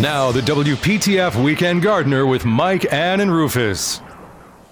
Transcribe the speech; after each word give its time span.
Now, 0.00 0.32
the 0.32 0.40
WPTF 0.40 1.44
Weekend 1.44 1.82
Gardener 1.82 2.24
with 2.24 2.46
Mike, 2.46 2.90
Ann, 2.90 3.20
and 3.20 3.30
Rufus. 3.30 4.00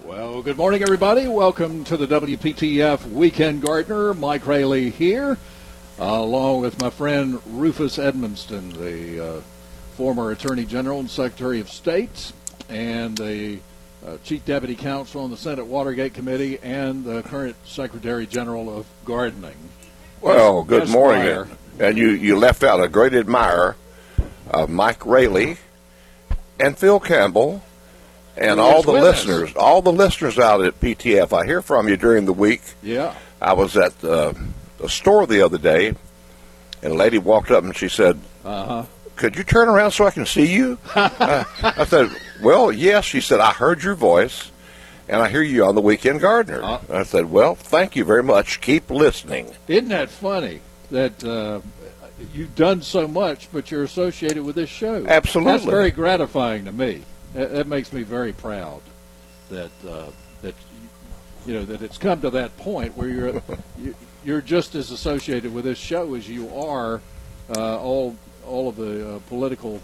Well, 0.03 0.41
good 0.41 0.57
morning, 0.57 0.81
everybody. 0.81 1.27
Welcome 1.27 1.83
to 1.83 1.97
the 1.97 2.07
WPTF 2.07 3.11
Weekend 3.11 3.61
Gardener. 3.61 4.15
Mike 4.15 4.47
Rayleigh 4.47 4.89
here, 4.89 5.37
uh, 5.99 6.03
along 6.03 6.61
with 6.61 6.81
my 6.81 6.89
friend 6.89 7.39
Rufus 7.45 7.99
Edmisten, 7.99 8.73
the 8.73 9.23
uh, 9.23 9.41
former 9.91 10.31
Attorney 10.31 10.65
General 10.65 10.99
and 10.99 11.09
Secretary 11.11 11.59
of 11.59 11.69
State, 11.69 12.31
and 12.67 13.15
the 13.15 13.59
uh, 14.03 14.17
Chief 14.23 14.43
Deputy 14.45 14.75
Counsel 14.75 15.21
on 15.21 15.29
the 15.29 15.37
Senate 15.37 15.67
Watergate 15.67 16.15
Committee, 16.15 16.57
and 16.63 17.05
the 17.05 17.21
current 17.21 17.55
Secretary 17.65 18.25
General 18.25 18.75
of 18.79 18.87
Gardening. 19.05 19.57
Well, 20.21 20.63
good 20.63 20.83
Esquire. 20.83 21.45
morning. 21.45 21.57
And 21.77 21.99
you, 21.99 22.09
you 22.09 22.35
left 22.35 22.63
out 22.63 22.83
a 22.83 22.89
great 22.89 23.13
admirer 23.13 23.75
of 24.49 24.69
Mike 24.69 25.05
Rayleigh 25.05 25.55
and 26.59 26.77
Phil 26.77 26.99
Campbell 26.99 27.61
and 28.37 28.59
all 28.59 28.81
the 28.83 28.91
with 28.93 29.03
us. 29.03 29.25
listeners, 29.25 29.55
all 29.55 29.81
the 29.81 29.91
listeners 29.91 30.39
out 30.39 30.63
at 30.63 30.79
PTF. 30.79 31.33
I 31.37 31.45
hear 31.45 31.61
from 31.61 31.87
you 31.89 31.97
during 31.97 32.25
the 32.25 32.33
week. 32.33 32.61
Yeah. 32.81 33.13
I 33.41 33.53
was 33.53 33.75
at 33.77 34.01
uh, 34.03 34.33
the 34.77 34.89
store 34.89 35.25
the 35.27 35.41
other 35.41 35.57
day, 35.57 35.87
and 36.81 36.93
a 36.93 36.95
lady 36.95 37.17
walked 37.17 37.51
up 37.51 37.63
and 37.63 37.75
she 37.75 37.89
said, 37.89 38.19
Uh 38.45 38.65
huh. 38.65 38.83
could 39.15 39.35
you 39.35 39.43
turn 39.43 39.67
around 39.69 39.91
so 39.91 40.05
I 40.05 40.11
can 40.11 40.25
see 40.25 40.45
you? 40.53 40.77
uh, 40.95 41.43
I 41.63 41.85
said, 41.85 42.09
well, 42.41 42.71
yes. 42.71 43.05
She 43.05 43.21
said, 43.21 43.39
I 43.39 43.51
heard 43.51 43.83
your 43.83 43.95
voice, 43.95 44.51
and 45.09 45.21
I 45.21 45.29
hear 45.29 45.41
you 45.41 45.65
on 45.65 45.75
the 45.75 45.81
Weekend 45.81 46.21
Gardener. 46.21 46.63
Uh. 46.63 46.79
I 46.89 47.03
said, 47.03 47.29
well, 47.29 47.55
thank 47.55 47.95
you 47.95 48.03
very 48.05 48.23
much. 48.23 48.61
Keep 48.61 48.89
listening. 48.89 49.53
Isn't 49.67 49.89
that 49.89 50.09
funny 50.09 50.61
that 50.91 51.23
uh, 51.23 51.59
you've 52.33 52.55
done 52.55 52.81
so 52.81 53.07
much, 53.07 53.49
but 53.51 53.71
you're 53.71 53.83
associated 53.83 54.43
with 54.43 54.55
this 54.55 54.69
show? 54.69 55.05
Absolutely. 55.07 55.51
That's 55.53 55.65
very 55.65 55.91
gratifying 55.91 56.65
to 56.65 56.71
me. 56.71 57.03
That, 57.33 57.51
that 57.53 57.67
makes 57.67 57.93
me 57.93 58.03
very 58.03 58.33
proud 58.33 58.81
that 59.49 59.71
uh, 59.87 60.05
that 60.41 60.55
you 61.45 61.53
know 61.53 61.65
that 61.65 61.81
it's 61.81 61.97
come 61.97 62.21
to 62.21 62.29
that 62.31 62.55
point 62.57 62.95
where 62.97 63.09
you're 63.09 63.41
you- 63.79 63.95
you're 64.25 64.41
just 64.41 64.75
as 64.75 64.91
associated 64.91 65.53
with 65.53 65.63
this 65.63 65.77
show 65.77 66.13
as 66.15 66.27
you 66.27 66.53
are 66.53 66.99
uh, 67.55 67.79
all 67.79 68.15
all 68.45 68.67
of 68.67 68.75
the 68.75 69.15
uh, 69.15 69.19
political 69.29 69.79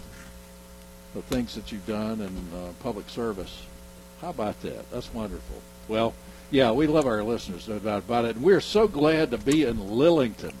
the 1.14 1.22
things 1.22 1.54
that 1.54 1.72
you've 1.72 1.86
done 1.86 2.20
and 2.20 2.36
uh, 2.54 2.68
public 2.82 3.08
service. 3.08 3.62
How 4.20 4.28
about 4.30 4.60
that? 4.62 4.90
That's 4.90 5.12
wonderful. 5.14 5.56
Well, 5.88 6.12
yeah, 6.50 6.70
we 6.72 6.86
love 6.86 7.06
our 7.06 7.22
listeners, 7.22 7.66
no 7.68 7.78
doubt 7.78 8.00
about 8.04 8.24
it. 8.26 8.36
And 8.36 8.44
we're 8.44 8.60
so 8.60 8.86
glad 8.86 9.30
to 9.30 9.38
be 9.38 9.64
in 9.64 9.78
Lillington. 9.78 10.52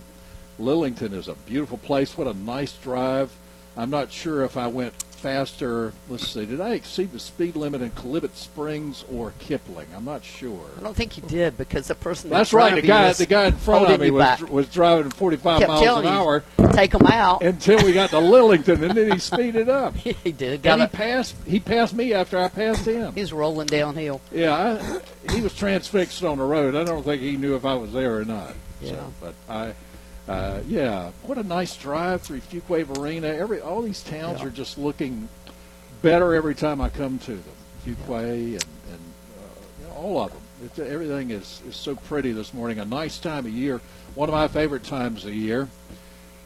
Lillington 0.58 1.12
is 1.12 1.28
a 1.28 1.34
beautiful 1.34 1.78
place. 1.78 2.16
What 2.16 2.26
a 2.26 2.34
nice 2.34 2.72
drive. 2.72 3.30
I'm 3.76 3.90
not 3.90 4.10
sure 4.10 4.44
if 4.44 4.56
I 4.56 4.68
went 4.68 4.94
faster. 5.02 5.92
Let's 6.08 6.26
see. 6.26 6.46
Did 6.46 6.60
I 6.60 6.74
exceed 6.74 7.12
the 7.12 7.18
speed 7.18 7.56
limit 7.56 7.82
in 7.82 7.90
Chalybeate 7.90 8.34
Springs 8.34 9.04
or 9.12 9.34
Kipling? 9.38 9.88
I'm 9.94 10.04
not 10.04 10.24
sure. 10.24 10.66
I 10.78 10.82
don't 10.82 10.96
think 10.96 11.16
you 11.16 11.22
did 11.24 11.58
because 11.58 11.88
the 11.88 11.94
person. 11.94 12.30
That's 12.30 12.54
right. 12.54 12.74
The 12.74 12.86
guy, 12.86 13.12
the 13.12 13.26
guy 13.26 13.46
in 13.46 13.56
front 13.56 13.90
of 13.90 14.00
me 14.00 14.10
was, 14.10 14.22
back. 14.22 14.50
was 14.50 14.68
driving 14.68 15.10
45 15.10 15.58
kept 15.58 15.68
miles 15.68 15.98
an 15.98 16.06
hour 16.06 16.42
take 16.76 16.94
him 16.94 17.06
out. 17.06 17.42
until 17.42 17.82
we 17.84 17.92
got 17.92 18.10
to 18.10 18.16
Lillington, 18.16 18.82
and 18.82 18.96
then 18.96 19.12
he 19.12 19.18
speeded 19.32 19.68
up. 19.68 19.96
he 19.96 20.32
did. 20.32 20.54
And 20.54 20.62
Got 20.62 20.78
he 20.78 20.84
a, 20.84 20.88
passed. 20.88 21.34
He 21.46 21.60
passed 21.60 21.94
me 21.94 22.12
after 22.12 22.38
I 22.38 22.48
passed 22.48 22.86
him. 22.86 23.14
He's 23.14 23.32
rolling 23.32 23.66
downhill. 23.66 24.20
Yeah, 24.30 24.54
I, 24.54 25.32
he 25.32 25.40
was 25.40 25.54
transfixed 25.54 26.22
on 26.22 26.38
the 26.38 26.44
road. 26.44 26.74
I 26.74 26.84
don't 26.84 27.02
think 27.02 27.22
he 27.22 27.36
knew 27.36 27.56
if 27.56 27.64
I 27.64 27.74
was 27.74 27.92
there 27.92 28.18
or 28.18 28.24
not. 28.24 28.54
Yeah. 28.80 28.90
So, 28.90 29.12
but 29.20 29.34
I, 29.48 29.74
uh, 30.28 30.60
yeah, 30.66 31.10
what 31.22 31.38
a 31.38 31.42
nice 31.42 31.76
drive 31.76 32.22
through 32.22 32.40
Fuquay-Varina. 32.40 33.26
Every 33.28 33.60
all 33.60 33.82
these 33.82 34.02
towns 34.02 34.40
Yeah. 34.40 34.46
are 34.46 34.50
just 34.50 34.76
looking 34.78 35.28
better 36.02 36.34
every 36.34 36.54
time 36.54 36.80
I 36.80 36.88
come 36.88 37.18
to 37.20 37.32
them. 37.32 37.44
Fuquay 37.84 38.52
and, 38.54 38.64
and 38.90 39.00
uh, 39.38 39.60
you 39.80 39.86
know, 39.88 39.94
all 39.94 40.20
of 40.24 40.32
them. 40.32 40.40
It's, 40.64 40.78
everything 40.78 41.30
is, 41.30 41.60
is 41.68 41.76
so 41.76 41.94
pretty 41.94 42.32
this 42.32 42.52
morning. 42.54 42.78
A 42.78 42.84
nice 42.84 43.18
time 43.18 43.46
of 43.46 43.52
year. 43.52 43.80
One 44.14 44.28
of 44.28 44.34
my 44.34 44.48
favorite 44.48 44.84
times 44.84 45.24
of 45.24 45.34
year. 45.34 45.68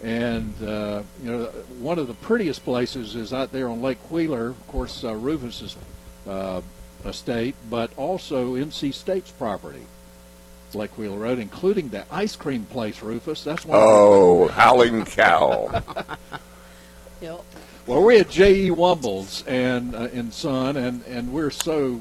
And 0.02 0.54
uh, 0.62 1.02
you 1.22 1.30
know, 1.30 1.44
one 1.78 1.98
of 1.98 2.06
the 2.08 2.14
prettiest 2.14 2.64
places 2.64 3.14
is 3.14 3.32
out 3.32 3.52
there 3.52 3.68
on 3.68 3.82
Lake 3.82 3.98
Wheeler. 4.10 4.48
Of 4.48 4.66
course, 4.68 5.04
uh, 5.04 5.14
Rufus's 5.14 5.76
uh, 6.28 6.62
estate, 7.04 7.54
but 7.68 7.90
also 7.98 8.54
NC 8.56 8.94
State's 8.94 9.30
property, 9.30 9.82
Lake 10.74 10.96
Wheeler 10.98 11.18
Road, 11.18 11.38
including 11.38 11.88
the 11.88 12.04
ice 12.10 12.36
cream 12.36 12.64
place, 12.66 13.02
Rufus. 13.02 13.44
That's 13.44 13.64
one. 13.64 13.78
of 13.78 13.82
the- 13.84 13.88
Oh, 13.90 14.48
howling 14.52 15.04
cow. 15.04 15.82
Yep. 17.20 17.44
Well, 17.86 18.02
we're 18.02 18.20
at 18.20 18.30
J.E. 18.30 18.70
Womble's 18.70 19.44
and 19.46 19.94
uh, 19.94 20.08
and 20.12 20.32
Son, 20.32 20.76
and 20.76 21.04
and 21.04 21.32
we're 21.34 21.50
so 21.50 22.00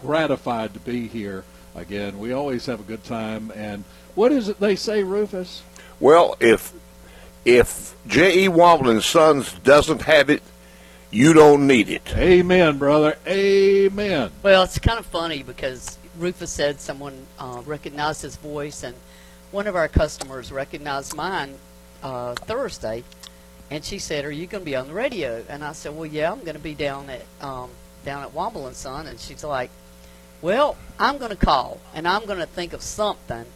gratified 0.00 0.72
to 0.74 0.80
be 0.80 1.08
here 1.08 1.44
again. 1.74 2.18
We 2.18 2.32
always 2.32 2.64
have 2.66 2.80
a 2.80 2.84
good 2.84 3.04
time. 3.04 3.52
And 3.54 3.84
what 4.14 4.32
is 4.32 4.48
it 4.48 4.60
they 4.60 4.76
say, 4.76 5.02
Rufus? 5.02 5.62
Well, 6.00 6.36
if 6.40 6.72
if 7.44 7.94
J.E. 8.06 8.48
Womble 8.48 8.90
and 8.90 9.02
Sons 9.02 9.52
doesn't 9.64 10.02
have 10.02 10.30
it, 10.30 10.42
you 11.10 11.34
don't 11.34 11.66
need 11.66 11.90
it. 11.90 12.14
Amen, 12.16 12.78
brother. 12.78 13.18
Amen. 13.26 14.30
Well, 14.42 14.62
it's 14.62 14.78
kind 14.78 14.98
of 14.98 15.04
funny 15.06 15.42
because 15.42 15.98
Rufus 16.18 16.50
said 16.50 16.80
someone 16.80 17.26
uh, 17.38 17.62
recognized 17.64 18.22
his 18.22 18.36
voice, 18.36 18.82
and 18.82 18.94
one 19.50 19.66
of 19.66 19.76
our 19.76 19.88
customers 19.88 20.52
recognized 20.52 21.14
mine 21.14 21.54
uh, 22.02 22.34
Thursday, 22.34 23.02
and 23.70 23.84
she 23.84 23.98
said, 23.98 24.24
"Are 24.24 24.30
you 24.30 24.46
going 24.46 24.62
to 24.62 24.64
be 24.64 24.76
on 24.76 24.88
the 24.88 24.94
radio?" 24.94 25.44
And 25.48 25.64
I 25.64 25.72
said, 25.72 25.96
"Well, 25.96 26.06
yeah, 26.06 26.30
I'm 26.30 26.40
going 26.40 26.54
to 26.54 26.62
be 26.62 26.74
down 26.74 27.08
at 27.10 27.24
um, 27.40 27.70
down 28.04 28.22
at 28.22 28.34
Womble 28.34 28.66
and 28.66 28.76
Son." 28.76 29.06
And 29.06 29.18
she's 29.18 29.42
like, 29.42 29.70
"Well, 30.42 30.76
I'm 30.98 31.18
going 31.18 31.30
to 31.30 31.36
call, 31.36 31.80
and 31.94 32.06
I'm 32.06 32.26
going 32.26 32.38
to 32.38 32.46
think 32.46 32.72
of 32.72 32.82
something 32.82 33.46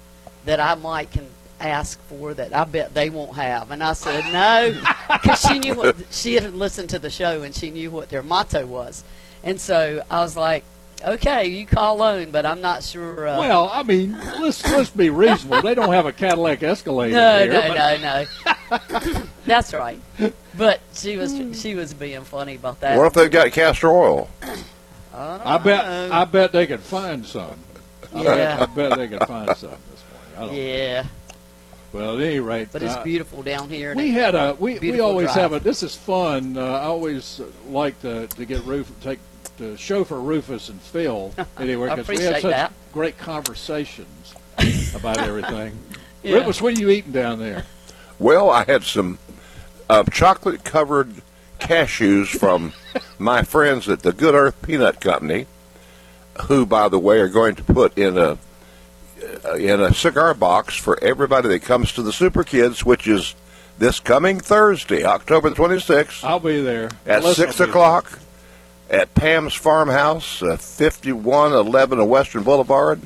that 0.44 0.60
I 0.60 0.74
might 0.74 1.10
can 1.10 1.26
ask 1.60 2.00
for 2.02 2.32
that 2.34 2.54
I 2.54 2.64
bet 2.64 2.94
they 2.94 3.10
won't 3.10 3.36
have." 3.36 3.70
And 3.70 3.82
I 3.82 3.92
said, 3.92 4.24
"No," 4.32 4.80
because 5.12 5.40
she 5.40 5.58
knew 5.58 5.74
what 5.74 5.96
she 6.10 6.34
had 6.34 6.54
listened 6.54 6.90
to 6.90 6.98
the 6.98 7.10
show 7.10 7.42
and 7.42 7.54
she 7.54 7.70
knew 7.70 7.90
what 7.90 8.08
their 8.08 8.22
motto 8.22 8.66
was, 8.66 9.04
and 9.44 9.60
so 9.60 10.02
I 10.10 10.20
was 10.20 10.36
like. 10.36 10.64
Okay, 11.04 11.46
you 11.46 11.64
call 11.66 12.02
on, 12.02 12.30
but 12.32 12.44
I'm 12.44 12.60
not 12.60 12.82
sure. 12.82 13.28
Uh, 13.28 13.38
Well, 13.38 13.70
I 13.72 13.82
mean, 13.84 14.12
let's 14.40 14.64
let's 14.70 14.90
be 14.90 15.10
reasonable. 15.10 15.62
They 15.62 15.74
don't 15.74 15.92
have 15.92 16.06
a 16.06 16.12
Cadillac 16.12 16.62
Escalade 16.62 17.12
no, 17.12 17.38
here. 17.38 17.52
no, 17.52 17.68
but- 17.68 18.00
no, 18.00 18.24
no. 19.14 19.22
That's 19.46 19.72
right. 19.72 20.00
But 20.56 20.80
she 20.92 21.16
was 21.16 21.32
she 21.60 21.74
was 21.74 21.94
being 21.94 22.24
funny 22.24 22.56
about 22.56 22.80
that. 22.80 22.98
What 22.98 23.06
if 23.06 23.12
they've 23.12 23.30
got 23.30 23.52
castor 23.52 23.88
oil? 23.90 24.28
I, 24.42 24.46
don't 25.38 25.46
I 25.46 25.58
bet 25.58 25.84
know. 25.86 26.10
I 26.12 26.24
bet 26.24 26.52
they 26.52 26.66
could 26.66 26.80
find 26.80 27.24
some. 27.24 27.54
I, 28.14 28.22
Yeah. 28.22 28.66
bet 28.66 28.96
they 28.98 29.08
could 29.08 29.26
find 29.26 29.56
some 29.56 29.70
this 29.70 30.04
morning. 30.12 30.36
I 30.36 30.40
don't 30.46 30.54
yeah, 30.54 31.04
Well, 31.92 32.16
at 32.18 32.22
any 32.24 32.40
rate, 32.40 32.68
but 32.72 32.82
it's 32.82 32.94
uh, 32.94 33.02
beautiful 33.04 33.42
down 33.42 33.68
here. 33.68 33.94
We 33.94 34.10
had 34.10 34.34
a 34.34 34.56
we, 34.58 34.78
we 34.80 34.98
always 35.00 35.26
drive. 35.26 35.36
have 35.36 35.52
a 35.54 35.60
this 35.60 35.82
is 35.82 35.94
fun. 35.94 36.56
Uh, 36.56 36.62
I 36.64 36.84
always 36.84 37.40
like 37.68 38.00
to, 38.02 38.26
to 38.26 38.44
get 38.44 38.64
roof 38.64 38.90
take 39.00 39.18
to 39.58 39.76
chauffeur 39.76 40.20
Rufus 40.20 40.68
and 40.68 40.80
Phil 40.80 41.34
anywhere 41.58 41.90
because 41.90 42.08
we 42.08 42.24
had 42.24 42.40
such 42.40 42.50
that. 42.50 42.72
great 42.92 43.18
conversations 43.18 44.34
about 44.94 45.18
everything. 45.18 45.78
Yeah. 46.22 46.36
Rufus, 46.36 46.62
what 46.62 46.76
are 46.76 46.80
you 46.80 46.90
eating 46.90 47.12
down 47.12 47.38
there? 47.38 47.64
Well, 48.18 48.50
I 48.50 48.64
had 48.64 48.82
some 48.82 49.18
uh, 49.88 50.04
chocolate 50.04 50.64
covered 50.64 51.22
cashews 51.60 52.26
from 52.28 52.72
my 53.18 53.42
friends 53.42 53.88
at 53.88 54.00
the 54.00 54.12
Good 54.12 54.34
Earth 54.34 54.60
Peanut 54.62 55.00
Company, 55.00 55.46
who, 56.46 56.66
by 56.66 56.88
the 56.88 56.98
way, 56.98 57.20
are 57.20 57.28
going 57.28 57.54
to 57.56 57.64
put 57.64 57.96
in 57.96 58.16
a 58.18 58.38
uh, 59.44 59.54
in 59.54 59.80
a 59.80 59.92
cigar 59.92 60.32
box 60.32 60.76
for 60.76 61.02
everybody 61.02 61.48
that 61.48 61.62
comes 61.62 61.92
to 61.92 62.02
the 62.02 62.12
Super 62.12 62.44
Kids, 62.44 62.84
which 62.84 63.08
is 63.08 63.34
this 63.76 63.98
coming 63.98 64.38
Thursday, 64.38 65.04
October 65.04 65.50
the 65.50 65.56
26th. 65.56 66.22
I'll 66.22 66.38
be 66.38 66.60
there 66.60 66.90
at 67.04 67.22
Melissa 67.22 67.42
six 67.42 67.58
be 67.58 67.64
o'clock 67.64 68.20
at 68.90 69.14
Pam's 69.14 69.54
Farmhouse, 69.54 70.42
uh, 70.42 70.56
fifty-one 70.56 71.52
eleven 71.52 71.98
of 71.98 72.08
Western 72.08 72.42
Boulevard, 72.42 73.00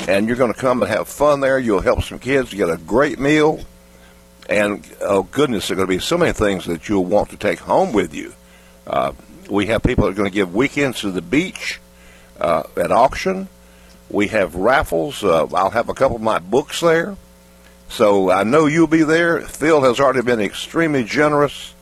and 0.00 0.26
you're 0.26 0.36
going 0.36 0.52
to 0.52 0.58
come 0.58 0.82
and 0.82 0.90
have 0.90 1.08
fun 1.08 1.40
there. 1.40 1.58
You'll 1.58 1.80
help 1.80 2.02
some 2.02 2.18
kids. 2.18 2.52
You 2.52 2.58
get 2.58 2.70
a 2.70 2.78
great 2.78 3.18
meal, 3.18 3.60
and 4.48 4.84
oh 5.00 5.24
goodness, 5.24 5.68
there 5.68 5.74
are 5.74 5.76
going 5.76 5.88
to 5.88 5.94
be 5.94 6.00
so 6.00 6.16
many 6.16 6.32
things 6.32 6.64
that 6.66 6.88
you'll 6.88 7.04
want 7.04 7.30
to 7.30 7.36
take 7.36 7.58
home 7.60 7.92
with 7.92 8.14
you. 8.14 8.34
Uh, 8.86 9.12
we 9.50 9.66
have 9.66 9.82
people 9.82 10.04
that 10.04 10.12
are 10.12 10.16
going 10.16 10.30
to 10.30 10.34
give 10.34 10.54
weekends 10.54 11.00
to 11.00 11.10
the 11.10 11.22
beach 11.22 11.80
uh, 12.40 12.62
at 12.76 12.90
auction. 12.90 13.48
We 14.08 14.28
have 14.28 14.54
raffles. 14.54 15.22
Uh, 15.22 15.46
I'll 15.54 15.70
have 15.70 15.88
a 15.88 15.94
couple 15.94 16.16
of 16.16 16.22
my 16.22 16.38
books 16.38 16.80
there. 16.80 17.16
So 17.88 18.30
I 18.30 18.42
know 18.44 18.66
you'll 18.66 18.86
be 18.86 19.02
there. 19.02 19.42
Phil 19.42 19.82
has 19.82 20.00
already 20.00 20.22
been 20.22 20.40
extremely 20.40 21.04
generous 21.04 21.74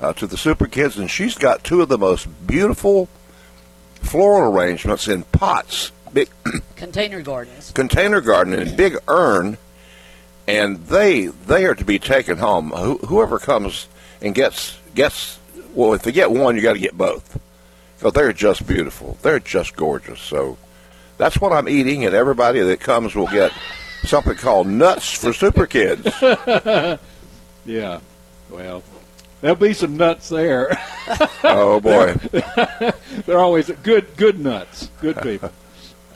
uh, 0.00 0.12
to 0.14 0.26
the 0.26 0.36
Super 0.36 0.66
Kids, 0.66 0.98
and 0.98 1.10
she's 1.10 1.36
got 1.36 1.62
two 1.64 1.82
of 1.82 1.88
the 1.88 1.98
most 1.98 2.26
beautiful 2.46 3.08
floral 3.96 4.52
arrangements 4.56 5.08
in 5.08 5.24
pots, 5.24 5.92
big 6.12 6.28
container 6.76 7.20
gardens. 7.22 7.70
container 7.72 8.20
garden 8.20 8.54
and 8.54 8.76
big 8.76 8.96
urn, 9.08 9.58
and 10.48 10.78
they 10.86 11.26
they 11.26 11.64
are 11.66 11.74
to 11.74 11.84
be 11.84 11.98
taken 11.98 12.38
home. 12.38 12.70
Who, 12.70 12.98
whoever 12.98 13.38
comes 13.38 13.88
and 14.22 14.34
gets 14.34 14.78
gets 14.94 15.38
well, 15.74 15.92
if 15.92 16.04
you 16.06 16.12
get 16.12 16.30
one, 16.30 16.56
you 16.56 16.62
got 16.62 16.72
to 16.72 16.78
get 16.80 16.96
both. 16.96 17.38
Because 17.98 18.14
they're 18.14 18.32
just 18.32 18.66
beautiful. 18.66 19.18
They're 19.20 19.38
just 19.40 19.76
gorgeous. 19.76 20.20
So 20.20 20.56
that's 21.18 21.38
what 21.38 21.52
I'm 21.52 21.68
eating, 21.68 22.06
and 22.06 22.14
everybody 22.14 22.60
that 22.60 22.80
comes 22.80 23.14
will 23.14 23.26
get 23.26 23.52
something 24.04 24.34
called 24.36 24.66
nuts 24.66 25.12
for 25.12 25.32
super 25.34 25.66
kids. 25.66 26.08
Yeah. 27.66 28.00
Well, 28.48 28.82
there'll 29.40 29.56
be 29.56 29.72
some 29.72 29.96
nuts 29.96 30.28
there. 30.28 30.78
oh 31.44 31.80
boy. 31.80 32.14
They're 33.26 33.38
always 33.38 33.70
good, 33.82 34.16
good 34.16 34.38
nuts, 34.38 34.90
good 35.00 35.20
people. 35.22 35.52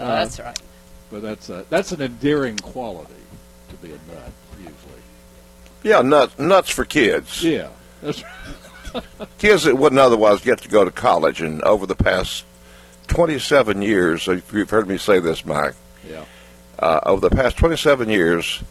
Oh, 0.00 0.09
that's 0.09 0.41
right. 0.41 0.61
But 1.09 1.23
that's 1.23 1.49
a, 1.50 1.65
that's 1.71 1.93
an 1.93 2.03
endearing 2.03 2.56
quality 2.56 3.15
to 3.69 3.76
be 3.76 3.91
a 3.91 3.93
nut, 3.93 4.32
usually. 4.59 4.75
Yeah, 5.85 6.03
nuts 6.03 6.37
nuts 6.37 6.69
for 6.71 6.85
kids. 6.85 7.44
Yeah. 7.44 7.69
That's 8.03 8.25
right. 8.25 9.05
Kids 9.38 9.62
that 9.62 9.76
wouldn't 9.76 10.00
otherwise 10.00 10.41
get 10.41 10.61
to 10.62 10.69
go 10.69 10.85
to 10.85 10.91
college, 10.91 11.41
and 11.41 11.62
over 11.62 11.87
the 11.87 11.94
past 11.94 12.44
27 13.06 13.82
years, 13.82 14.26
if 14.26 14.53
you've 14.53 14.71
heard 14.71 14.88
me 14.88 14.99
say 14.99 15.21
this, 15.21 15.44
Mike, 15.44 15.75
yeah. 16.09 16.25
uh, 16.79 17.00
over 17.06 17.29
the 17.29 17.35
past 17.35 17.56
27 17.56 18.09
years, 18.09 18.62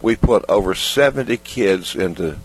we 0.00 0.16
put 0.16 0.44
over 0.48 0.74
70 0.74 1.36
kids 1.38 1.94
into 1.94 2.38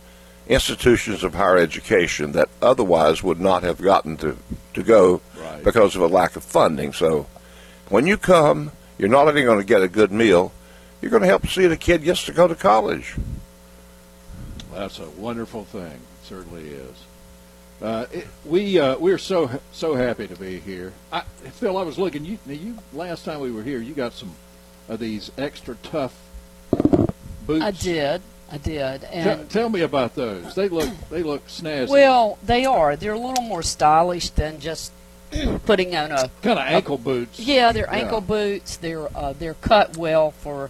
institutions 0.49 1.23
of 1.23 1.33
higher 1.33 1.57
education 1.57 2.31
that 2.33 2.49
otherwise 2.61 3.21
would 3.23 3.39
not 3.39 3.63
have 3.63 3.81
gotten 3.81 4.17
to, 4.17 4.37
to 4.73 4.83
go 4.83 5.21
Right. 5.39 5.63
because 5.63 5.95
of 5.95 6.01
a 6.01 6.07
lack 6.07 6.35
of 6.35 6.43
funding. 6.43 6.93
So 6.93 7.27
when 7.89 8.07
you 8.07 8.17
come, 8.17 8.71
you're 8.97 9.09
not 9.09 9.27
only 9.27 9.43
going 9.43 9.59
to 9.59 9.65
get 9.65 9.81
a 9.81 9.87
good 9.87 10.11
meal, 10.11 10.51
you're 11.01 11.11
going 11.11 11.21
to 11.21 11.27
help 11.27 11.47
see 11.47 11.67
the 11.67 11.77
kid 11.77 12.03
gets 12.03 12.25
to 12.25 12.31
go 12.31 12.47
to 12.47 12.55
college. 12.55 13.15
That's 14.73 14.99
a 14.99 15.09
wonderful 15.11 15.65
thing. 15.65 15.91
It 15.91 16.25
Certainly 16.25 16.69
is. 16.69 16.95
Uh, 17.81 18.05
it, 18.11 18.27
we 18.43 18.79
uh, 18.79 18.97
we're 18.97 19.19
so 19.19 19.49
so 19.71 19.93
happy 19.93 20.27
to 20.27 20.35
be 20.35 20.59
here. 20.59 20.93
I, 21.11 21.21
Phil, 21.51 21.77
I 21.77 21.83
was 21.83 21.99
looking. 21.99 22.25
You, 22.25 22.39
you 22.47 22.75
last 22.91 23.23
time 23.23 23.39
we 23.39 23.51
were 23.51 23.61
here, 23.61 23.79
you 23.79 23.93
got 23.93 24.13
some 24.13 24.33
of 24.89 24.99
these 24.99 25.31
extra 25.37 25.75
tough 25.83 26.19
boots. 27.45 27.63
I 27.63 27.71
did. 27.71 28.21
I 28.51 28.57
did. 28.57 29.03
And 29.05 29.49
tell 29.49 29.69
me 29.69 29.81
about 29.81 30.15
those. 30.15 30.55
They 30.55 30.69
look 30.69 30.89
they 31.09 31.23
look 31.23 31.45
snazzy. 31.47 31.89
well, 31.89 32.37
they 32.43 32.65
are. 32.65 32.95
They're 32.95 33.13
a 33.13 33.19
little 33.19 33.43
more 33.43 33.61
stylish 33.63 34.29
than 34.31 34.59
just 34.59 34.91
putting 35.65 35.95
on 35.95 36.11
a 36.11 36.29
kind 36.41 36.57
of 36.59 36.65
ankle 36.65 36.97
boots. 36.97 37.39
Yeah, 37.39 37.71
they're 37.71 37.87
Yeah. 37.91 37.97
ankle 37.97 38.21
boots. 38.21 38.77
They're 38.77 39.07
uh, 39.15 39.33
they're 39.33 39.55
cut 39.55 39.97
well 39.97 40.31
for 40.31 40.69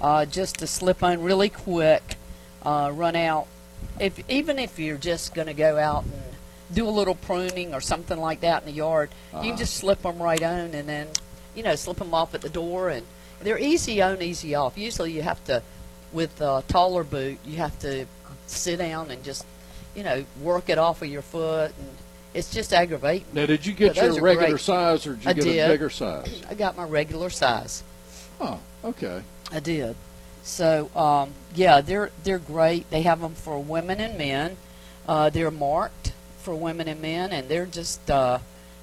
uh, 0.00 0.26
just 0.26 0.58
to 0.58 0.66
slip 0.66 1.02
on 1.02 1.22
really 1.22 1.48
quick, 1.48 2.16
uh, 2.62 2.90
run 2.94 3.16
out. 3.16 3.46
If 3.98 4.18
even 4.28 4.58
if 4.58 4.78
you're 4.78 4.98
just 4.98 5.34
going 5.34 5.46
to 5.46 5.54
go 5.54 5.78
out 5.78 6.04
and 6.04 6.12
do 6.74 6.86
a 6.86 6.90
little 6.90 7.14
pruning 7.14 7.72
or 7.72 7.80
something 7.80 8.18
like 8.18 8.40
that 8.40 8.62
in 8.62 8.66
the 8.68 8.74
yard, 8.74 9.10
you 9.32 9.38
Uh-huh. 9.38 9.48
can 9.48 9.56
just 9.56 9.74
slip 9.74 10.02
them 10.02 10.18
right 10.18 10.42
on 10.42 10.74
and 10.74 10.86
then 10.88 11.06
you 11.54 11.62
know 11.62 11.74
slip 11.74 11.98
them 11.98 12.12
off 12.12 12.34
at 12.34 12.42
the 12.42 12.48
door 12.50 12.90
and 12.90 13.06
they're 13.40 13.58
easy 13.58 14.02
on, 14.02 14.20
easy 14.20 14.54
off. 14.54 14.76
Usually 14.76 15.12
you 15.12 15.22
have 15.22 15.42
to 15.44 15.62
with 16.14 16.40
a 16.40 16.64
taller 16.68 17.04
boot, 17.04 17.38
you 17.44 17.56
have 17.58 17.78
to 17.80 18.06
sit 18.46 18.78
down 18.78 19.10
and 19.10 19.22
just 19.22 19.44
you 19.94 20.02
know 20.02 20.24
work 20.40 20.68
it 20.68 20.78
off 20.78 21.02
of 21.02 21.08
your 21.08 21.22
foot 21.22 21.72
and 21.78 21.88
it's 22.34 22.52
just 22.52 22.72
aggravating. 22.72 23.26
Now, 23.32 23.46
did 23.46 23.64
you 23.64 23.72
get 23.72 23.94
your 23.94 24.20
regular 24.20 24.50
great. 24.50 24.60
size, 24.60 25.06
or 25.06 25.14
did 25.14 25.24
you 25.24 25.30
I 25.30 25.32
get 25.34 25.44
did. 25.44 25.58
a 25.58 25.68
bigger 25.68 25.90
size? 25.90 26.42
I 26.50 26.54
got 26.54 26.76
my 26.76 26.84
regular 26.84 27.30
size. 27.30 27.84
Oh, 28.40 28.58
okay. 28.84 29.22
I 29.52 29.60
did. 29.60 29.94
So 30.42 30.90
um, 30.96 31.30
yeah, 31.54 31.80
they're 31.80 32.10
they're 32.24 32.38
great. 32.38 32.90
They 32.90 33.02
have 33.02 33.20
them 33.20 33.34
for 33.34 33.62
women 33.62 34.00
and 34.00 34.18
men. 34.18 34.56
Uh, 35.06 35.30
they're 35.30 35.50
marked 35.50 36.12
for 36.38 36.54
women 36.54 36.88
and 36.88 37.00
men, 37.00 37.32
and 37.32 37.48
they're 37.48 37.66
just 37.66 38.10
uh, 38.10 38.40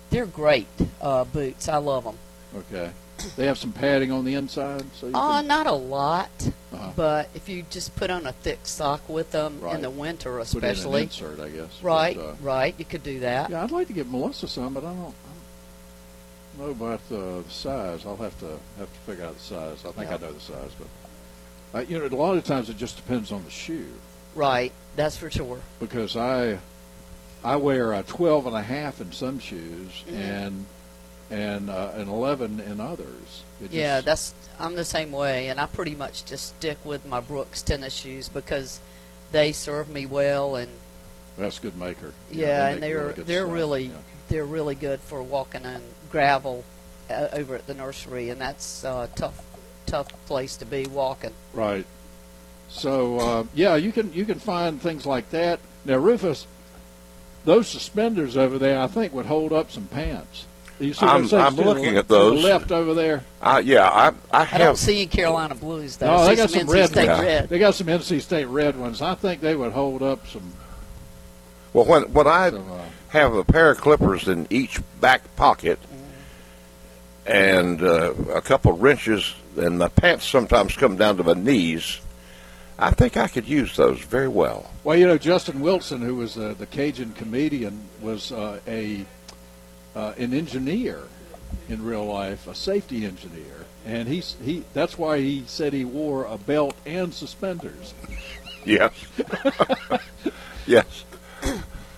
they're 0.10 0.26
great 0.26 0.68
uh, 1.02 1.26
boots. 1.26 1.68
I 1.68 1.78
love 1.78 2.06
them. 2.06 2.18
Okay. 2.56 2.92
They 3.36 3.46
have 3.48 3.58
some 3.58 3.72
padding 3.72 4.12
on 4.12 4.26
the 4.26 4.34
inside, 4.36 4.84
so 5.00 5.08
you 5.08 5.14
Uh, 5.16 5.38
can, 5.40 5.48
not 5.48 5.68
a 5.68 5.72
lot, 5.72 6.30
Uh-huh. 6.74 6.92
but 6.96 7.30
if 7.34 7.48
you 7.50 7.64
just 7.70 7.96
put 7.96 8.10
on 8.10 8.26
a 8.28 8.32
thick 8.32 8.60
sock 8.66 9.02
with 9.10 9.32
them 9.32 9.60
Right. 9.62 9.76
in 9.76 9.82
the 9.82 9.90
winter, 9.90 10.40
especially. 10.40 11.08
put 11.08 11.22
in 11.22 11.28
an 11.30 11.36
insert, 11.36 11.40
I 11.40 11.50
guess. 11.50 11.84
right, 11.84 12.16
But, 12.16 12.26
uh, 12.26 12.34
right, 12.42 12.76
you 12.78 12.86
could 12.86 13.04
do 13.04 13.20
that. 13.22 13.50
yeah, 13.50 13.64
I'd 13.64 13.72
like 13.72 13.88
to 13.88 13.94
get 13.94 14.10
Melissa 14.10 14.48
some, 14.48 14.74
but 14.74 14.84
I 14.84 14.88
don't, 14.94 15.00
I 15.00 16.58
don't 16.58 16.68
know 16.68 16.72
about 16.72 17.08
the 17.10 17.44
size. 17.50 18.06
I'll 18.06 18.18
have 18.18 18.38
to 18.40 18.58
have 18.78 18.92
to 18.92 19.00
figure 19.06 19.26
out 19.26 19.38
the 19.38 19.44
size. 19.44 19.78
I 19.86 19.92
think 19.92 20.10
Yeah. 20.10 20.16
I 20.16 20.18
know 20.20 20.34
the 20.34 20.40
size, 20.40 20.72
but 20.78 20.88
uh, 21.80 21.82
you 21.88 21.98
know, 21.98 22.06
a 22.06 22.10
lot 22.16 22.36
of 22.38 22.44
times 22.44 22.70
it 22.70 22.78
just 22.78 22.98
depends 22.98 23.32
on 23.32 23.44
the 23.46 23.50
shoe 23.52 23.88
Right, 24.36 24.72
that's 24.96 25.16
for 25.18 25.30
sure. 25.30 25.60
because 25.80 26.16
I 26.18 26.60
I 27.44 27.56
wear 27.56 27.94
a 27.94 28.04
12 28.04 28.46
and 28.46 28.56
a 28.56 28.62
half 28.62 29.02
in 29.02 29.12
some 29.14 29.40
shoes 29.40 30.04
Mhm. 30.08 30.16
and 30.16 30.66
and 31.32 31.70
uh, 31.70 31.92
an 31.96 32.10
11 32.10 32.60
in 32.60 32.80
others. 32.80 33.44
It 33.64 33.72
Yeah, 33.72 34.02
just- 34.02 34.06
that's 34.06 34.34
I'm 34.60 34.76
the 34.76 34.86
same 34.86 35.12
way, 35.12 35.48
and 35.48 35.60
I 35.60 35.66
pretty 35.66 35.96
much 35.96 36.26
just 36.26 36.50
stick 36.58 36.78
with 36.86 37.06
my 37.08 37.20
Brooks 37.20 37.62
tennis 37.64 37.94
shoes 37.96 38.30
because 38.30 38.80
they 39.32 39.52
serve 39.54 39.90
me 39.90 40.06
well 40.06 40.56
and 40.56 40.70
that's 41.38 41.58
good 41.58 41.78
maker. 41.78 42.14
Yeah, 42.30 42.66
they 42.68 42.74
and 42.74 42.84
they're 42.84 43.00
really 43.08 43.24
they're 43.24 43.42
stuff. 43.44 43.54
really 43.54 43.84
Yeah. 43.86 43.92
they're 44.28 44.46
really 44.46 44.76
good 44.76 45.00
for 45.00 45.24
walking 45.24 45.66
on 45.66 45.82
gravel 46.12 46.64
uh, 47.10 47.30
over 47.34 47.56
at 47.56 47.66
the 47.66 47.74
nursery, 47.74 48.30
and 48.30 48.40
that's 48.40 48.84
a 48.84 49.10
tough 49.16 49.42
tough 49.88 50.08
place 50.28 50.58
to 50.58 50.66
be 50.66 50.86
walking. 50.86 51.34
Right. 51.54 51.86
So 52.70 53.20
uh, 53.20 53.44
yeah, 53.56 53.76
you 53.78 53.92
can 53.94 54.14
you 54.14 54.26
can 54.26 54.38
find 54.40 54.80
things 54.82 55.06
like 55.06 55.30
that. 55.32 55.60
Now, 55.86 55.98
Rufus, 55.98 56.46
those 57.46 57.68
suspenders 57.68 58.38
over 58.38 58.60
there, 58.60 58.80
I 58.80 58.88
think, 58.88 59.14
would 59.14 59.26
hold 59.26 59.52
up 59.54 59.72
some 59.72 59.86
pants. 59.88 60.46
You 60.82 60.94
see 60.94 61.06
I'm- 61.06 61.30
I'm 61.34 61.56
looking 61.56 61.96
at 61.98 62.08
those. 62.08 62.38
To 62.38 62.42
the 62.42 62.48
left 62.54 62.72
over 62.72 62.94
there. 62.94 63.24
Uh, 63.42 63.62
yeah, 63.64 63.88
I, 63.88 64.08
I 64.08 64.42
I 64.42 64.58
don't 64.58 64.68
have. 64.68 64.78
see 64.78 65.06
Carolina 65.06 65.54
blues 65.56 65.98
though. 65.98 66.08
No, 66.08 66.26
they 66.26 66.36
got 66.36 66.50
some 66.50 66.68
NC 66.68 66.74
red 66.74 66.90
State 66.90 67.08
ones. 67.08 67.22
red. 67.22 67.50
They 67.50 67.60
got 67.60 67.76
some 67.76 67.88
NC 67.88 68.22
State 68.22 68.46
red 68.46 68.78
ones. 68.78 69.02
I 69.02 69.14
think 69.16 69.42
they 69.42 69.56
would 69.56 69.72
hold 69.74 70.02
up 70.02 70.26
some. 70.28 70.54
Well, 71.74 71.86
when 71.86 72.04
when 72.14 72.28
I 72.28 72.50
some 72.50 72.72
uh, 72.72 72.80
have 73.10 73.34
a 73.34 73.44
pair 73.44 73.70
of 73.72 73.80
clippers 73.80 74.28
in 74.28 74.48
each 74.50 74.80
back 75.00 75.36
pocket 75.36 75.80
and 77.26 77.82
uh, 77.84 78.14
a 78.34 78.42
couple 78.42 78.72
wrenches, 78.74 79.36
and 79.58 79.78
my 79.78 79.88
pants 79.88 80.28
sometimes 80.28 80.76
come 80.76 80.96
down 80.98 81.18
to 81.18 81.24
my 81.24 81.34
knees. 81.34 82.00
I 82.80 82.90
think 82.92 83.16
I 83.16 83.28
could 83.28 83.48
use 83.48 83.76
those 83.76 84.00
very 84.00 84.28
well. 84.28 84.72
well, 84.84 84.98
you 84.98 85.06
know, 85.06 85.18
Justin 85.20 85.60
Wilson, 85.60 86.02
who 86.02 86.16
was 86.16 86.36
uh, 86.36 86.56
the 86.58 86.66
Cajun 86.66 87.12
comedian, 87.14 87.80
was 88.02 88.32
uh, 88.32 88.60
a 88.68 89.06
uh, 89.96 90.14
an 90.18 90.34
engineer 90.34 91.02
in 91.70 91.84
real 91.84 92.06
life, 92.06 92.48
a 92.48 92.56
safety 92.56 93.06
engineer, 93.06 93.66
and 93.86 94.08
he's 94.08 94.36
he. 94.44 94.64
That's 94.74 94.98
why 94.98 95.20
he 95.20 95.44
said 95.48 95.74
he 95.74 95.86
wore 95.86 96.26
a 96.26 96.38
belt 96.38 96.76
and 96.86 97.14
suspenders. 97.14 97.94
Yes. 98.64 98.94
yes. 100.68 101.04
Yeah, 101.44 101.56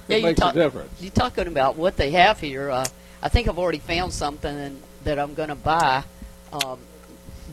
It 0.08 0.18
you 0.18 0.24
makes 0.24 0.40
talk- 0.40 0.56
a 0.56 0.60
difference. 0.60 1.02
You 1.02 1.10
talking 1.10 1.48
about 1.48 1.76
what 1.76 1.98
they 1.98 2.12
have 2.12 2.40
here? 2.40 2.70
Uh, 2.70 2.86
I 3.22 3.28
think 3.28 3.50
I've 3.50 3.60
already 3.60 3.80
found 3.80 4.14
something 4.14 4.82
that 5.04 5.20
I'm 5.20 5.34
going 5.34 5.50
to 5.50 5.56
buy. 5.56 6.04
Um, 6.54 6.80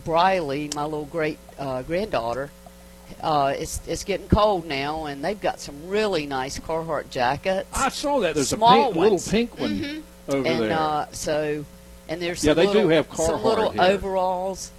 Briley, 0.05 0.71
my 0.75 0.85
little 0.85 1.05
great 1.07 1.39
uh, 1.59 1.83
granddaughter, 1.83 2.51
uh, 3.21 3.53
it's 3.57 3.81
it's 3.89 4.05
getting 4.05 4.29
cold 4.29 4.65
now, 4.67 5.07
and 5.07 5.25
they've 5.25 5.41
got 5.41 5.59
some 5.61 5.89
really 5.89 6.27
nice 6.27 6.59
Carhartt 6.61 7.11
jackets. 7.11 7.69
I 7.75 7.89
saw 7.89 8.21
that. 8.21 8.35
There's 8.37 8.51
Small 8.51 8.81
a 8.81 8.85
pink, 8.93 8.97
little 8.97 9.19
pink 9.19 9.59
one 9.59 9.79
Mhm. 9.81 10.03
Over 10.31 10.47
and 10.49 10.63
there. 10.63 10.73
uh, 10.79 11.07
so, 11.13 11.65
and 12.09 12.21
there's 12.23 12.43
Yeah, 12.45 12.53
some 12.55 12.57
they 12.57 12.73
do 12.73 12.87
little, 12.87 12.91
have 12.91 13.15
some 13.17 13.43
little 13.43 13.71
here. 13.71 13.83
overalls. 13.83 14.71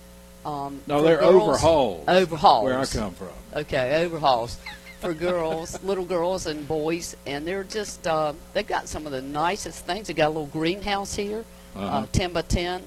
Um, 0.46 0.82
no, 0.88 1.02
they're 1.04 1.18
girls. 1.20 1.34
overhauls. 1.44 2.08
Overhauls. 2.08 2.64
Where 2.66 2.80
I 2.80 2.86
come 2.86 3.14
from. 3.14 3.28
Okay, 3.54 4.04
overhauls 4.04 4.58
for 5.00 5.14
girls, 5.14 5.82
little 5.84 6.06
girls 6.06 6.46
and 6.48 6.68
boys, 6.68 7.16
and 7.28 7.46
they're 7.46 7.64
just 7.64 8.08
uh, 8.08 8.34
they've 8.54 8.66
got 8.68 8.88
some 8.88 9.06
of 9.06 9.12
the 9.12 9.22
nicest 9.22 9.86
things. 9.86 10.08
They 10.08 10.14
got 10.14 10.28
a 10.28 10.30
little 10.30 10.48
greenhouse 10.48 11.16
here, 11.16 11.44
Uh-huh. 11.76 11.86
uh, 11.86 12.06
ten 12.12 12.34
by 12.34 12.42
ten, 12.42 12.82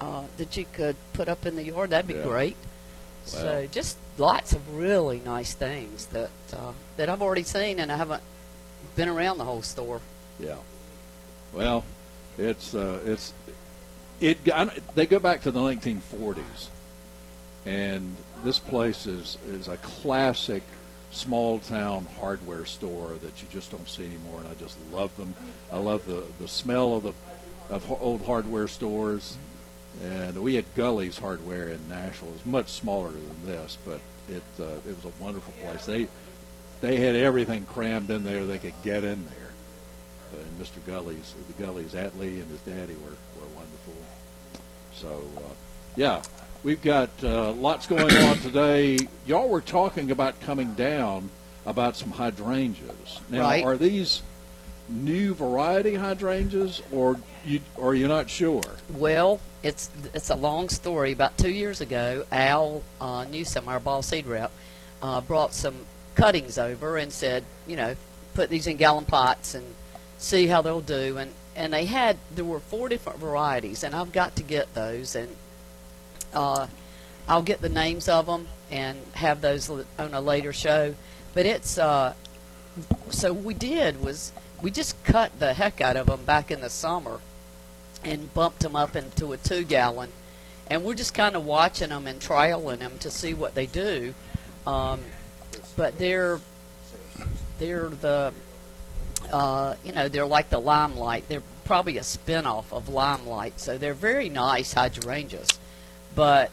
uh, 0.00 0.22
that 0.38 0.56
you 0.56 0.64
could 0.72 0.96
put 1.12 1.28
up 1.28 1.44
in 1.44 1.56
the 1.56 1.64
yard. 1.64 1.90
That'd 1.90 2.06
be 2.08 2.14
Yeah. 2.14 2.22
great. 2.22 2.56
So 3.26 3.68
just 3.70 3.98
lots 4.16 4.54
of 4.54 4.74
really 4.74 5.20
nice 5.22 5.52
things 5.52 6.06
that 6.06 6.30
uh, 6.54 6.72
that 6.96 7.10
I've 7.10 7.20
already 7.20 7.42
seen, 7.42 7.78
and 7.80 7.92
I 7.92 7.96
haven't 7.98 8.22
been 8.96 9.08
around 9.08 9.36
the 9.36 9.44
whole 9.44 9.60
store. 9.62 10.00
Yeah. 10.40 10.54
Well, 11.52 11.84
it's 12.36 12.74
uh, 12.74 13.00
it's 13.04 13.32
it. 14.20 14.38
They 14.94 15.06
go 15.06 15.18
back 15.18 15.42
to 15.42 15.50
the 15.50 15.60
1940s, 15.60 16.68
and 17.66 18.16
this 18.44 18.58
place 18.58 19.06
is 19.06 19.38
is 19.46 19.68
a 19.68 19.76
classic 19.78 20.62
small 21.10 21.58
town 21.58 22.06
hardware 22.20 22.66
store 22.66 23.14
that 23.22 23.42
you 23.42 23.48
just 23.50 23.70
don't 23.70 23.88
see 23.88 24.04
anymore, 24.04 24.40
and 24.40 24.48
I 24.48 24.54
just 24.54 24.76
love 24.92 25.16
them. 25.16 25.34
I 25.72 25.78
love 25.78 26.06
the 26.06 26.24
the 26.40 26.48
smell 26.48 26.96
of 26.96 27.02
the 27.04 27.12
of 27.70 27.90
old 28.00 28.24
hardware 28.24 28.68
stores. 28.68 29.36
And 30.04 30.40
we 30.42 30.54
had 30.54 30.64
Gully's 30.76 31.18
Hardware 31.18 31.70
in 31.70 31.88
Nashville. 31.88 32.28
It 32.28 32.34
was 32.34 32.46
much 32.46 32.68
smaller 32.68 33.10
than 33.10 33.46
this, 33.46 33.76
but 33.84 34.00
it 34.28 34.44
uh, 34.60 34.76
it 34.88 34.94
was 34.94 35.04
a 35.04 35.22
wonderful 35.22 35.52
place. 35.60 35.86
They 35.86 36.06
they 36.80 36.96
had 36.96 37.16
everything 37.16 37.64
crammed 37.64 38.10
in 38.10 38.22
there 38.22 38.46
they 38.46 38.58
could 38.58 38.74
get 38.84 39.02
in 39.02 39.24
there 39.24 39.37
uh, 40.32 40.36
and 40.38 40.60
Mr. 40.60 40.84
Gully's 40.86 41.34
the 41.56 41.62
Gully's 41.64 41.94
Atlee 41.94 42.40
and 42.40 42.50
his 42.50 42.60
daddy 42.60 42.94
were, 42.94 43.10
were 43.40 43.48
wonderful. 43.54 43.94
So 44.94 45.22
uh, 45.38 45.54
yeah, 45.96 46.22
we've 46.62 46.82
got 46.82 47.10
uh, 47.22 47.52
lots 47.52 47.86
going 47.86 48.14
on 48.14 48.36
today. 48.40 48.98
Y'all 49.26 49.48
were 49.48 49.60
talking 49.60 50.10
about 50.10 50.40
coming 50.40 50.74
down 50.74 51.30
about 51.66 51.96
some 51.96 52.10
hydrangeas. 52.10 53.20
Now, 53.28 53.42
Right. 53.42 53.64
are 53.64 53.76
these 53.76 54.22
new 54.88 55.34
variety 55.34 55.94
hydrangeas, 55.96 56.82
or 56.92 57.16
you 57.44 57.60
or 57.76 57.94
you're 57.94 58.08
not 58.08 58.30
sure? 58.30 58.62
Well, 58.94 59.40
it's 59.62 59.90
it's 60.14 60.30
a 60.30 60.34
long 60.36 60.68
story. 60.68 61.12
About 61.12 61.36
two 61.36 61.50
years 61.50 61.80
ago, 61.80 62.24
Al 62.32 62.82
uh, 63.00 63.24
Newsom, 63.30 63.68
our 63.68 63.80
ball 63.80 64.02
seed 64.02 64.26
rep, 64.26 64.50
uh, 65.02 65.20
brought 65.20 65.52
some 65.52 65.74
cuttings 66.14 66.58
over 66.58 66.96
and 66.96 67.12
said, 67.12 67.44
you 67.66 67.76
know, 67.76 67.94
put 68.34 68.48
these 68.50 68.66
in 68.66 68.76
gallon 68.76 69.04
pots 69.04 69.54
and 69.54 69.64
see 70.18 70.48
how 70.48 70.60
they'll 70.62 70.80
do. 70.80 71.16
And 71.16 71.32
and 71.56 71.72
they 71.72 71.86
had 71.86 72.18
there 72.34 72.44
were 72.44 72.60
four 72.60 72.88
different 72.88 73.18
varieties, 73.18 73.82
and 73.82 73.94
I've 73.94 74.12
got 74.12 74.36
to 74.36 74.42
get 74.42 74.74
those, 74.74 75.16
and 75.16 75.34
uh, 76.32 76.66
I'll 77.26 77.42
get 77.42 77.60
the 77.60 77.68
names 77.68 78.08
of 78.08 78.26
them 78.26 78.48
and 78.70 78.98
have 79.14 79.40
those 79.40 79.68
on 79.70 80.14
a 80.14 80.20
later 80.20 80.52
show. 80.52 80.94
But 81.34 81.46
it's 81.46 81.78
uh, 81.78 82.14
so 83.10 83.32
we 83.32 83.54
did 83.54 84.02
was 84.02 84.32
we 84.62 84.70
just 84.70 85.02
cut 85.04 85.38
the 85.38 85.54
heck 85.54 85.80
out 85.80 85.96
of 85.96 86.06
them 86.06 86.24
back 86.24 86.50
in 86.50 86.60
the 86.60 86.70
summer 86.70 87.20
and 88.04 88.32
bumped 88.34 88.60
them 88.60 88.76
up 88.76 88.94
into 88.94 89.32
a 89.32 89.36
two 89.36 89.64
gallon, 89.64 90.10
and 90.68 90.84
we're 90.84 90.94
just 90.94 91.14
kind 91.14 91.34
of 91.34 91.44
watching 91.44 91.88
them 91.88 92.06
and 92.06 92.20
trialing 92.20 92.78
them 92.78 92.98
to 92.98 93.10
see 93.10 93.34
what 93.34 93.54
they 93.54 93.66
do. 93.66 94.14
Um, 94.66 95.00
but 95.76 95.98
they're 95.98 96.40
they're 97.58 97.88
the 97.88 98.32
uh, 99.32 99.74
you 99.84 99.92
know 99.92 100.08
they're 100.08 100.26
like 100.26 100.50
the 100.50 100.58
limelight. 100.58 101.28
They're 101.28 101.42
probably 101.64 101.98
a 101.98 102.02
spin-off 102.02 102.72
of 102.72 102.88
limelight, 102.88 103.60
so 103.60 103.78
they're 103.78 103.94
very 103.94 104.28
nice 104.28 104.72
hydrangeas. 104.72 105.48
But 106.14 106.50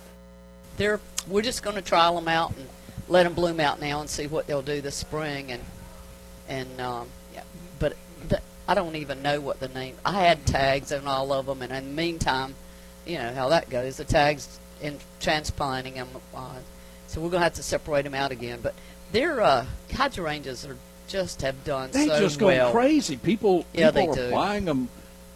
they're 0.78 1.00
we're 1.28 1.42
just 1.42 1.64
going 1.64 1.76
to 1.76 1.82
trial 1.82 2.16
them 2.16 2.28
out 2.28 2.56
and 2.56 2.68
let 3.08 3.24
them 3.24 3.34
bloom 3.34 3.60
out 3.60 3.80
now 3.80 4.02
and 4.02 4.10
see 4.10 4.28
what 4.28 4.48
they'll 4.48 4.62
do 4.62 4.82
this 4.82 4.96
spring 4.96 5.52
and 5.52 5.64
and 6.48 6.80
um, 6.80 7.08
yeah, 7.34 7.44
but 7.80 7.96
the, 8.28 8.40
I 8.68 8.76
don't 8.76 8.96
even 8.96 9.22
know 9.22 9.42
what 9.42 9.60
the 9.60 9.68
name. 9.70 9.96
I 10.06 10.24
had 10.24 10.46
tags 10.46 10.92
on 10.92 11.08
all 11.08 11.34
of 11.34 11.48
them, 11.48 11.62
and 11.62 11.72
in 11.72 11.86
the 11.86 12.02
meantime, 12.02 12.56
you 13.06 13.18
know 13.18 13.34
how 13.34 13.50
that 13.50 13.70
goes. 13.70 13.98
The 13.98 14.06
tags 14.06 14.60
in 14.82 15.00
transplanting 15.20 15.96
them, 15.96 16.10
uh, 16.36 16.58
so 17.08 17.22
we're 17.22 17.30
gonna 17.30 17.44
have 17.44 17.56
to 17.56 17.64
separate 17.64 18.04
them 18.04 18.14
out 18.14 18.32
again. 18.32 18.60
But 18.62 18.76
their 19.12 19.42
uh, 19.42 19.66
hydrangeas 19.94 20.66
are 20.66 20.78
just 21.08 21.42
have 21.42 21.64
done 21.64 21.92
They 21.92 22.08
so 22.08 22.20
just 22.20 22.40
go 22.40 22.48
well. 22.48 22.72
crazy. 22.72 23.18
People, 23.18 23.66
Yeah, 23.74 23.92
people 23.92 24.16
they 24.16 24.22
are 24.22 24.28
do. 24.30 24.32
buying 24.34 24.66
them. 24.66 24.90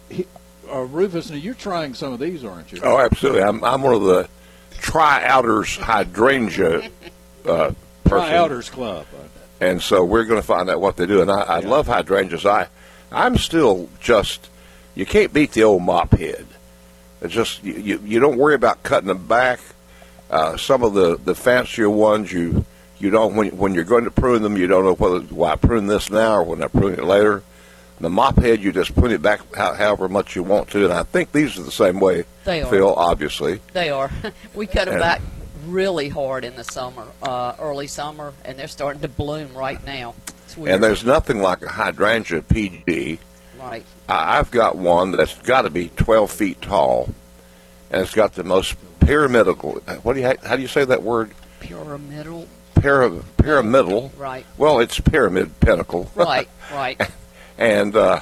He, 0.08 0.26
uh, 0.70 0.80
Rufus, 0.80 1.30
now 1.30 1.36
you're 1.36 1.54
trying 1.54 1.94
some 1.94 2.12
of 2.12 2.20
these, 2.20 2.44
aren't 2.44 2.72
you? 2.72 2.80
Oh, 2.82 2.98
absolutely. 2.98 3.42
I'm, 3.42 3.62
I'm 3.64 3.82
one 3.82 3.94
of 3.94 4.02
the 4.02 4.28
try-outers 4.78 5.76
hydrangea 5.76 6.90
uh, 7.46 7.72
Try-outers 8.06 8.70
Club. 8.70 9.06
And 9.60 9.80
so 9.82 10.04
we're 10.04 10.24
going 10.24 10.40
to 10.40 10.46
find 10.46 10.70
out 10.70 10.80
what 10.80 10.96
they 10.96 11.06
do. 11.06 11.20
And 11.22 11.30
I, 11.30 11.40
I 11.42 11.58
love 11.60 11.86
hydrangeas. 11.86 12.46
I, 12.46 12.66
I'm 13.12 13.36
still 13.36 13.88
just, 14.00 14.48
you 14.94 15.04
can't 15.06 15.32
beat 15.32 15.52
the 15.52 15.64
old 15.64 15.82
mop 15.82 16.12
head. 16.12 16.46
It's 17.20 17.34
just 17.34 17.62
you, 17.62 17.74
you, 17.74 18.00
you 18.04 18.20
don't 18.20 18.38
worry 18.38 18.54
about 18.54 18.82
cutting 18.82 19.08
them 19.08 19.26
back. 19.26 19.60
Uh, 20.30 20.56
some 20.56 20.82
of 20.82 20.94
the, 20.94 21.16
the 21.16 21.34
fancier 21.34 21.90
ones, 21.90 22.32
you 22.32 22.64
you 23.00 23.10
don't 23.10 23.34
when 23.34 23.56
when 23.56 23.74
you're 23.74 23.84
going 23.84 24.04
to 24.04 24.10
prune 24.10 24.42
them, 24.42 24.56
you 24.56 24.66
don't 24.66 24.84
know 24.84 24.94
whether 24.94 25.20
why 25.34 25.52
I 25.52 25.56
prune 25.56 25.86
this 25.86 26.10
now 26.10 26.36
or 26.36 26.42
when 26.44 26.62
I 26.62 26.68
prune 26.68 26.94
it 26.94 27.04
later. 27.04 27.42
The 28.00 28.08
mop 28.08 28.38
head, 28.38 28.62
you 28.62 28.72
just 28.72 28.94
prune 28.94 29.12
it 29.12 29.20
back 29.20 29.40
how, 29.54 29.74
however 29.74 30.08
much 30.08 30.34
you 30.34 30.42
want 30.42 30.70
to, 30.70 30.84
and 30.84 30.92
I 30.92 31.02
think 31.02 31.32
these 31.32 31.58
are 31.58 31.62
the 31.62 31.70
same 31.70 32.00
way. 32.00 32.24
They 32.44 32.62
are. 32.62 32.70
Phil, 32.70 32.94
obviously. 32.94 33.60
They 33.74 33.90
are. 33.90 34.10
we 34.54 34.66
cut 34.66 34.86
them 34.86 34.94
And- 34.94 35.02
back 35.02 35.20
really 35.66 36.08
hard 36.08 36.46
in 36.46 36.56
the 36.56 36.64
summer, 36.64 37.06
uh, 37.22 37.52
early 37.58 37.86
summer, 37.86 38.32
and 38.46 38.58
they're 38.58 38.68
starting 38.68 39.02
to 39.02 39.08
bloom 39.08 39.52
right 39.54 39.84
now. 39.84 40.14
It's 40.46 40.56
weird. 40.56 40.74
And 40.76 40.82
there's 40.82 41.04
nothing 41.04 41.42
like 41.42 41.60
a 41.60 41.68
hydrangea 41.68 42.40
PG. 42.40 43.18
right. 43.60 43.84
I- 44.08 44.38
I've 44.38 44.50
got 44.50 44.76
one 44.76 45.12
that's 45.12 45.34
got 45.40 45.62
to 45.62 45.70
be 45.70 45.90
12 45.96 46.30
feet 46.30 46.62
tall, 46.62 47.12
and 47.90 48.00
it's 48.00 48.14
got 48.14 48.32
the 48.34 48.44
most 48.44 48.76
pyramidal. 49.00 49.54
What 50.02 50.14
do 50.14 50.20
you 50.20 50.32
how 50.42 50.56
do 50.56 50.62
you 50.62 50.68
say 50.68 50.86
that 50.86 51.02
word? 51.02 51.32
Pyramidal. 51.60 52.48
Pyra, 52.80 53.22
pyramidal. 53.36 54.12
Right. 54.16 54.46
Well, 54.56 54.80
it's 54.80 54.98
pyramid 55.00 55.58
pinnacle. 55.60 56.10
Right. 56.16 56.48
Right. 56.72 57.00
and 57.58 57.94
uh, 57.96 58.20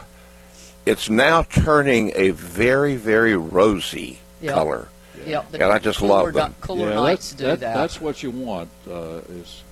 it's 0.87 1.09
now 1.11 1.43
turning 1.43 2.12
a 2.15 2.31
very 2.31 2.97
very 2.97 3.37
rosy 3.37 4.19
Yep. 4.41 4.55
color. 4.55 4.88
Yep. 5.27 5.55
And 5.55 5.62
I 5.65 5.79
just 5.79 5.99
cooler 5.99 6.25
love 6.25 6.33
them. 6.35 6.55
Cooler 6.61 6.91
yeah, 6.91 6.95
nights 6.95 7.31
that's, 7.31 7.38
do 7.41 7.47
that- 7.47 7.61
that. 7.61 7.75
That's 7.75 8.00
what 8.00 8.23
you 8.23 8.31
want. 8.31 8.71
Uh, 8.88 9.21
is 9.29 9.62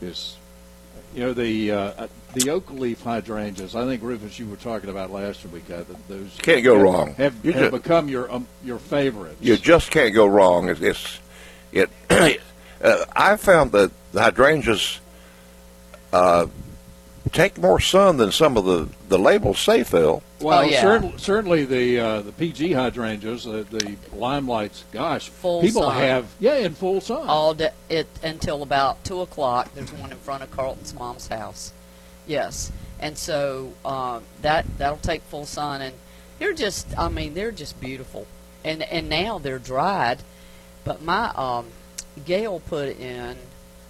is 0.00 0.36
you 1.14 1.20
know 1.22 1.32
the 1.34 1.70
uh, 1.70 2.06
the 2.34 2.50
oak 2.50 2.70
leaf 2.70 3.02
hydrangeas. 3.02 3.74
I 3.76 3.84
think 3.84 4.02
Rufus, 4.02 4.38
you 4.38 4.46
were 4.48 4.56
talking 4.56 4.88
about 4.90 5.10
last 5.10 5.44
week. 5.50 5.70
Uh, 5.70 5.78
that 5.78 6.08
those 6.08 6.36
Can't 6.40 6.64
go 6.64 6.74
have, 6.74 6.82
wrong. 6.82 7.14
Have, 7.14 7.34
You 7.44 7.52
have 7.52 7.70
just- 7.72 7.82
become 7.82 8.08
your 8.08 8.32
um, 8.32 8.46
your 8.64 8.78
favorites. 8.78 9.36
You 9.40 9.56
just 9.56 9.90
can't 9.90 10.14
go 10.14 10.26
wrong. 10.26 10.68
It's, 10.68 10.80
it's 10.80 11.20
it. 11.72 11.90
uh, 12.82 13.04
I 13.14 13.36
found 13.36 13.72
that 13.72 13.90
the 14.12 14.22
hydrangeas 14.22 15.00
uh, 16.12 16.46
take 17.32 17.58
more 17.58 17.80
sun 17.80 18.16
than 18.16 18.32
some 18.32 18.56
of 18.56 18.64
the 18.64 18.88
the 19.08 19.18
labels 19.18 19.58
say, 19.58 19.82
Phil. 19.84 20.22
well, 20.40 20.60
Oh, 20.60 20.62
yeah. 20.62 20.80
certainly, 20.80 21.18
certainly 21.18 21.64
the 21.64 21.98
uh, 22.00 22.20
the 22.22 22.32
PG 22.32 22.72
hydrangeas, 22.72 23.46
uh, 23.46 23.64
the 23.70 23.96
limelights. 24.16 24.82
Gosh, 24.92 25.28
Full 25.28 25.60
people 25.60 25.82
sun. 25.82 25.96
have 25.96 26.26
yeah 26.40 26.56
in 26.56 26.74
full 26.74 27.00
sun. 27.00 27.28
all 27.28 27.54
day 27.54 27.70
it 27.88 28.06
until 28.22 28.62
about 28.62 29.02
two 29.04 29.20
o'clock. 29.20 29.72
There's 29.74 29.92
one 29.92 30.10
in 30.12 30.18
front 30.18 30.42
of 30.42 30.50
Carlton's 30.50 30.94
mom's 30.94 31.28
house. 31.28 31.72
Yes, 32.26 32.70
and 33.00 33.16
so 33.18 33.72
um, 33.84 34.22
that 34.42 34.64
that'll 34.78 34.98
take 34.98 35.22
full 35.22 35.46
sun, 35.46 35.82
and 35.82 35.94
they're 36.38 36.54
just 36.54 36.86
I 36.98 37.08
mean 37.08 37.34
they're 37.34 37.52
just 37.52 37.80
beautiful, 37.80 38.26
and 38.64 38.82
and 38.82 39.08
now 39.08 39.38
they're 39.38 39.58
dried, 39.58 40.18
but 40.84 41.02
my 41.02 41.30
um, 41.36 41.66
Gail 42.24 42.60
put 42.60 42.98
in 42.98 43.36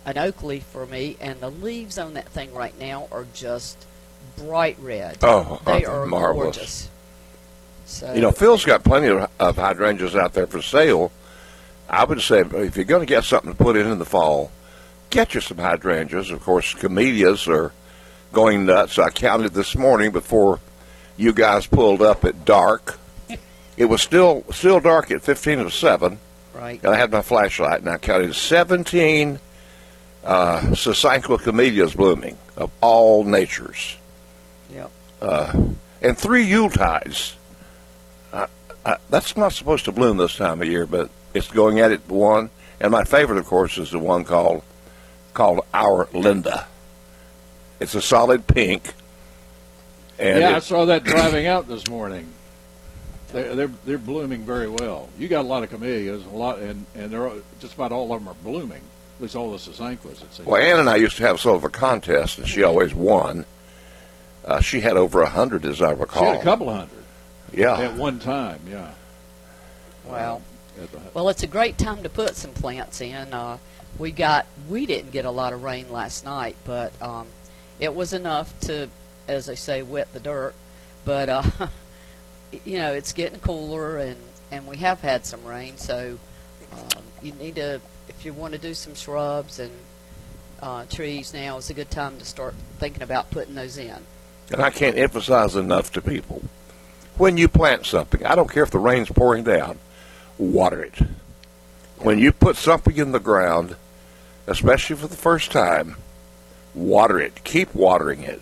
an 0.06 0.18
oak 0.18 0.42
leaf 0.42 0.64
for 0.64 0.86
me, 0.86 1.16
and 1.20 1.40
the 1.40 1.50
leaves 1.50 1.98
on 1.98 2.14
that 2.14 2.28
thing 2.28 2.52
right 2.54 2.78
now 2.78 3.08
are 3.12 3.26
just 3.34 3.86
bright 4.36 4.76
red. 4.80 5.18
Oh, 5.22 5.60
uh, 5.66 5.78
they 5.78 5.84
oh, 5.84 6.02
are 6.02 6.06
marvelous. 6.06 6.56
gorgeous. 6.56 6.90
So 7.86 8.14
You 8.14 8.20
know, 8.20 8.30
Phil's 8.30 8.64
got 8.64 8.84
plenty 8.84 9.08
of, 9.08 9.30
of 9.38 9.56
hydrangeas 9.56 10.14
out 10.14 10.32
there 10.32 10.46
for 10.46 10.62
sale. 10.62 11.10
I 11.88 12.04
would 12.04 12.20
say 12.20 12.40
if 12.40 12.76
you're 12.76 12.84
going 12.84 13.00
to 13.00 13.06
get 13.06 13.24
something 13.24 13.50
to 13.52 13.56
put 13.56 13.76
in 13.76 13.90
in 13.90 13.98
the 13.98 14.04
fall, 14.04 14.52
get 15.10 15.34
you 15.34 15.40
some 15.40 15.58
hydrangeas. 15.58 16.30
Of 16.30 16.42
course, 16.42 16.72
camellias 16.74 17.48
are 17.48 17.72
going 18.32 18.66
nuts. 18.66 18.98
I 18.98 19.10
counted 19.10 19.54
this 19.54 19.74
morning 19.74 20.12
before 20.12 20.60
you 21.16 21.32
guys 21.32 21.66
pulled 21.66 22.00
up 22.00 22.24
at 22.24 22.44
dark. 22.44 22.98
It 23.76 23.88
was 23.88 24.02
still 24.02 24.44
still 24.50 24.78
dark 24.78 25.10
at 25.10 25.22
15 25.22 25.60
of 25.60 25.72
7, 25.72 26.18
right. 26.60 26.82
and 26.82 26.92
I 26.94 26.96
had 26.96 27.10
my 27.10 27.22
flashlight, 27.22 27.80
and 27.80 27.88
I 27.88 27.98
counted 27.98 28.34
17 28.34 29.40
uh, 30.24 30.60
Sasanqua 30.60 31.40
camellias 31.42 31.94
blooming 31.94 32.36
of 32.56 32.70
all 32.80 33.24
natures 33.24 33.96
Yep. 34.72 34.90
and 36.02 36.16
three 36.18 36.46
Yuletides. 36.46 37.34
Uh, 38.32 38.46
uh, 38.84 38.96
that's 39.08 39.36
not 39.36 39.52
supposed 39.52 39.84
to 39.86 39.92
bloom 39.92 40.18
this 40.18 40.36
time 40.36 40.62
of 40.62 40.68
year, 40.68 40.86
but 40.86 41.10
it's 41.34 41.48
going 41.48 41.80
at 41.80 41.90
it 41.90 42.08
one. 42.08 42.50
And 42.80 42.92
my 42.92 43.04
favorite, 43.04 43.38
of 43.38 43.46
course, 43.46 43.76
is 43.78 43.90
the 43.90 43.98
one 43.98 44.24
called 44.24 44.62
called 45.34 45.60
Our 45.72 46.08
Linda. 46.12 46.66
It's 47.78 47.94
a 47.94 48.02
solid 48.02 48.46
pink. 48.46 48.94
And 50.18 50.40
yeah, 50.40 50.56
I 50.56 50.58
saw 50.58 50.84
that 50.86 51.04
driving 51.04 51.46
out 51.46 51.66
this 51.66 51.88
morning. 51.88 52.28
They're, 53.32 53.54
they're 53.54 53.70
they're 53.84 53.99
blooming 53.99 54.42
very 54.42 54.68
well. 54.68 55.08
You 55.18 55.28
got 55.28 55.44
a 55.44 55.49
lot 55.49 55.62
of 55.62 55.70
camellias, 55.70 56.25
a 56.26 56.28
lot, 56.30 56.58
and 56.58 56.84
and 56.94 57.10
they're 57.10 57.30
just 57.60 57.75
about 57.75 57.92
all 57.92 58.12
of 58.12 58.20
them 58.20 58.28
are 58.28 58.34
blooming. 58.42 58.82
At 59.16 59.22
least 59.22 59.37
all 59.37 59.50
the 59.52 59.58
Sasanquas, 59.58 60.22
it 60.22 60.32
seems. 60.34 60.46
well, 60.46 60.60
Ann 60.62 60.78
and 60.80 60.88
I 60.88 60.96
used 60.96 61.16
to 61.18 61.22
have 61.26 61.38
sort 61.40 61.56
of 61.56 61.64
a 61.64 61.68
contest, 61.68 62.38
and 62.38 62.49
she 62.49 62.62
always 62.62 62.94
won. 62.94 63.44
Uh, 64.44 64.60
she 64.60 64.80
had 64.80 64.96
over 64.96 65.20
a 65.20 65.28
hundred, 65.28 65.64
as 65.66 65.82
I 65.82 65.90
recall. 65.92 66.22
she 66.22 66.28
had 66.32 66.40
a 66.40 66.42
couple 66.44 66.72
hundred 66.75 67.04
Yeah. 67.52 67.78
at 67.78 67.94
one 67.96 68.18
time. 68.18 68.60
Yeah. 68.68 68.92
Wow. 70.06 70.40
At 70.80 70.90
the- 70.92 71.00
Well, 71.14 71.28
it's 71.28 71.42
a 71.42 71.46
great 71.46 71.76
time 71.78 72.02
to 72.02 72.08
put 72.08 72.34
some 72.37 72.52
plants 72.52 73.00
in. 73.00 73.32
Uh, 73.34 73.58
we 73.99 74.10
got 74.12 74.46
we 74.68 74.87
didn't 74.87 75.10
get 75.10 75.25
a 75.26 75.30
lot 75.30 75.52
of 75.52 75.62
rain 75.62 75.92
last 75.92 76.25
night, 76.25 76.56
but 76.64 76.92
um, 77.02 77.26
it 77.78 77.94
was 77.94 78.12
enough 78.12 78.58
to, 78.60 78.88
as 79.28 79.46
they 79.46 79.54
say, 79.56 79.82
wet 79.82 80.12
the 80.14 80.20
dirt. 80.20 80.54
But 81.04 81.28
uh, 81.28 81.42
you 82.64 82.78
know, 82.78 82.92
it's 82.92 83.12
getting 83.12 83.38
cooler, 83.40 83.99
and 83.99 84.16
and 84.50 84.66
we 84.66 84.76
have 84.78 85.00
had 85.00 85.25
some 85.25 85.45
rain, 85.45 85.76
so 85.76 86.19
um, 86.73 87.02
you 87.23 87.33
need 87.33 87.57
to 87.57 87.80
if 88.09 88.25
you 88.25 88.33
want 88.33 88.52
to 88.52 88.59
do 88.59 88.75
some 88.75 88.95
shrubs 88.95 89.59
and 89.59 89.71
uh, 90.61 90.85
trees 90.87 91.33
now 91.33 91.57
is 91.57 91.71
a 91.71 91.75
good 91.75 91.90
time 91.90 92.19
to 92.19 92.25
start 92.25 92.54
thinking 92.78 93.02
about 93.02 93.30
putting 93.30 93.54
those 93.54 93.78
in. 93.78 93.97
and 94.52 94.61
I 94.61 94.71
can't 94.71 94.99
emphasize 94.99 95.57
enough 95.57 95.92
to 95.92 96.02
people, 96.02 96.42
when 97.16 97.37
you 97.37 97.49
plant 97.49 97.87
something, 97.87 98.25
I 98.25 98.35
don't 98.35 98.50
care 98.50 98.62
if 98.62 98.71
the 98.71 98.78
rain's 98.78 99.11
pouring 99.11 99.45
down, 99.45 99.78
water 100.38 100.83
it. 100.83 100.99
When 101.99 102.19
you 102.19 102.33
put 102.33 102.57
something 102.57 102.97
in 102.97 103.12
the 103.12 103.21
ground, 103.21 103.76
especially 104.47 104.97
for 104.97 105.07
the 105.07 105.16
first 105.16 105.52
time, 105.52 105.97
water 106.75 107.21
it. 107.21 107.45
Keep 107.45 107.75
watering 107.75 108.23
it. 108.23 108.40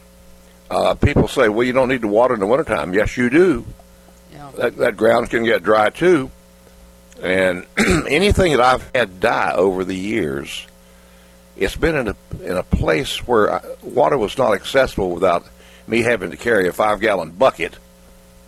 Uh, 0.70 0.94
people 0.94 1.28
say, 1.28 1.48
well, 1.48 1.66
you 1.66 1.72
don't 1.72 1.88
need 1.88 2.02
to 2.02 2.08
water 2.08 2.34
in 2.34 2.40
the 2.40 2.46
wintertime. 2.46 2.94
Yes, 2.94 3.16
you 3.16 3.30
do. 3.30 3.64
Yeah. 4.32 4.50
That, 4.56 4.76
that 4.76 4.96
ground 4.96 5.30
can 5.30 5.44
get 5.44 5.62
dry 5.62 5.90
too. 5.90 6.30
And 7.22 7.66
anything 8.08 8.52
that 8.52 8.60
I've 8.60 8.88
had 8.94 9.20
die 9.20 9.52
over 9.54 9.84
the 9.84 9.96
years, 9.96 10.66
it's 11.56 11.76
been 11.76 11.96
in 11.96 12.08
a, 12.08 12.16
in 12.42 12.56
a 12.56 12.62
place 12.62 13.26
where 13.26 13.52
I, 13.52 13.60
water 13.82 14.16
was 14.16 14.38
not 14.38 14.54
accessible 14.54 15.10
without 15.10 15.46
me 15.86 16.02
having 16.02 16.30
to 16.30 16.36
carry 16.36 16.68
a 16.68 16.72
five 16.72 17.00
gallon 17.00 17.32
bucket 17.32 17.76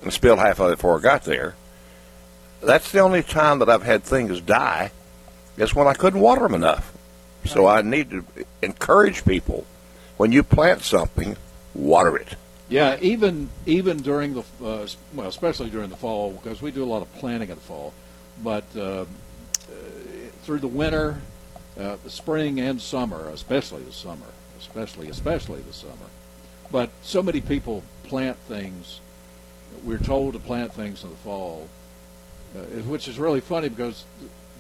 and 0.03 0.13
spill 0.13 0.37
half 0.37 0.61
of 0.61 0.71
it 0.71 0.77
before 0.77 0.99
I 0.99 1.03
got 1.03 1.25
there. 1.25 1.55
That's 2.63 2.93
the 2.93 3.01
only 3.01 3.23
time 3.23 3.59
that 3.61 3.69
I've 3.69 3.83
had 3.83 4.05
things 4.05 4.41
die 4.41 4.93
is 5.57 5.75
when 5.75 5.87
I 5.87 5.95
couldn't 5.95 6.21
water 6.21 6.43
them 6.43 6.55
enough. 6.55 6.93
So 7.47 7.67
I 7.67 7.83
need 7.83 8.11
to 8.11 8.25
encourage 8.63 9.25
people 9.25 9.67
when 10.19 10.33
you 10.33 10.43
plant 10.43 10.83
something, 10.83 11.37
water 11.75 12.17
it. 12.17 12.37
Yeah, 12.71 12.99
even 13.01 13.49
even 13.67 13.97
during 13.99 14.35
the 14.35 14.45
uh, 14.65 14.87
well, 15.13 15.27
especially 15.27 15.71
during 15.71 15.91
the 15.91 15.97
fall, 15.97 16.31
because 16.33 16.63
we 16.63 16.71
do 16.71 16.85
a 16.85 16.87
lot 16.87 17.03
of 17.03 17.13
planting 17.15 17.51
in 17.51 17.57
the 17.57 17.61
fall. 17.61 17.93
But 18.45 18.65
uh, 18.77 18.81
uh, 18.81 19.07
through 20.45 20.61
the 20.61 20.69
winter, 20.69 21.21
uh, 21.79 21.97
the 22.05 22.11
spring 22.11 22.61
and 22.61 22.81
summer, 22.81 23.29
especially 23.31 23.83
the 23.83 23.93
summer, 23.93 24.27
especially 24.61 25.09
especially 25.09 25.61
the 25.63 25.73
summer. 25.73 25.97
But 26.71 26.91
so 27.03 27.25
many 27.25 27.41
people 27.41 27.83
plant 28.05 28.37
things. 28.47 29.01
We're 29.83 29.99
told 29.99 30.35
to 30.35 30.39
plant 30.39 30.73
things 30.73 31.03
in 31.03 31.11
the 31.11 31.17
fall, 31.17 31.69
uh, 32.57 32.61
which 32.83 33.09
is 33.09 33.19
really 33.19 33.41
funny 33.41 33.69
because 33.69 34.05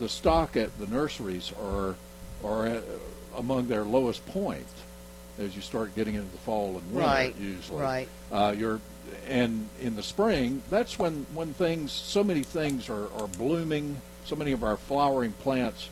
the 0.00 0.08
stock 0.08 0.56
at 0.56 0.76
the 0.80 0.88
nurseries 0.88 1.52
are 1.62 1.94
are 2.42 2.66
at, 2.66 2.82
among 3.36 3.68
their 3.68 3.84
lowest 3.84 4.26
point 4.26 4.66
as 5.40 5.56
you 5.56 5.62
start 5.62 5.94
getting 5.96 6.14
into 6.14 6.30
the 6.30 6.38
fall 6.38 6.76
and 6.76 6.92
winter. 6.92 7.08
Right, 7.08 7.36
Usually, 7.36 7.80
right. 7.82 8.08
Uh, 8.30 8.54
you're 8.56 8.80
and 9.28 9.68
in 9.80 9.96
the 9.96 10.02
spring, 10.02 10.62
that's 10.70 10.98
when 10.98 11.26
when 11.34 11.52
things, 11.54 11.90
so 11.92 12.22
many 12.22 12.42
things 12.42 12.88
are, 12.88 13.12
are 13.14 13.26
blooming. 13.26 14.00
So 14.24 14.36
many 14.36 14.52
of 14.52 14.62
our 14.62 14.76
flowering 14.76 15.32
plants, 15.32 15.88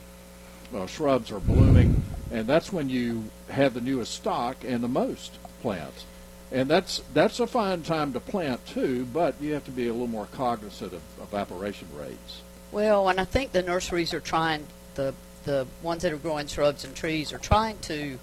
uh, 0.74 0.86
shrubs 0.86 1.32
are 1.32 1.40
blooming, 1.40 2.02
and 2.30 2.46
that's 2.46 2.72
when 2.72 2.88
you 2.88 3.24
have 3.48 3.74
the 3.74 3.80
newest 3.80 4.14
stock 4.14 4.58
and 4.64 4.84
the 4.84 4.88
most 4.88 5.38
plants. 5.62 6.04
And 6.52 6.68
that's 6.68 7.02
that's 7.14 7.40
a 7.40 7.46
fine 7.46 7.82
time 7.82 8.12
to 8.12 8.20
plant 8.20 8.64
too, 8.66 9.06
but 9.12 9.34
you 9.40 9.54
have 9.54 9.64
to 9.64 9.70
be 9.70 9.88
a 9.88 9.92
little 9.92 10.06
more 10.06 10.26
cognizant 10.32 10.92
of 10.92 11.02
evaporation 11.20 11.88
rates. 11.98 12.42
Well, 12.70 13.08
and 13.08 13.18
I 13.18 13.24
think 13.24 13.52
the 13.52 13.62
nurseries 13.62 14.12
are 14.14 14.20
trying 14.20 14.66
the 14.94 15.14
the 15.44 15.66
ones 15.82 16.02
that 16.02 16.12
are 16.12 16.18
growing 16.18 16.46
shrubs 16.46 16.84
and 16.84 16.94
trees 16.94 17.32
are 17.32 17.38
trying 17.38 17.78
to 17.78 18.18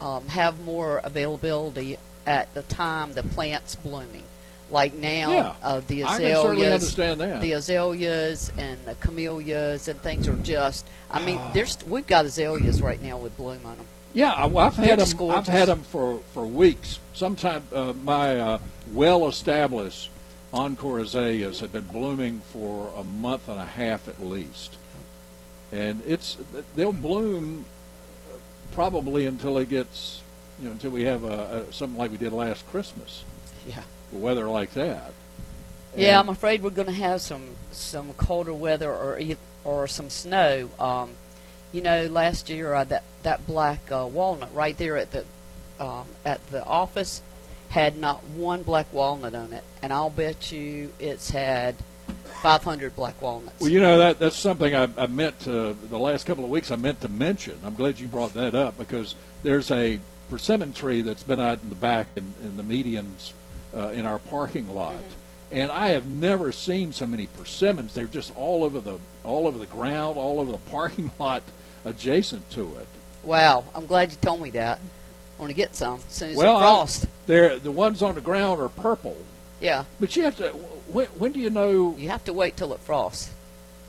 um, 0.00 0.26
have 0.28 0.60
more 0.64 0.98
availability 1.04 1.96
at 2.26 2.52
the 2.54 2.62
time 2.62 3.12
the 3.12 3.22
plant's 3.22 3.74
blooming. 3.76 4.24
Like 4.70 4.94
now, 4.94 5.30
Yeah, 5.30 5.54
uh, 5.62 5.80
the 5.86 6.02
I 6.02 6.16
azaleas, 6.18 6.72
understand 6.72 7.20
that. 7.20 7.40
the 7.40 7.52
azaleas 7.52 8.50
and 8.58 8.78
the 8.84 8.96
camellias 8.96 9.86
and 9.86 10.00
things 10.02 10.26
are 10.26 10.34
just. 10.36 10.86
I 11.08 11.24
mean, 11.24 11.40
there's 11.54 11.78
we've 11.86 12.06
got 12.06 12.24
azaleas 12.24 12.82
right 12.82 13.00
now 13.00 13.16
with 13.16 13.36
bloom 13.36 13.60
on 13.64 13.76
them. 13.76 13.86
Yeah, 14.12 14.46
well, 14.46 14.66
I've 14.66 14.74
had 14.74 14.98
them. 14.98 15.06
just 15.06 15.20
I've 15.20 15.46
had 15.46 15.68
them 15.68 15.82
for 15.84 16.18
for 16.34 16.44
weeks. 16.44 16.98
Sometimes 17.14 17.72
uh, 17.72 17.92
my 18.02 18.38
uh, 18.40 18.58
well-established 18.92 20.10
encore 20.52 20.98
azaleas 20.98 21.60
have 21.60 21.72
been 21.72 21.84
blooming 21.84 22.40
for 22.52 22.92
a 22.96 23.04
month 23.04 23.48
and 23.48 23.60
a 23.60 23.64
half 23.64 24.08
at 24.08 24.20
least, 24.20 24.76
and 25.70 26.02
it's 26.06 26.38
they'll 26.74 26.92
bloom 26.92 27.64
probably 28.80 29.24
until 29.26 29.56
it 29.56 29.70
gets 29.70 30.20
you 30.60 30.66
know 30.66 30.72
until 30.72 30.90
we 30.90 31.02
have 31.04 31.24
a, 31.24 31.64
a, 31.68 31.72
something 31.72 31.98
like 31.98 32.10
we 32.10 32.18
did 32.18 32.32
last 32.32 32.64
Christmas, 32.70 33.24
Yeah. 33.66 33.82
weather 34.12 34.46
like 34.48 34.72
that. 34.74 35.12
Yeah, 35.96 36.08
And- 36.20 36.28
I'm 36.28 36.28
afraid 36.28 36.62
we're 36.62 36.70
going 36.70 36.86
to 36.88 36.92
have 37.08 37.20
some 37.22 37.56
some 37.72 38.12
colder 38.14 38.52
weather 38.52 38.92
or 38.92 39.18
or 39.64 39.88
some 39.88 40.10
snow. 40.10 40.68
Um, 40.78 41.10
you 41.72 41.80
know, 41.80 42.06
last 42.06 42.48
year 42.50 42.74
uh, 42.74 42.84
that 42.84 43.02
that 43.22 43.46
black 43.46 43.80
uh, 43.90 44.06
walnut 44.06 44.54
right 44.54 44.76
there 44.76 44.96
at 44.98 45.10
the 45.10 45.24
um, 45.80 46.04
at 46.24 46.46
the 46.50 46.62
office 46.64 47.22
had 47.70 47.96
not 47.98 48.22
one 48.24 48.62
black 48.62 48.92
walnut 48.92 49.34
on 49.34 49.52
it, 49.54 49.64
and 49.82 49.90
I'll 49.92 50.10
bet 50.10 50.52
you 50.52 50.92
it's 51.00 51.30
had 51.30 51.74
500 52.42 52.94
black 52.96 53.20
walnuts. 53.20 53.60
Well, 53.60 53.70
you 53.70 53.80
know 53.80 53.98
that 53.98 54.18
that's 54.18 54.36
something 54.36 54.74
I, 54.74 54.88
I 54.96 55.06
meant 55.06 55.40
to 55.40 55.72
the 55.74 55.98
last 55.98 56.26
couple 56.26 56.44
of 56.44 56.50
weeks. 56.50 56.70
I 56.70 56.76
meant 56.76 57.00
to 57.02 57.08
mention. 57.08 57.58
I'm 57.64 57.74
glad 57.74 57.98
you 57.98 58.06
brought 58.08 58.34
that 58.34 58.54
up 58.54 58.78
because 58.78 59.14
there's 59.42 59.70
a 59.70 59.98
persimmon 60.30 60.72
tree 60.72 61.02
that's 61.02 61.22
been 61.22 61.40
out 61.40 61.60
in 61.62 61.68
the 61.68 61.74
back 61.74 62.08
in, 62.16 62.34
in 62.42 62.56
the 62.56 62.62
medians 62.62 63.32
uh, 63.76 63.88
in 63.88 64.06
our 64.06 64.18
parking 64.18 64.72
lot, 64.74 64.94
and 65.52 65.70
I 65.70 65.88
have 65.88 66.06
never 66.06 66.52
seen 66.52 66.92
so 66.92 67.06
many 67.06 67.26
persimmons. 67.26 67.94
They're 67.94 68.06
just 68.06 68.34
all 68.36 68.64
over 68.64 68.80
the 68.80 68.98
all 69.24 69.46
over 69.46 69.58
the 69.58 69.66
ground, 69.66 70.16
all 70.18 70.40
over 70.40 70.52
the 70.52 70.58
parking 70.70 71.10
lot 71.18 71.42
adjacent 71.84 72.48
to 72.50 72.62
it. 72.76 72.86
wow, 73.22 73.64
I'm 73.74 73.86
glad 73.86 74.10
you 74.10 74.18
told 74.20 74.40
me 74.42 74.50
that. 74.50 74.78
I 74.78 75.40
want 75.40 75.50
to 75.50 75.54
get 75.54 75.74
some 75.76 75.96
as 76.08 76.14
soon 76.14 76.30
as 76.30 76.36
well, 76.36 76.54
it 76.56 76.58
I- 76.58 76.62
frost. 76.62 77.06
they're 77.26 77.58
the 77.58 77.70
ones 77.72 78.02
on 78.02 78.14
the 78.14 78.20
ground 78.20 78.60
are 78.60 78.68
purple, 78.70 79.16
yeah, 79.60 79.84
but 80.00 80.16
you 80.16 80.22
have 80.24 80.36
to. 80.38 80.54
When, 80.92 81.06
when 81.18 81.32
do 81.32 81.40
you 81.40 81.50
know? 81.50 81.94
you 81.98 82.08
have 82.10 82.24
to 82.24 82.32
wait 82.32 82.56
till 82.56 82.72
it 82.72 82.80
frosts, 82.80 83.30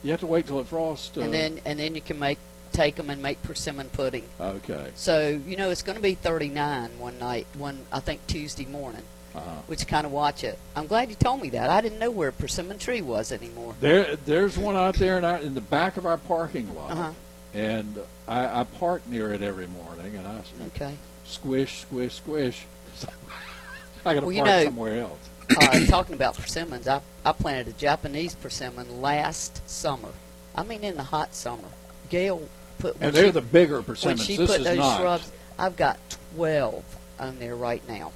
You 0.03 0.11
have 0.11 0.19
to 0.21 0.27
wait 0.27 0.47
till 0.47 0.59
it 0.59 0.67
frosts. 0.67 1.17
Uh, 1.17 1.21
and 1.21 1.33
then 1.33 1.59
and 1.65 1.79
then 1.79 1.95
you 1.95 2.01
can 2.01 2.17
make 2.19 2.39
take 2.73 2.95
them 2.95 3.09
and 3.09 3.21
make 3.21 3.41
persimmon 3.43 3.89
pudding. 3.89 4.23
okay. 4.39 4.91
So 4.95 5.29
you 5.47 5.55
know 5.57 5.69
it's 5.69 5.83
going 5.83 5.95
to 5.95 6.01
be 6.01 6.15
39 6.15 6.99
one 6.99 7.17
night, 7.19 7.47
one 7.57 7.79
I 7.91 7.99
think 7.99 8.25
Tuesday 8.27 8.65
morning, 8.65 9.03
Uh-huh. 9.35 9.49
which 9.67 9.85
kind 9.87 10.05
of 10.05 10.11
watch 10.11 10.43
it. 10.43 10.57
I'm 10.75 10.87
glad 10.87 11.09
you 11.09 11.15
told 11.15 11.41
me 11.41 11.49
that. 11.51 11.69
I 11.69 11.81
didn't 11.81 11.99
know 11.99 12.11
where 12.11 12.29
a 12.29 12.33
persimmon 12.33 12.77
tree 12.77 13.01
was 13.01 13.31
anymore. 13.31 13.75
There, 13.79 14.15
there's 14.17 14.57
one 14.57 14.75
out 14.75 14.95
there 14.95 15.17
in, 15.17 15.23
our, 15.25 15.37
in 15.37 15.53
the 15.55 15.61
back 15.61 15.97
of 15.97 16.05
our 16.05 16.17
parking 16.17 16.73
lot, 16.75 16.91
Uh-huh. 16.91 17.11
and 17.53 17.97
I, 18.27 18.61
I 18.61 18.63
park 18.63 19.01
near 19.07 19.33
it 19.33 19.41
every 19.41 19.67
morning, 19.67 20.15
and 20.15 20.27
I 20.27 20.41
Okay. 20.75 20.95
squish, 21.25 21.81
squish, 21.81 22.15
squish. 22.15 22.65
I 24.05 24.13
got 24.13 24.19
to 24.21 24.25
Well, 24.27 24.35
you 24.35 24.43
know- 24.43 24.63
somewhere 24.65 25.01
else. 25.01 25.19
Uh, 25.49 25.85
talking 25.85 26.13
about 26.15 26.35
persimmons, 26.35 26.87
I 26.87 27.01
I 27.25 27.31
planted 27.31 27.67
a 27.67 27.77
Japanese 27.77 28.35
persimmon 28.35 29.01
last 29.01 29.67
summer. 29.69 30.09
I 30.55 30.63
mean 30.63 30.83
in 30.83 30.95
the 30.97 31.03
hot 31.03 31.33
summer. 31.35 31.67
Gail 32.09 32.41
put 32.79 32.95
And 32.99 33.13
they're 33.13 33.25
she, 33.25 33.31
the 33.31 33.41
bigger 33.41 33.81
persimmons. 33.81 34.19
when 34.19 34.27
she 34.27 34.37
this 34.37 34.49
put 34.51 34.59
is 34.61 34.65
those 34.65 34.77
not. 34.77 34.99
shrubs. 34.99 35.31
I've 35.59 35.75
got 35.75 35.97
12 36.35 36.83
on 37.19 37.39
there 37.39 37.55
right 37.55 37.85
now. 37.87 38.11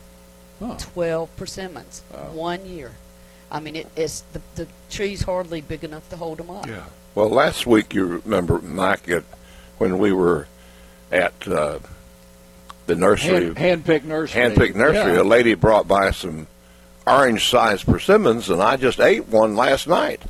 Huh. 0.60 0.76
12 0.78 1.36
persimmons. 1.38 2.04
Wow. 2.14 2.32
One 2.34 2.66
year. 2.66 2.92
I 3.50 3.60
mean, 3.60 3.76
it, 3.76 3.88
it's 3.96 4.22
the, 4.34 4.42
the 4.56 4.68
tree's 4.90 5.24
hardly 5.24 5.60
big 5.62 5.84
enough 5.84 6.08
to 6.10 6.18
hold 6.18 6.38
them 6.38 6.50
up. 6.52 6.68
Yeah. 6.68 6.84
Well, 7.16 7.30
last 7.30 7.66
week 7.66 7.94
you 7.94 8.06
remember, 8.24 8.60
Mike, 8.60 9.10
at, 9.10 9.24
when 9.78 9.98
we 9.98 10.14
were 10.14 10.48
at 11.12 11.34
uh, 11.48 11.80
the 12.86 12.96
nursery, 12.96 13.46
Hand, 13.46 13.58
hand-picked 13.58 14.06
nursery. 14.06 14.42
handpicked 14.42 14.76
nursery, 14.76 15.14
Yeah. 15.16 15.22
a 15.22 15.24
lady 15.24 15.54
brought 15.56 15.88
by 15.88 16.12
some 16.12 16.48
orange-sized 17.08 17.86
persimmons, 17.86 18.50
and 18.50 18.62
I 18.62 18.78
just 18.78 19.00
ate 19.00 19.28
one 19.28 19.56
last 19.56 19.88
night, 19.88 20.22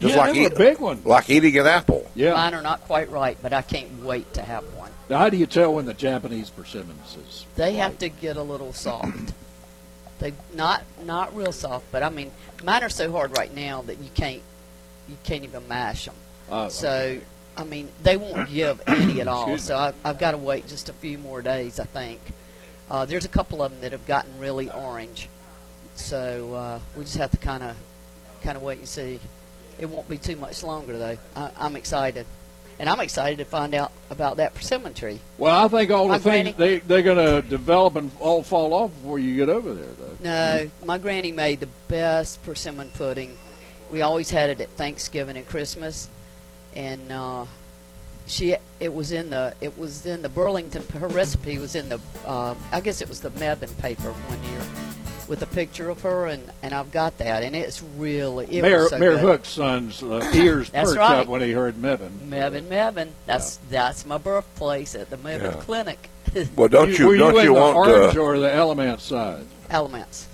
just 0.00 0.14
yeah, 0.14 0.20
like 0.20 0.34
eat, 0.36 0.52
a 0.52 0.56
big 0.56 0.78
one. 0.80 1.02
like 1.04 1.30
eating 1.30 1.56
an 1.58 1.66
apple. 1.66 2.10
Yeah. 2.14 2.34
Mine 2.34 2.54
are 2.54 2.62
not 2.62 2.80
quite 2.82 3.10
right, 3.10 3.36
but 3.42 3.52
I 3.52 3.62
can't 3.62 4.02
wait 4.02 4.32
to 4.34 4.42
have 4.42 4.64
one. 4.74 4.90
Now, 5.08 5.18
how 5.18 5.28
do 5.30 5.36
you 5.36 5.46
tell 5.46 5.74
when 5.74 5.84
the 5.86 5.94
Japanese 5.94 6.50
persimmons 6.50 7.16
is? 7.28 7.46
They 7.56 7.74
have 7.74 7.98
to 7.98 8.08
get 8.08 8.36
a 8.36 8.42
little 8.42 8.72
soft. 8.72 9.32
they 10.18 10.32
not 10.54 10.82
not 11.04 11.34
real 11.36 11.52
soft, 11.52 11.84
but 11.92 12.02
I 12.02 12.08
mean, 12.10 12.30
mine 12.64 12.82
are 12.82 12.88
so 12.88 13.10
hard 13.12 13.36
right 13.36 13.54
now 13.54 13.82
that 13.82 13.98
you 14.00 14.10
can't 14.14 14.42
you 15.08 15.16
can't 15.24 15.44
even 15.44 15.66
mash 15.68 16.06
them. 16.06 16.14
Uh, 16.50 16.68
So 16.68 17.18
I 17.56 17.64
mean, 17.64 17.88
they 18.02 18.16
won't 18.16 18.48
give 18.50 18.80
any 18.86 19.20
at 19.20 19.28
all. 19.28 19.42
Excuse 19.52 19.64
So 19.64 19.76
I, 19.76 19.92
I've 20.04 20.18
got 20.18 20.30
to 20.32 20.38
wait 20.38 20.66
just 20.66 20.88
a 20.88 20.92
few 20.94 21.18
more 21.18 21.42
days, 21.42 21.78
I 21.78 21.84
think. 21.84 22.20
Uh, 22.90 23.04
there's 23.04 23.24
a 23.24 23.28
couple 23.28 23.62
of 23.62 23.70
them 23.72 23.80
that 23.82 23.92
have 23.92 24.06
gotten 24.06 24.38
really 24.38 24.70
orange, 24.70 25.28
so 26.02 26.54
uh, 26.54 26.78
we 26.96 27.04
just 27.04 27.16
have 27.16 27.30
to 27.30 27.36
kind 27.38 27.62
of 27.62 27.76
kind 28.42 28.56
of 28.56 28.62
wait 28.62 28.78
and 28.78 28.88
see. 28.88 29.20
It 29.78 29.86
won't 29.86 30.08
be 30.08 30.18
too 30.18 30.36
much 30.36 30.62
longer 30.62 30.98
though. 30.98 31.16
I, 31.36 31.50
I'm 31.58 31.76
excited, 31.76 32.26
and 32.78 32.88
I'm 32.88 33.00
excited 33.00 33.38
to 33.38 33.44
find 33.44 33.74
out 33.74 33.90
about 34.10 34.36
that 34.36 34.54
persimmon 34.54 34.94
tree. 34.94 35.20
Well, 35.38 35.64
I 35.64 35.68
think 35.68 35.90
all 35.90 36.04
the 36.04 36.10
My 36.14 36.18
things 36.18 36.54
granny- 36.54 36.78
they 36.78 36.78
they're 36.80 37.02
going 37.02 37.42
to 37.42 37.48
develop 37.48 37.96
and 37.96 38.10
all 38.20 38.42
fall 38.42 38.74
off 38.74 38.90
before 39.00 39.18
you 39.18 39.34
get 39.36 39.48
over 39.48 39.72
there, 39.74 39.92
though. 39.98 40.16
No, 40.22 40.70
my 40.84 40.98
granny 40.98 41.32
made 41.32 41.60
the 41.60 41.68
best 41.88 42.42
persimmon 42.44 42.90
pudding. 42.90 43.36
We 43.90 44.02
always 44.02 44.30
had 44.30 44.50
it 44.50 44.60
at 44.60 44.68
Thanksgiving 44.70 45.36
and 45.36 45.46
Christmas, 45.46 46.08
and 46.74 47.10
uh, 47.12 47.44
she 48.26 48.56
it 48.80 48.92
was 48.94 49.12
in 49.12 49.30
the 49.30 49.54
it 49.60 49.76
was 49.78 50.06
in 50.06 50.22
the 50.22 50.28
Burlington. 50.28 50.82
Her 50.98 51.08
recipe 51.08 51.58
was 51.58 51.74
in 51.74 51.88
the 51.88 52.00
uh, 52.26 52.54
I 52.70 52.80
guess 52.80 53.00
it 53.00 53.08
was 53.08 53.20
the 53.20 53.30
Mebane 53.30 53.76
paper 53.78 54.12
one 54.12 54.42
year, 54.52 54.60
with 55.28 55.42
a 55.42 55.46
picture 55.46 55.88
of 55.88 56.00
her, 56.02 56.26
and, 56.26 56.50
and 56.62 56.72
I've 56.74 56.90
got 56.92 57.18
that, 57.18 57.42
and 57.42 57.54
it's 57.56 57.82
really 57.96 58.46
it 58.46 58.62
Mayor, 58.62 58.78
was 58.80 58.90
so 58.90 58.98
Mayor 58.98 59.12
good. 59.12 59.20
Hook's 59.20 59.48
son's 59.48 60.02
uh, 60.02 60.30
ears 60.34 60.70
That's 60.70 60.90
perked 60.90 60.98
right. 60.98 61.18
up 61.20 61.26
when 61.28 61.40
he 61.42 61.52
heard 61.52 61.74
Mebane. 61.76 62.10
Mebane, 62.28 62.64
Mebane. 62.68 63.08
That's 63.26 63.56
that's 63.70 64.04
my 64.06 64.18
birthplace 64.18 64.94
at 64.94 65.10
the 65.10 65.16
Mebane 65.16 65.42
Yeah. 65.42 65.60
Clinic. 65.60 66.08
Well, 66.56 66.68
don't 66.68 66.98
you, 66.98 67.08
were 67.08 67.16
don't 67.18 67.34
you, 67.34 67.42
you 67.42 67.52
want 67.54 67.74
the 67.74 67.92
orange 67.92 68.16
uh, 68.16 68.20
or 68.20 68.38
the 68.38 68.52
element 68.54 69.00
side? 69.02 69.44
Elements. 69.68 70.26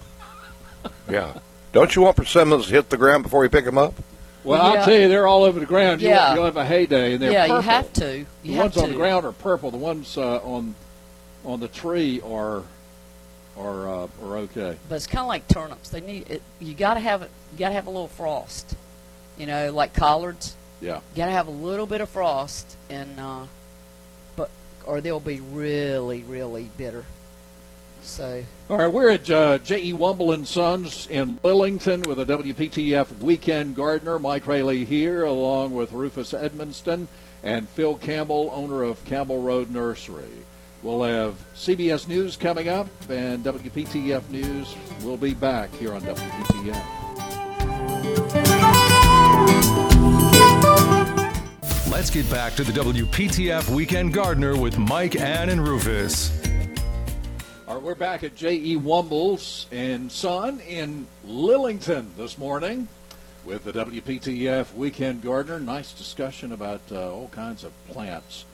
yeah? 1.10 1.38
Don't 1.72 1.94
you 1.96 2.02
want 2.02 2.16
persimmons 2.16 2.66
to 2.66 2.72
hit 2.72 2.90
the 2.90 2.96
ground 2.96 3.24
before 3.24 3.42
you 3.44 3.50
pick 3.50 3.64
them 3.64 3.78
up? 3.78 3.94
Well, 4.44 4.62
Yeah. 4.74 4.78
I'll 4.80 4.84
tell 4.84 4.94
you, 4.94 5.08
they're 5.08 5.26
all 5.26 5.42
over 5.42 5.58
the 5.58 5.66
ground. 5.66 6.00
You, 6.00 6.08
Yeah. 6.10 6.34
You'll 6.34 6.44
have 6.44 6.56
a 6.56 6.64
heyday, 6.64 7.14
and 7.14 7.22
they're 7.22 7.32
yeah, 7.32 7.46
purple. 7.46 7.56
you 7.56 7.62
have 7.62 7.92
to. 7.94 8.18
You 8.18 8.26
the 8.44 8.52
have 8.52 8.62
ones 8.62 8.74
to. 8.74 8.82
on 8.82 8.90
the 8.90 8.96
ground 8.96 9.26
are 9.26 9.32
purple. 9.32 9.70
The 9.72 9.76
ones 9.76 10.16
uh, 10.16 10.36
on 10.38 10.74
on 11.44 11.58
the 11.60 11.68
tree 11.68 12.20
are 12.24 12.62
are 13.58 13.88
uh, 13.88 14.08
are 14.24 14.36
okay. 14.38 14.76
But 14.88 14.96
it's 14.96 15.06
kind 15.06 15.22
of 15.22 15.28
like 15.28 15.48
turnips. 15.48 15.88
They 15.90 16.00
need 16.00 16.30
it. 16.30 16.42
You 16.60 16.74
got 16.74 16.94
to 16.94 17.00
have 17.00 17.22
it. 17.22 17.30
You 17.52 17.58
got 17.58 17.68
to 17.68 17.74
have 17.74 17.86
a 17.86 17.90
little 17.90 18.08
frost. 18.08 18.74
You 19.36 19.46
know, 19.46 19.72
like 19.72 19.94
collards. 19.94 20.54
Yeah. 20.80 20.96
You 20.96 21.16
got 21.16 21.26
to 21.26 21.32
have 21.32 21.48
a 21.48 21.52
little 21.52 21.86
bit 21.86 22.00
of 22.00 22.08
frost, 22.08 22.76
and 22.88 23.18
uh, 23.18 23.44
but 24.36 24.50
or 24.84 25.00
they'll 25.00 25.20
be 25.20 25.40
really, 25.40 26.22
really 26.22 26.70
bitter. 26.76 27.04
So 28.02 28.44
All 28.70 28.78
right, 28.78 28.86
we're 28.86 29.10
at 29.10 29.28
uh, 29.28 29.58
J.E. 29.58 29.92
Womble 29.92 30.32
and 30.32 30.46
Sons 30.46 31.08
in 31.08 31.36
Lillington 31.38 32.06
with 32.06 32.20
a 32.20 32.24
WPTF 32.24 33.18
weekend 33.18 33.74
gardener. 33.74 34.18
Mike 34.18 34.46
Rayleigh 34.46 34.84
here, 34.84 35.24
along 35.24 35.74
with 35.74 35.92
Rufus 35.92 36.32
Edmisten 36.32 37.08
and 37.42 37.68
Phil 37.68 37.96
Campbell, 37.96 38.50
owner 38.54 38.82
of 38.82 39.04
Campbell 39.04 39.42
Road 39.42 39.70
Nursery. 39.70 40.44
We'll 40.80 41.02
have 41.02 41.34
CBS 41.56 42.06
News 42.06 42.36
coming 42.36 42.68
up, 42.68 42.86
and 43.10 43.42
WPTF 43.44 44.30
News 44.30 44.76
will 45.02 45.16
be 45.16 45.34
back 45.34 45.70
here 45.74 45.92
on 45.92 46.02
WPTF. 46.02 46.84
Let's 51.90 52.10
get 52.10 52.30
back 52.30 52.54
to 52.54 52.62
the 52.62 52.70
WPTF 52.70 53.74
Weekend 53.74 54.14
Gardener 54.14 54.56
with 54.56 54.78
Mike, 54.78 55.16
Ann, 55.16 55.48
and 55.48 55.66
Rufus. 55.66 56.30
All 57.66 57.74
right, 57.74 57.82
we're 57.82 57.96
back 57.96 58.22
at 58.22 58.36
J.E. 58.36 58.76
Wombles 58.76 59.66
and 59.72 60.10
Son 60.12 60.60
in 60.60 61.08
Lillington 61.26 62.14
this 62.16 62.38
morning 62.38 62.86
with 63.44 63.64
the 63.64 63.72
WPTF 63.72 64.74
Weekend 64.74 65.22
Gardener. 65.22 65.58
Nice 65.58 65.92
discussion 65.92 66.52
about 66.52 66.82
uh, 66.92 67.12
all 67.12 67.28
kinds 67.28 67.64
of 67.64 67.72
plants 67.88 68.44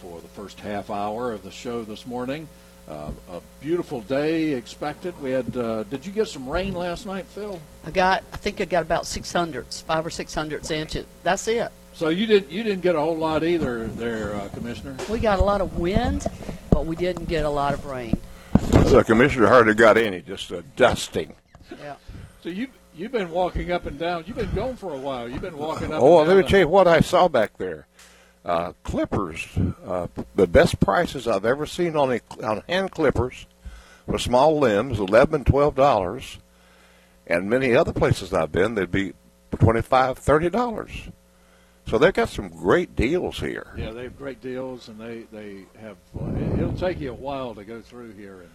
for 0.00 0.20
the 0.20 0.28
first 0.28 0.60
half 0.60 0.90
hour 0.90 1.32
of 1.32 1.42
the 1.42 1.50
show 1.50 1.82
this 1.82 2.06
morning. 2.06 2.48
Uh, 2.88 3.10
a 3.30 3.40
beautiful 3.60 4.00
day 4.00 4.52
expected. 4.52 5.12
We 5.20 5.30
had. 5.32 5.54
Uh, 5.54 5.82
did 5.84 6.06
you 6.06 6.12
get 6.12 6.26
some 6.26 6.48
rain 6.48 6.72
last 6.72 7.04
night, 7.04 7.26
Phil? 7.26 7.60
I 7.84 7.90
got. 7.90 8.24
I 8.32 8.38
think 8.38 8.62
I 8.62 8.64
got 8.64 8.82
about 8.82 9.06
six 9.06 9.30
hundredths, 9.30 9.82
five 9.82 10.06
or 10.06 10.10
six 10.10 10.34
hundredths 10.34 10.70
inches. 10.70 11.04
That's 11.22 11.46
it. 11.48 11.70
So 11.92 12.08
you 12.08 12.26
didn't. 12.26 12.50
You 12.50 12.62
didn't 12.62 12.80
get 12.80 12.94
a 12.94 13.00
whole 13.00 13.16
lot 13.16 13.44
either, 13.44 13.88
there, 13.88 14.34
uh, 14.34 14.48
Commissioner. 14.54 14.96
We 15.10 15.18
got 15.18 15.38
a 15.38 15.44
lot 15.44 15.60
of 15.60 15.78
wind, 15.78 16.26
but 16.70 16.86
we 16.86 16.96
didn't 16.96 17.26
get 17.26 17.44
a 17.44 17.50
lot 17.50 17.74
of 17.74 17.84
rain. 17.84 18.18
The 18.54 19.04
commissioner 19.04 19.48
hardly 19.48 19.74
got 19.74 19.98
any, 19.98 20.22
just 20.22 20.50
a 20.50 20.62
dusting. 20.76 21.34
Yeah. 21.78 21.96
So 22.42 22.48
you 22.48 22.68
you've 22.96 23.12
been 23.12 23.30
walking 23.30 23.70
up 23.70 23.84
and 23.84 23.98
down. 23.98 24.24
You've 24.26 24.36
been 24.36 24.54
going 24.54 24.76
for 24.76 24.94
a 24.94 24.98
while. 24.98 25.28
You've 25.28 25.42
been 25.42 25.58
walking 25.58 25.92
up. 25.92 26.00
Oh, 26.00 26.20
and 26.20 26.28
let 26.28 26.38
me 26.38 26.48
tell 26.48 26.60
you 26.60 26.68
what 26.68 26.88
I 26.88 27.00
saw 27.00 27.28
back 27.28 27.58
there. 27.58 27.86
Uh, 28.44 28.72
clippers, 28.82 29.46
uh, 29.84 30.06
the 30.34 30.46
best 30.46 30.80
prices 30.80 31.28
I've 31.28 31.44
ever 31.44 31.66
seen 31.66 31.96
on 31.96 32.12
a, 32.12 32.20
on 32.42 32.62
hand 32.68 32.92
clippers 32.92 33.46
for 34.06 34.18
small 34.18 34.58
limbs, 34.58 34.98
eleven 34.98 35.34
and 35.36 35.46
twelve 35.46 35.74
dollars, 35.74 36.38
and 37.26 37.50
many 37.50 37.74
other 37.74 37.92
places 37.92 38.32
I've 38.32 38.52
been, 38.52 38.74
they'd 38.74 38.90
be 38.90 39.12
twenty-five, 39.50 40.18
thirty 40.18 40.48
dollars. 40.48 40.90
So 41.86 41.98
they've 41.98 42.12
got 42.12 42.28
some 42.28 42.48
great 42.48 42.94
deals 42.96 43.40
here. 43.40 43.72
Yeah, 43.76 43.90
they 43.90 44.04
have 44.04 44.16
great 44.16 44.40
deals, 44.40 44.88
and 44.88 44.98
they 45.00 45.24
they 45.32 45.64
have. 45.80 45.96
It'll 46.54 46.72
take 46.72 47.00
you 47.00 47.10
a 47.10 47.14
while 47.14 47.54
to 47.54 47.64
go 47.64 47.80
through 47.82 48.12
here 48.12 48.46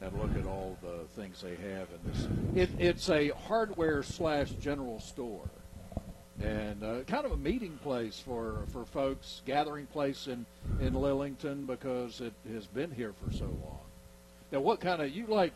and, 0.00 0.08
and 0.12 0.20
look 0.20 0.36
at 0.36 0.46
all 0.48 0.76
the 0.82 1.04
things 1.20 1.42
they 1.42 1.56
have 1.70 1.88
in 1.90 2.00
this. 2.10 2.28
It, 2.68 2.80
it's 2.80 3.10
a 3.10 3.28
hardware 3.28 4.02
slash 4.02 4.50
general 4.60 5.00
store, 5.00 5.48
and 6.42 6.82
uh, 6.82 7.00
kind 7.06 7.24
of 7.24 7.32
a 7.32 7.36
meeting 7.36 7.78
place 7.82 8.18
for 8.24 8.64
for 8.72 8.84
folks, 8.84 9.42
gathering 9.46 9.86
place 9.86 10.26
in 10.26 10.44
in 10.80 10.94
Lillington 10.94 11.66
because 11.66 12.20
it 12.20 12.32
has 12.52 12.66
been 12.66 12.90
here 12.90 13.12
for 13.24 13.32
so 13.32 13.44
long. 13.44 13.78
Now, 14.52 14.60
what 14.60 14.80
kind 14.80 15.02
of 15.02 15.10
you 15.10 15.26
like? 15.26 15.52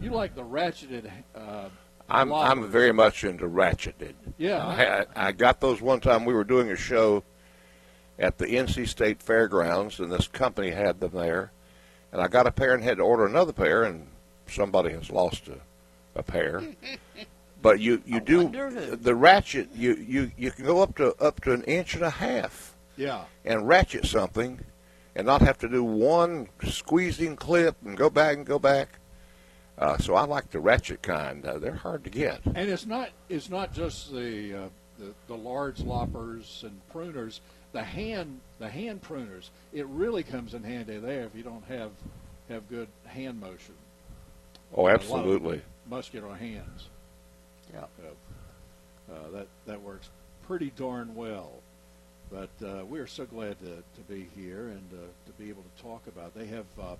You 0.00 0.10
like 0.12 0.34
the 0.34 0.44
ratcheted? 0.44 1.10
Uh, 1.34 1.68
I'm 2.08 2.32
I'm 2.32 2.68
very 2.68 2.92
much 2.92 3.24
into 3.24 3.46
ratcheted. 3.46 4.14
Yeah. 4.38 4.66
I, 4.66 4.74
had- 4.74 5.08
I 5.16 5.32
got 5.32 5.60
those 5.60 5.80
one 5.80 6.00
time. 6.00 6.24
We 6.24 6.34
were 6.34 6.44
doing 6.44 6.70
a 6.70 6.76
show 6.76 7.22
at 8.18 8.38
the 8.38 8.46
NC 8.46 8.88
State 8.88 9.22
Fairgrounds, 9.22 9.98
and 9.98 10.12
this 10.12 10.28
company 10.28 10.70
had 10.70 11.00
them 11.00 11.12
there. 11.12 11.52
And 12.12 12.20
I 12.20 12.26
got 12.28 12.46
a 12.46 12.50
pair 12.50 12.74
and 12.74 12.82
had 12.82 12.96
to 12.98 13.02
order 13.04 13.26
another 13.26 13.52
pair, 13.52 13.84
and 13.84 14.06
somebody 14.48 14.90
has 14.92 15.10
lost 15.10 15.48
a, 15.48 15.58
a 16.18 16.22
pair. 16.22 16.62
but 17.62 17.80
you 17.80 18.02
you 18.06 18.16
I 18.16 18.20
do 18.20 18.48
the 18.96 19.14
ratchet. 19.14 19.68
You, 19.74 19.94
you 19.94 20.30
you 20.36 20.50
can 20.50 20.64
go 20.64 20.82
up 20.82 20.96
to 20.96 21.14
up 21.22 21.40
to 21.42 21.52
an 21.52 21.62
inch 21.64 21.94
and 21.94 22.02
a 22.02 22.10
half 22.10 22.74
yeah. 22.96 23.24
and 23.44 23.66
ratchet 23.66 24.06
something, 24.06 24.60
and 25.14 25.26
not 25.26 25.42
have 25.42 25.58
to 25.58 25.68
do 25.68 25.82
one 25.84 26.48
squeezing 26.64 27.36
clip 27.36 27.76
and 27.84 27.96
go 27.96 28.10
back 28.10 28.36
and 28.36 28.46
go 28.46 28.58
back. 28.58 28.98
Uh, 29.78 29.96
so 29.96 30.14
I 30.14 30.24
like 30.24 30.50
the 30.50 30.60
ratchet 30.60 31.00
kind. 31.02 31.44
Uh, 31.44 31.58
they're 31.58 31.74
hard 31.74 32.04
to 32.04 32.10
get. 32.10 32.40
And 32.44 32.68
it's 32.68 32.86
not 32.86 33.10
it's 33.28 33.48
not 33.48 33.72
just 33.72 34.12
the, 34.12 34.54
uh, 34.54 34.68
the 34.98 35.14
the 35.26 35.36
large 35.36 35.80
loppers 35.80 36.64
and 36.66 36.80
pruners. 36.92 37.40
The 37.72 37.82
hand 37.82 38.40
the 38.58 38.68
hand 38.68 39.00
pruners. 39.00 39.50
It 39.72 39.86
really 39.86 40.22
comes 40.22 40.54
in 40.54 40.64
handy 40.64 40.98
there 40.98 41.24
if 41.24 41.34
you 41.34 41.42
don't 41.42 41.64
have 41.66 41.90
have 42.48 42.68
good 42.68 42.88
hand 43.06 43.40
motion, 43.40 43.74
Oh, 44.74 44.82
lot 44.82 44.94
of- 44.94 45.00
absolutely. 45.00 45.62
muscular 45.88 46.34
hands. 46.34 46.88
Yeah. 47.72 47.84
Uh, 49.10 49.30
that 49.30 49.46
that 49.66 49.80
works 49.82 50.08
pretty 50.46 50.72
darn 50.76 51.14
well. 51.14 51.52
But 52.30 52.50
uh, 52.64 52.84
we 52.84 53.00
are 53.00 53.08
so 53.08 53.24
glad 53.24 53.58
to, 53.58 53.66
to 53.66 54.00
be 54.08 54.28
here 54.36 54.68
and 54.68 54.88
uh, 54.92 55.02
to 55.26 55.32
be 55.32 55.48
able 55.48 55.64
to 55.64 55.82
talk 55.82 56.06
about. 56.06 56.32
They 56.32 56.46
have 56.46 56.66
uh, 56.80 56.94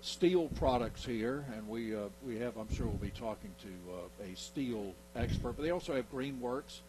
Stihl 0.00 0.54
products 0.54 1.04
here, 1.04 1.44
and 1.56 1.68
we 1.68 1.94
uh, 1.94 2.08
we 2.24 2.38
have. 2.38 2.56
I'm 2.56 2.72
sure 2.72 2.86
we'll 2.86 2.96
be 2.96 3.10
talking 3.10 3.50
to 3.62 3.68
uh, 3.92 4.24
a 4.24 4.28
Stihl 4.36 4.92
expert. 5.16 5.54
But 5.56 5.62
they 5.62 5.70
also 5.70 5.94
have 5.94 6.10
Greenworks 6.12 6.80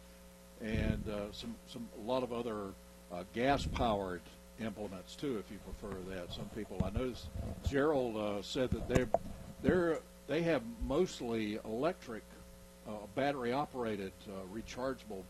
and 0.60 1.02
some 1.32 1.54
some 1.68 1.88
a 1.98 2.08
lot 2.08 2.22
of 2.22 2.32
other 2.32 2.68
gas 3.34 3.66
powered 3.66 4.20
implements 4.60 5.16
too, 5.16 5.38
if 5.38 5.50
you 5.50 5.58
prefer 5.58 5.96
that. 6.14 6.32
Some 6.32 6.50
people 6.54 6.80
I 6.84 6.96
noticed 6.96 7.26
Gerald 7.68 8.44
said 8.44 8.70
that 8.70 8.88
they're 8.88 9.08
they're 9.62 9.98
they 10.28 10.42
have 10.42 10.62
mostly 10.86 11.58
electric, 11.64 12.22
uh, 12.88 12.92
battery 13.14 13.52
operated, 13.52 14.12
uh, 14.28 14.32
rechargeable 14.54 15.22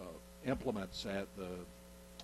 uh, 0.00 0.04
implements 0.46 1.06
at 1.06 1.26
the 1.36 1.48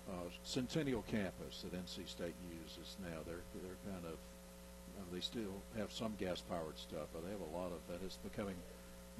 uh, 0.09 0.29
Centennial 0.43 1.03
campus 1.03 1.63
that 1.63 1.73
NC 1.73 2.07
State 2.07 2.33
uses 2.63 2.97
now. 3.01 3.19
They're 3.25 3.43
they're 3.53 3.93
kind 3.93 4.05
of 4.05 4.13
uh, 4.13 5.03
they 5.13 5.19
still 5.19 5.61
have 5.77 5.91
some 5.91 6.13
gas 6.19 6.41
powered 6.41 6.77
stuff, 6.77 7.07
but 7.13 7.23
they 7.25 7.31
have 7.31 7.41
a 7.41 7.57
lot 7.57 7.67
of 7.67 7.79
that. 7.89 8.03
It's 8.03 8.17
becoming 8.17 8.55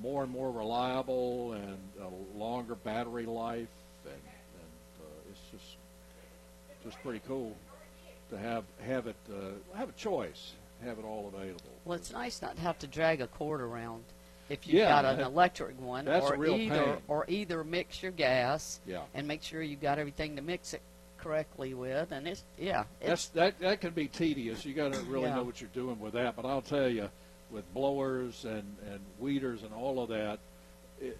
more 0.01 0.23
and 0.23 0.31
more 0.31 0.51
reliable 0.51 1.53
and 1.53 1.77
a 2.01 2.37
longer 2.37 2.75
battery 2.75 3.25
life, 3.25 3.67
and, 4.05 4.13
and 4.13 5.01
uh, 5.01 5.31
it's 5.31 5.41
just 5.51 5.75
just 6.83 7.01
pretty 7.03 7.21
cool 7.27 7.55
to 8.29 8.37
have 8.37 8.63
have 8.85 9.07
it 9.07 9.17
uh, 9.31 9.77
have 9.77 9.89
a 9.89 9.93
choice, 9.93 10.53
have 10.83 10.97
it 10.97 11.05
all 11.05 11.31
available. 11.33 11.61
Well, 11.85 11.97
it's 11.97 12.11
nice 12.11 12.41
not 12.41 12.55
to 12.55 12.61
have 12.61 12.79
to 12.79 12.87
drag 12.87 13.21
a 13.21 13.27
cord 13.27 13.61
around 13.61 14.03
if 14.49 14.67
you've 14.67 14.75
Yeah, 14.77 15.01
got 15.01 15.05
an 15.05 15.19
electric 15.21 15.79
one, 15.79 16.07
or 16.07 16.35
real 16.35 16.55
either 16.55 16.83
pain. 16.83 16.97
or 17.07 17.25
either 17.27 17.63
mix 17.63 18.01
your 18.01 18.11
gas 18.11 18.79
Yeah. 18.85 19.03
and 19.13 19.27
make 19.27 19.43
sure 19.43 19.61
you've 19.61 19.81
got 19.81 19.99
everything 19.99 20.35
to 20.35 20.41
mix 20.41 20.73
it 20.73 20.81
correctly 21.17 21.73
with, 21.73 22.11
and 22.11 22.27
it's 22.27 22.43
yeah, 22.57 22.85
That's 23.01 23.27
that 23.29 23.59
that 23.59 23.81
can 23.81 23.91
be 23.91 24.07
tedious. 24.07 24.65
You 24.65 24.73
got 24.73 24.93
to 24.93 24.99
really 25.01 25.25
Yeah. 25.25 25.35
know 25.35 25.43
what 25.43 25.61
you're 25.61 25.69
doing 25.73 25.99
with 25.99 26.13
that. 26.13 26.35
But 26.35 26.45
I'll 26.45 26.61
tell 26.61 26.89
you, 26.89 27.09
with 27.51 27.71
blowers 27.73 28.45
and 28.45 28.75
and 28.91 28.99
weeders 29.19 29.63
and 29.63 29.73
all 29.73 30.01
of 30.01 30.09
that, 30.09 30.39
it, 31.01 31.17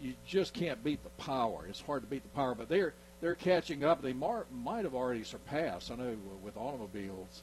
you 0.00 0.14
just 0.26 0.54
can't 0.54 0.82
beat 0.82 1.02
the 1.02 1.10
power. 1.22 1.66
It's 1.68 1.80
hard 1.80 2.02
to 2.02 2.08
beat 2.08 2.22
the 2.22 2.28
power, 2.30 2.54
but 2.54 2.68
they're 2.68 2.94
they're 3.20 3.34
catching 3.34 3.84
up. 3.84 4.00
They 4.00 4.12
mar- 4.12 4.46
might 4.50 4.84
have 4.84 4.94
already 4.94 5.24
surpassed. 5.24 5.90
I 5.90 5.96
know 5.96 6.16
with 6.42 6.56
automobiles, 6.56 7.42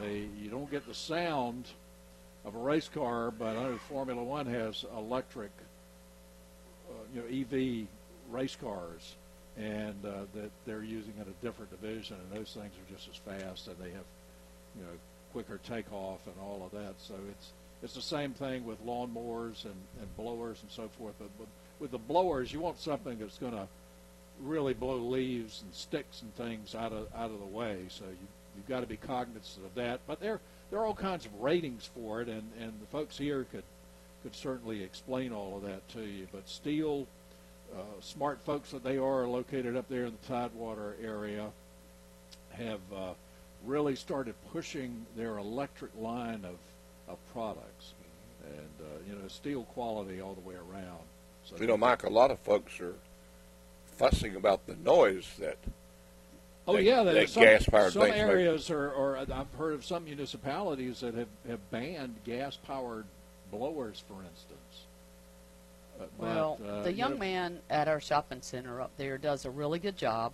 they 0.00 0.28
you 0.38 0.48
don't 0.50 0.70
get 0.70 0.86
the 0.86 0.94
sound 0.94 1.66
of 2.44 2.54
a 2.54 2.58
race 2.58 2.88
car, 2.88 3.30
but 3.30 3.56
I 3.56 3.64
know 3.64 3.78
Formula 3.88 4.22
One 4.22 4.46
has 4.46 4.84
electric, 4.96 5.50
uh, 6.88 6.94
you 7.14 7.20
know, 7.20 7.80
EV 7.82 7.86
race 8.30 8.56
cars, 8.56 9.16
and 9.56 10.04
uh, 10.04 10.24
that 10.34 10.50
they're 10.64 10.82
using 10.82 11.12
in 11.16 11.22
a 11.22 11.44
different 11.44 11.70
division, 11.70 12.16
and 12.16 12.40
those 12.40 12.52
things 12.52 12.72
are 12.72 12.94
just 12.94 13.08
as 13.08 13.16
fast, 13.16 13.68
and 13.68 13.76
they 13.78 13.90
have, 13.90 14.06
you 14.76 14.82
know, 14.82 14.92
quicker 15.32 15.60
takeoff 15.66 16.26
and 16.26 16.34
all 16.42 16.62
of 16.64 16.72
that. 16.72 16.94
So 16.98 17.14
it's 17.30 17.52
it's 17.82 17.94
the 17.94 18.02
same 18.02 18.32
thing 18.32 18.64
with 18.66 18.84
lawnmowers 18.84 19.64
and, 19.64 19.74
and 20.00 20.16
blowers 20.16 20.60
and 20.62 20.70
so 20.70 20.88
forth. 20.98 21.14
But, 21.18 21.30
but 21.38 21.48
with 21.78 21.90
the 21.92 21.98
blowers, 21.98 22.52
you 22.52 22.60
want 22.60 22.78
something 22.78 23.18
that's 23.18 23.38
going 23.38 23.52
to 23.52 23.66
really 24.42 24.74
blow 24.74 24.96
leaves 24.96 25.62
and 25.62 25.74
sticks 25.74 26.22
and 26.22 26.34
things 26.34 26.74
out 26.74 26.92
of 26.92 27.08
out 27.14 27.30
of 27.30 27.40
the 27.40 27.46
way. 27.46 27.84
So 27.88 28.04
you 28.04 28.26
you've 28.56 28.68
got 28.68 28.80
to 28.80 28.86
be 28.86 28.96
cognizant 28.96 29.64
of 29.64 29.74
that. 29.74 30.00
But 30.06 30.20
there 30.20 30.40
there 30.70 30.78
are 30.80 30.86
all 30.86 30.94
kinds 30.94 31.26
of 31.26 31.34
ratings 31.40 31.88
for 31.94 32.20
it, 32.20 32.28
and 32.28 32.50
and 32.60 32.72
the 32.80 32.86
folks 32.86 33.18
here 33.18 33.44
could 33.50 33.64
could 34.22 34.34
certainly 34.34 34.82
explain 34.82 35.32
all 35.32 35.56
of 35.56 35.62
that 35.62 35.88
to 35.90 36.02
you. 36.02 36.28
But 36.30 36.46
Stihl, 36.46 37.06
uh, 37.74 37.82
smart 38.00 38.40
folks 38.42 38.70
that 38.70 38.84
they 38.84 38.98
are, 38.98 39.26
located 39.26 39.76
up 39.76 39.88
there 39.88 40.04
in 40.04 40.12
the 40.12 40.28
Tidewater 40.28 40.96
area, 41.02 41.48
have 42.50 42.80
uh, 42.94 43.12
really 43.64 43.96
started 43.96 44.34
pushing 44.52 45.06
their 45.16 45.38
electric 45.38 45.90
line 45.98 46.44
of 46.44 46.56
of 47.08 47.18
products, 47.32 47.94
and 48.44 48.86
uh, 48.86 48.98
you 49.08 49.14
know 49.14 49.26
Stihl 49.26 49.66
quality 49.68 50.20
all 50.20 50.34
the 50.34 50.48
way 50.48 50.54
around. 50.54 51.00
So 51.44 51.56
You 51.56 51.66
know, 51.66 51.76
Mike, 51.76 52.04
a 52.04 52.10
lot 52.10 52.30
of 52.30 52.38
folks 52.40 52.80
are 52.80 52.94
fussing 53.96 54.36
about 54.36 54.66
the 54.66 54.76
noise 54.76 55.26
that. 55.38 55.58
Oh 56.68 56.74
that- 56.74 56.82
yeah, 56.82 57.02
that 57.02 57.14
there's 57.14 57.32
some, 57.32 57.42
gas-powered 57.42 57.92
some 57.92 58.02
things 58.02 58.12
make. 58.14 58.20
areas 58.22 58.70
are, 58.70 58.90
or 58.92 59.16
I've 59.18 59.52
heard 59.58 59.74
of 59.74 59.84
some 59.84 60.04
municipalities 60.04 61.00
that 61.00 61.14
have, 61.14 61.28
have 61.48 61.70
banned 61.70 62.16
gas-powered 62.24 63.06
blowers, 63.50 64.02
for 64.06 64.22
instance. 64.22 64.84
Uh, 66.00 66.04
Well, 66.18 66.58
uh, 66.66 66.82
the 66.82 66.92
you 66.92 66.98
young 66.98 67.12
know, 67.12 67.18
man 67.18 67.58
at 67.70 67.88
our 67.88 68.00
shopping 68.00 68.42
center 68.42 68.80
up 68.80 68.90
there 68.96 69.18
does 69.18 69.44
a 69.44 69.50
really 69.50 69.78
good 69.78 69.96
job, 69.96 70.32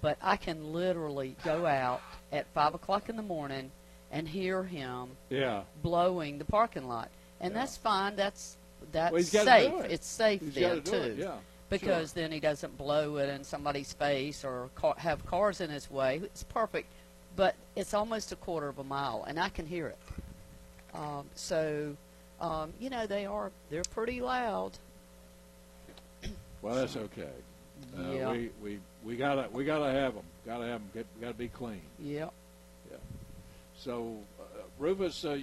but 0.00 0.16
I 0.22 0.36
can 0.36 0.72
literally 0.72 1.36
go 1.44 1.66
out 1.66 2.00
at 2.32 2.46
five 2.54 2.74
o'clock 2.74 3.08
in 3.08 3.16
the 3.16 3.22
morning 3.22 3.70
and 4.12 4.26
hear 4.28 4.64
him 4.64 5.10
Yeah, 5.28 5.62
blowing 5.82 6.38
the 6.38 6.44
parking 6.44 6.88
lot, 6.88 7.10
and 7.40 7.52
Yeah. 7.52 7.60
that's 7.60 7.76
fine. 7.76 8.16
That's 8.16 8.56
that's 8.92 9.12
Well, 9.12 9.22
safe. 9.22 9.84
it. 9.84 9.90
It's 9.90 10.06
safe 10.06 10.40
he's 10.40 10.54
then 10.54 10.76
got 10.76 10.84
to 10.86 10.90
too, 10.90 10.96
it. 10.96 11.18
Yeah, 11.18 11.36
because 11.70 12.12
then 12.12 12.32
he 12.32 12.40
doesn't 12.40 12.76
blow 12.76 13.16
it 13.16 13.28
in 13.28 13.44
somebody's 13.44 13.92
face 13.92 14.44
or 14.44 14.68
ca- 14.74 14.94
have 14.96 15.24
cars 15.26 15.60
in 15.60 15.70
his 15.70 15.90
way. 15.90 16.20
It's 16.22 16.42
perfect, 16.42 16.88
but 17.36 17.54
it's 17.76 17.94
almost 17.94 18.32
a 18.32 18.36
quarter 18.36 18.68
of 18.68 18.78
a 18.78 18.84
mile, 18.84 19.24
and 19.26 19.38
I 19.40 19.48
can 19.48 19.66
hear 19.66 19.86
it. 19.88 19.98
Um, 20.92 21.24
so, 21.34 21.96
um, 22.40 22.72
you 22.80 22.90
know, 22.90 23.06
they 23.06 23.24
are 23.26 23.50
they're 23.70 23.84
pretty 23.94 24.20
loud. 24.20 24.72
well, 26.62 26.74
that's 26.74 26.96
okay. 26.96 27.28
Uh, 27.96 28.10
Yeah. 28.10 28.30
We 28.32 28.50
we 28.62 28.80
we 29.04 29.16
gotta 29.16 29.48
we 29.52 29.64
gotta 29.64 29.90
have 29.92 30.14
them. 30.14 30.24
Gotta 30.44 30.64
have 30.66 30.80
them. 30.80 30.90
Get, 30.94 31.06
gotta 31.20 31.34
be 31.34 31.48
clean. 31.48 31.80
Yep. 32.00 32.32
Yeah. 32.90 32.96
So, 33.78 34.16
uh, 34.40 34.44
Rufus, 34.78 35.24
uh, 35.24 35.38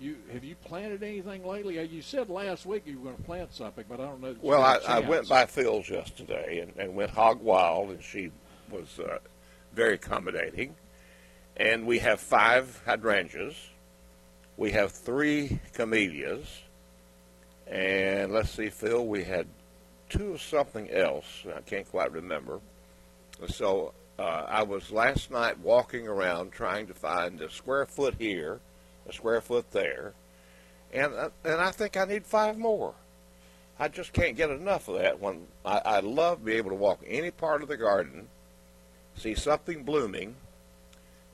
you 0.00 0.16
have 0.32 0.44
you 0.44 0.54
planted 0.56 1.02
anything 1.02 1.46
lately? 1.46 1.78
Uh, 1.78 1.82
You 1.82 2.02
said 2.02 2.28
last 2.28 2.66
week 2.66 2.82
you 2.86 2.98
were 2.98 3.04
going 3.04 3.16
to 3.16 3.22
plant 3.22 3.54
something, 3.54 3.84
but 3.88 4.00
I 4.00 4.04
don't 4.04 4.20
know. 4.20 4.36
Well, 4.40 4.62
I, 4.62 4.78
had 4.96 5.08
went 5.08 5.28
by 5.28 5.46
Phil's 5.46 5.88
yesterday 5.88 6.60
and, 6.60 6.72
and 6.76 6.94
went 6.94 7.10
hog 7.10 7.40
wild, 7.40 7.90
and 7.90 8.02
she 8.02 8.30
was 8.70 8.98
uh, 8.98 9.18
very 9.72 9.94
accommodating. 9.94 10.74
And 11.56 11.86
we 11.86 11.98
have 12.00 12.20
five 12.20 12.82
hydrangeas. 12.84 13.54
We 14.56 14.72
have 14.72 14.92
three 14.92 15.60
camellias. 15.72 16.46
And 17.66 18.32
let's 18.32 18.50
see, 18.50 18.68
Phil, 18.68 19.06
we 19.06 19.24
had 19.24 19.46
two 20.08 20.32
of 20.32 20.42
something 20.42 20.90
else. 20.90 21.24
I 21.54 21.60
can't 21.62 21.88
quite 21.88 22.12
remember. 22.12 22.60
So 23.48 23.92
uh, 24.18 24.22
I 24.48 24.62
was 24.62 24.90
last 24.90 25.30
night 25.30 25.58
walking 25.58 26.06
around 26.06 26.52
trying 26.52 26.86
to 26.86 26.94
find 26.94 27.40
a 27.40 27.50
square 27.50 27.86
foot 27.86 28.14
here, 28.18 28.60
a 29.08 29.12
square 29.12 29.40
foot 29.40 29.70
there, 29.72 30.12
and 30.92 31.12
uh, 31.14 31.30
and 31.44 31.60
I 31.60 31.70
think 31.70 31.96
I 31.96 32.04
need 32.04 32.26
five 32.26 32.58
more. 32.58 32.94
I 33.78 33.88
just 33.88 34.12
can't 34.12 34.36
get 34.36 34.50
enough 34.50 34.88
of 34.88 34.98
that. 34.98 35.20
When 35.20 35.46
I, 35.64 35.80
I 35.84 36.00
love 36.00 36.44
being 36.44 36.58
able 36.58 36.70
to 36.70 36.76
walk 36.76 37.00
any 37.06 37.30
part 37.30 37.62
of 37.62 37.68
the 37.68 37.76
garden, 37.76 38.28
see 39.16 39.34
something 39.34 39.84
blooming, 39.84 40.36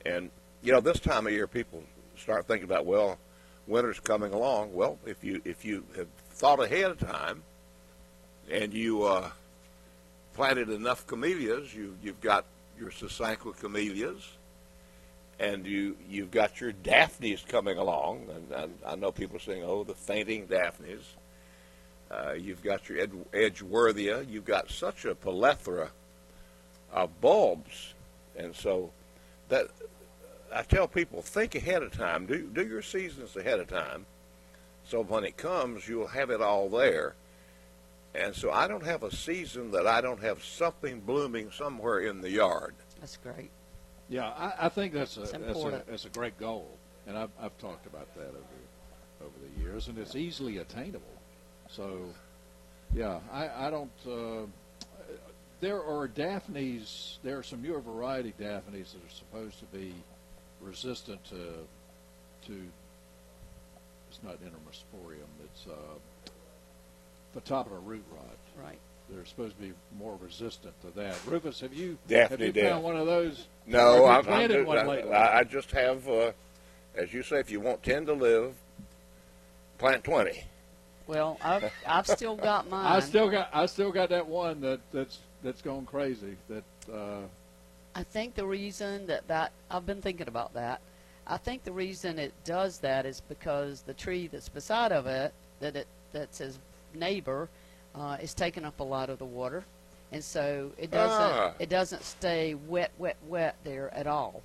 and 0.05 0.29
you 0.61 0.71
know 0.71 0.81
this 0.81 0.99
time 0.99 1.27
of 1.27 1.33
year 1.33 1.47
people 1.47 1.83
start 2.17 2.47
thinking 2.47 2.65
about 2.65 2.85
well, 2.85 3.17
winter's 3.67 3.99
coming 3.99 4.33
along. 4.33 4.73
Well, 4.73 4.97
if 5.05 5.23
you 5.23 5.41
if 5.45 5.63
you 5.65 5.85
have 5.95 6.07
thought 6.31 6.61
ahead 6.61 6.91
of 6.91 6.99
time, 6.99 7.43
and 8.49 8.73
you 8.73 9.03
uh, 9.03 9.29
planted 10.33 10.69
enough 10.69 11.07
camellias, 11.07 11.73
you 11.73 11.95
you've 12.01 12.21
got 12.21 12.45
your 12.77 12.89
Sasanqua 12.89 13.57
camellias, 13.59 14.37
and 15.43 15.67
you 15.67 15.97
you've 16.09 16.31
got 16.31 16.61
your 16.61 16.71
daphnes 16.71 17.43
coming 17.47 17.77
along, 17.77 18.27
and, 18.33 18.51
and 18.51 18.73
I 18.85 18.95
know 18.95 19.11
people 19.11 19.39
saying, 19.39 19.63
"Oh, 19.65 19.83
the 19.83 19.93
fainting 19.93 20.45
daphnes." 20.47 21.03
Uh, 22.09 22.33
you've 22.33 22.61
got 22.61 22.87
your 22.87 22.99
Ed, 22.99 23.11
Edgeworthia. 23.33 24.29
You've 24.29 24.45
got 24.45 24.69
such 24.69 25.03
a 25.05 25.15
plethora 25.15 25.89
of 26.91 27.21
bulbs, 27.21 27.93
and 28.37 28.55
so 28.55 28.91
that 29.49 29.67
I 30.53 30.61
tell 30.61 30.87
people 30.87 31.21
think 31.21 31.55
ahead 31.55 31.83
of 31.83 31.91
time. 31.91 32.25
Do 32.25 32.49
do 32.53 32.65
your 32.65 32.81
seasons 32.81 33.35
ahead 33.35 33.59
of 33.59 33.67
time, 33.67 34.05
so 34.85 35.03
when 35.03 35.25
it 35.25 35.35
comes, 35.35 35.87
you'll 35.87 36.07
have 36.07 36.29
it 36.29 36.41
all 36.41 36.69
there. 36.69 37.15
And 38.15 38.35
so 38.35 38.51
I 38.51 38.67
don't 38.67 38.85
have 38.85 39.01
a 39.01 39.13
season 39.13 39.71
that 39.71 39.87
I 39.87 39.99
don't 39.99 40.21
have 40.21 40.43
something 40.43 41.01
blooming 41.01 41.49
somewhere 41.49 41.99
in 41.99 42.21
the 42.21 42.29
yard. 42.29 42.75
That's 42.99 43.17
great. 43.17 43.49
Yeah, 44.09 44.27
I, 44.27 44.65
I 44.65 44.69
think 44.69 44.93
that's 44.93 45.17
a 45.17 45.21
that's 45.21 45.63
a, 45.63 45.83
that's 45.87 46.05
a 46.05 46.09
great 46.09 46.37
goal, 46.39 46.77
and 47.07 47.17
I've, 47.17 47.29
I've 47.41 47.57
talked 47.57 47.85
about 47.87 48.13
that 48.15 48.29
over 48.29 49.21
over 49.21 49.33
the 49.41 49.61
years, 49.61 49.87
and 49.87 49.97
it's 49.97 50.15
easily 50.15 50.57
attainable. 50.57 51.07
So, 51.69 51.99
yeah, 52.93 53.19
I, 53.31 53.67
I 53.67 53.69
don't. 53.69 53.91
Uh, 54.05 54.45
there 55.61 55.81
are 55.81 56.07
daphnes. 56.07 57.19
There 57.23 57.37
are 57.37 57.43
some 57.43 57.61
newer 57.61 57.79
variety 57.79 58.33
daphnes 58.37 58.93
that 58.93 58.99
are 58.99 59.15
supposed 59.15 59.59
to 59.59 59.65
be 59.65 59.93
resistant 60.61 61.23
to 61.29 61.65
to. 62.47 62.61
It's 64.09 64.19
not 64.21 64.37
intermosporium. 64.43 65.25
It's 65.45 65.65
uh, 65.67 66.29
Phytophthora 67.39 67.79
root 67.83 68.03
rot. 68.13 68.37
Right. 68.63 68.77
They're 69.09 69.25
supposed 69.25 69.55
to 69.55 69.61
be 69.61 69.73
more 69.97 70.17
resistant 70.21 70.73
to 70.81 70.91
that. 70.99 71.15
Rufus, 71.25 71.59
have 71.61 71.73
you 71.73 71.97
Daphne 72.07 72.37
have 72.37 72.41
you 72.55 72.61
death. 72.61 72.71
found 72.73 72.83
one 72.83 72.95
of 72.97 73.05
those? 73.07 73.47
No, 73.65 74.05
I'm, 74.05 74.17
I'm 74.17 74.25
planted 74.25 74.53
just, 74.53 74.67
one 74.67 74.87
lately? 74.87 75.11
I, 75.11 75.39
I 75.39 75.43
just 75.43 75.71
have, 75.71 76.07
uh, 76.07 76.31
as 76.95 77.13
you 77.13 77.23
say, 77.23 77.39
if 77.39 77.49
you 77.49 77.59
want 77.59 77.83
ten 77.83 78.05
to 78.05 78.13
live, 78.13 78.55
plant 79.77 80.03
twenty. 80.03 80.43
Well, 81.07 81.37
I've 81.41 81.71
I've 81.85 82.07
still 82.07 82.35
got 82.35 82.69
mine. 82.69 82.85
I 82.85 82.99
still 82.99 83.29
got 83.29 83.49
I 83.53 83.65
still 83.65 83.91
got 83.91 84.09
that 84.09 84.27
one 84.27 84.61
that 84.61 84.79
that's 84.91 85.19
that's 85.43 85.61
going 85.61 85.85
crazy. 85.85 86.35
That 86.49 86.63
uh, 86.93 87.21
I 87.95 88.03
think 88.03 88.35
the 88.35 88.45
reason 88.45 89.07
that 89.07 89.27
that 89.27 89.51
I've 89.69 89.85
been 89.85 90.01
thinking 90.01 90.27
about 90.27 90.53
that. 90.53 90.81
I 91.25 91.37
think 91.37 91.63
the 91.63 91.71
reason 91.71 92.19
it 92.19 92.33
does 92.43 92.79
that 92.79 93.05
is 93.05 93.21
because 93.21 93.81
the 93.83 93.93
tree 93.93 94.27
that's 94.27 94.49
beside 94.49 94.91
of 94.91 95.07
it, 95.07 95.33
that 95.61 95.75
it 95.77 95.87
that's 96.11 96.39
his 96.39 96.59
neighbor, 96.93 97.47
uh, 97.95 98.17
is 98.21 98.33
taking 98.33 98.65
up 98.65 98.79
a 98.81 98.83
lot 98.83 99.09
of 99.09 99.19
the 99.19 99.25
water, 99.25 99.63
and 100.13 100.23
so 100.23 100.71
it 100.77 100.91
doesn't 100.91 101.37
Ah. 101.37 101.53
it 101.59 101.69
doesn't 101.69 102.03
stay 102.03 102.53
wet, 102.53 102.91
wet, 102.97 103.17
wet 103.27 103.55
there 103.63 103.93
at 103.93 104.07
all. 104.07 104.41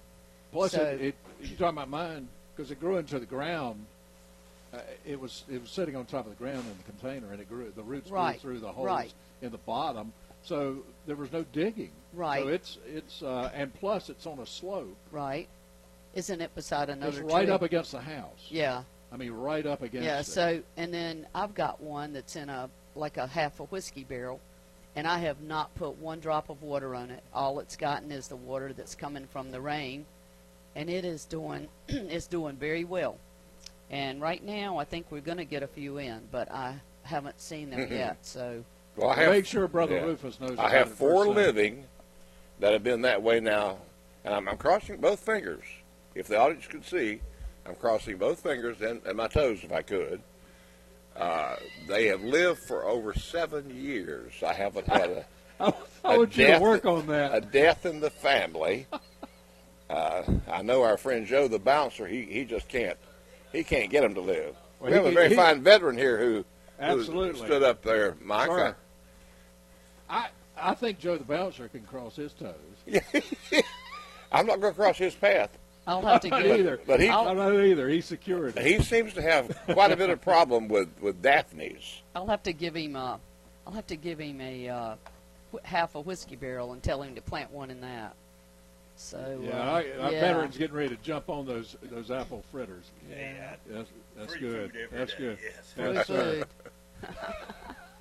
plus 0.52 0.72
So- 0.72 0.82
it, 0.84 1.00
it 1.00 1.14
you 1.42 1.48
talking 1.56 1.76
about 1.78 1.88
mine 1.90 2.28
because 2.56 2.70
it 2.70 2.80
grew 2.80 2.96
into 2.96 3.18
the 3.18 3.26
ground. 3.26 3.84
Uh, 4.72 4.78
it 5.06 5.18
was 5.18 5.44
it 5.50 5.60
was 5.60 5.70
sitting 5.70 5.96
on 5.96 6.04
top 6.04 6.26
of 6.26 6.30
the 6.30 6.36
ground 6.36 6.58
in 6.66 6.76
the 6.76 6.84
container, 6.84 7.32
and 7.32 7.40
it 7.40 7.48
grew. 7.48 7.72
The 7.74 7.82
roots 7.82 8.10
Right, 8.10 8.40
grew 8.40 8.52
through 8.54 8.60
the 8.60 8.72
holes 8.72 8.86
right. 8.86 9.12
in 9.40 9.50
the 9.50 9.58
bottom, 9.58 10.12
so 10.42 10.78
there 11.06 11.16
was 11.16 11.32
no 11.32 11.42
digging. 11.52 11.92
Right. 12.12 12.42
So 12.42 12.48
it's 12.48 12.78
it's 12.86 13.22
uh, 13.22 13.50
and 13.54 13.72
plus 13.74 14.10
it's 14.10 14.26
on 14.26 14.38
a 14.40 14.46
slope. 14.46 14.96
Right? 15.10 15.48
Isn't 16.14 16.40
it 16.40 16.54
beside 16.54 16.90
another 16.90 17.20
It's 17.22 17.32
right 17.32 17.44
tree? 17.46 17.54
up 17.54 17.62
against 17.62 17.92
the 17.92 18.00
house. 18.00 18.46
Yeah. 18.50 18.82
I 19.12 19.16
mean, 19.16 19.30
right 19.32 19.64
up 19.64 19.80
against. 19.82 20.04
Yeah, 20.04 20.20
it. 20.20 20.24
so 20.26 20.62
and 20.76 20.92
then 20.92 21.26
I've 21.34 21.54
got 21.54 21.80
one 21.80 22.12
that's 22.12 22.36
in 22.36 22.50
a 22.50 22.68
like 22.94 23.16
a 23.16 23.26
half 23.26 23.60
a 23.60 23.64
whiskey 23.64 24.04
barrel, 24.04 24.38
and 24.98 25.06
I 25.06 25.18
have 25.18 25.40
not 25.40 25.72
put 25.76 25.96
one 25.98 26.18
drop 26.18 26.50
of 26.50 26.60
water 26.60 26.92
on 26.92 27.12
it. 27.12 27.22
All 27.32 27.60
it's 27.60 27.76
gotten 27.76 28.10
is 28.10 28.26
the 28.26 28.34
water 28.34 28.72
that's 28.72 28.96
coming 28.96 29.28
from 29.28 29.52
the 29.52 29.60
rain, 29.60 30.04
and 30.74 30.90
it 30.90 31.04
is 31.04 31.24
doing 31.24 31.68
it's 31.88 32.26
doing 32.26 32.56
very 32.56 32.82
well. 32.82 33.16
And 33.90 34.20
right 34.20 34.42
now, 34.42 34.78
I 34.78 34.84
think 34.84 35.06
we're 35.10 35.20
going 35.20 35.38
to 35.38 35.44
get 35.44 35.62
a 35.62 35.68
few 35.68 35.98
in, 35.98 36.22
but 36.32 36.50
I 36.50 36.80
haven't 37.04 37.40
seen 37.40 37.70
them 37.70 37.86
yet. 37.92 38.16
So 38.22 38.64
Well, 38.96 39.10
I 39.10 39.14
have, 39.14 39.30
make 39.30 39.46
sure 39.46 39.68
Brother 39.68 39.94
yeah. 39.94 40.02
Rufus 40.02 40.40
knows. 40.40 40.58
I 40.58 40.68
have 40.70 40.88
it 40.88 40.94
four 40.94 41.26
first 41.26 41.26
thing. 41.26 41.34
living 41.36 41.84
that 42.58 42.72
have 42.72 42.82
been 42.82 43.02
that 43.02 43.22
way 43.22 43.38
now, 43.38 43.78
and 44.24 44.34
I'm, 44.34 44.48
I'm 44.48 44.56
crossing 44.56 44.96
both 44.96 45.20
fingers. 45.20 45.64
If 46.16 46.26
the 46.26 46.40
audience 46.40 46.66
could 46.66 46.84
see, 46.84 47.20
I'm 47.64 47.76
crossing 47.76 48.16
both 48.16 48.40
fingers 48.40 48.80
and, 48.80 49.00
and 49.06 49.16
my 49.16 49.28
toes 49.28 49.60
if 49.62 49.70
I 49.70 49.82
could. 49.82 50.20
Uh, 51.16 51.56
they 51.88 52.06
have 52.06 52.22
lived 52.22 52.60
for 52.60 52.84
over 52.84 53.12
seven 53.14 53.70
years. 53.74 54.32
I 54.46 54.52
haven't 54.52 54.86
had 54.86 55.10
a, 55.10 55.24
I, 55.60 55.66
I 56.04 56.14
a 56.14 56.18
want 56.18 56.36
you 56.36 56.46
to 56.46 56.58
work 56.60 56.84
on 56.86 57.06
that. 57.08 57.34
a 57.34 57.40
death 57.40 57.86
in 57.86 58.00
the 58.00 58.10
family. 58.10 58.86
Uh, 59.90 60.22
I 60.52 60.60
know 60.60 60.82
our 60.82 60.98
friend 60.98 61.26
Joe 61.26 61.48
the 61.48 61.58
bouncer. 61.58 62.06
He 62.06 62.20
he 62.26 62.44
just 62.44 62.68
can't 62.68 62.98
he 63.52 63.64
can't 63.64 63.88
get 63.90 64.02
them 64.02 64.12
to 64.16 64.20
live. 64.20 64.54
Well, 64.80 64.90
we 64.90 64.96
have 64.96 65.04
he- 65.06 65.10
a 65.12 65.14
very 65.14 65.28
he- 65.30 65.34
fine 65.34 65.62
veteran 65.62 65.96
here 65.96 66.18
who, 66.18 66.34
who 66.34 66.44
Absolutely. 66.78 67.46
stood 67.46 67.62
up 67.62 67.80
there, 67.80 68.14
Mike. 68.20 68.48
Sure. 68.48 68.76
I 70.10 70.28
I 70.58 70.74
think 70.74 70.98
Joe 70.98 71.16
the 71.16 71.24
bouncer 71.24 71.68
can 71.68 71.84
cross 71.84 72.16
his 72.16 72.34
toes. 72.34 72.52
I'm 74.30 74.44
not 74.44 74.60
going 74.60 74.74
to 74.74 74.78
cross 74.78 74.98
his 74.98 75.14
path. 75.14 75.56
I'll 75.88 76.02
have 76.02 76.20
to 76.20 76.28
Not 76.30 76.42
give 76.42 76.60
either. 76.60 76.80
but 76.86 77.00
he- 77.00 77.08
I 77.08 77.34
don't 77.34 77.64
either. 77.64 77.88
He's 77.88 78.04
secured. 78.04 78.58
He 78.58 78.80
seems 78.82 79.14
to 79.14 79.22
have 79.22 79.58
quite 79.66 79.90
a 79.90 79.96
bit 79.96 80.10
of 80.10 80.20
problem 80.20 80.68
with 80.68 80.88
with 81.00 81.22
Daphne's. 81.22 82.02
I'll 82.14 82.26
have 82.26 82.42
to 82.44 82.52
give 82.52 82.76
him 82.76 82.94
a, 82.94 83.18
I'll 83.66 83.72
have 83.72 83.86
to 83.88 83.96
give 83.96 84.20
him 84.20 84.40
a 84.40 84.68
uh, 84.68 84.94
half 85.62 85.94
a 85.94 86.00
whiskey 86.00 86.36
barrel 86.36 86.72
and 86.74 86.82
tell 86.82 87.02
him 87.02 87.14
to 87.14 87.22
plant 87.22 87.50
one 87.50 87.70
in 87.70 87.80
that. 87.80 88.14
So 88.96 89.40
Yeah, 89.42 89.50
uh, 89.58 89.62
I, 89.64 89.74
our 90.02 90.12
yeah. 90.12 90.20
veterans 90.20 90.56
getting 90.58 90.76
ready 90.76 90.94
to 90.94 91.02
jump 91.02 91.28
on 91.30 91.46
those 91.46 91.76
those 91.82 92.10
apple 92.10 92.44
fritters. 92.52 92.84
Yeah, 93.10 93.54
that's 93.68 93.88
that's 94.16 94.34
good. 94.36 94.72
That's 94.92 95.14
good. 95.14 95.38
Free 95.74 95.84
Yes, 95.94 96.06
sir. 96.06 96.44
food. 96.44 96.46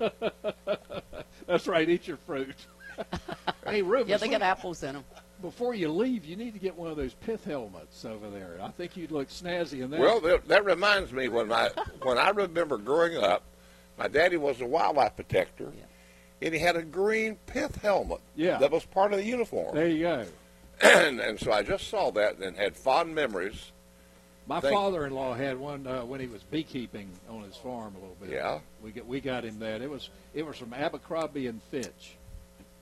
That's 1.46 1.66
right. 1.66 1.88
Eat 1.88 2.06
your 2.06 2.18
fruit. 2.18 2.54
hey, 3.66 3.82
Rufus. 3.82 4.08
Yeah, 4.08 4.16
they 4.18 4.28
got 4.28 4.42
apples 4.42 4.82
in 4.82 4.94
them. 4.94 5.04
Before 5.40 5.74
you 5.74 5.90
leave, 5.90 6.24
you 6.24 6.36
need 6.36 6.52
to 6.54 6.58
get 6.58 6.76
one 6.76 6.90
of 6.90 6.96
those 6.96 7.14
pith 7.14 7.44
helmets 7.44 8.04
over 8.04 8.28
there. 8.30 8.58
I 8.62 8.68
think 8.70 8.96
you'd 8.96 9.10
look 9.12 9.28
snazzy 9.28 9.82
in 9.82 9.90
that. 9.90 10.00
Well, 10.00 10.20
that, 10.20 10.48
that 10.48 10.64
reminds 10.64 11.12
me 11.12 11.28
when 11.28 11.52
I 11.52 11.70
when 12.02 12.18
I 12.18 12.30
remember 12.30 12.76
growing 12.78 13.16
up, 13.16 13.42
my 13.98 14.08
daddy 14.08 14.36
was 14.36 14.60
a 14.60 14.66
wildlife 14.66 15.16
protector, 15.16 15.72
Yeah. 15.76 15.84
and 16.46 16.54
he 16.54 16.60
had 16.60 16.76
a 16.76 16.82
green 16.82 17.36
pith 17.46 17.76
helmet. 17.76 18.20
Yeah. 18.36 18.58
that 18.58 18.70
was 18.70 18.84
part 18.84 19.12
of 19.12 19.18
the 19.18 19.24
uniform. 19.24 19.74
there 19.74 19.88
you 19.88 20.00
go. 20.02 20.26
and, 20.80 21.20
and 21.20 21.38
so 21.40 21.50
I 21.52 21.62
just 21.62 21.88
saw 21.88 22.10
that 22.12 22.38
and 22.38 22.56
had 22.56 22.76
fond 22.76 23.14
memories. 23.14 23.72
My 24.46 24.60
Thank- 24.60 24.74
father-in-law 24.74 25.34
had 25.34 25.58
one 25.58 25.86
uh, 25.86 26.04
when 26.04 26.20
he 26.20 26.26
was 26.26 26.42
beekeeping 26.44 27.10
on 27.28 27.42
his 27.42 27.56
farm 27.56 27.94
a 27.96 27.98
little 27.98 28.16
bit. 28.20 28.30
Yeah. 28.30 28.60
we 28.82 28.92
got 28.92 29.06
we 29.06 29.20
got 29.20 29.44
him 29.44 29.58
that. 29.58 29.82
It 29.82 29.90
was 29.90 30.08
it 30.34 30.44
was 30.46 30.56
from 30.56 30.72
Abercrombie 30.72 31.46
and 31.48 31.62
Fitch. 31.64 32.16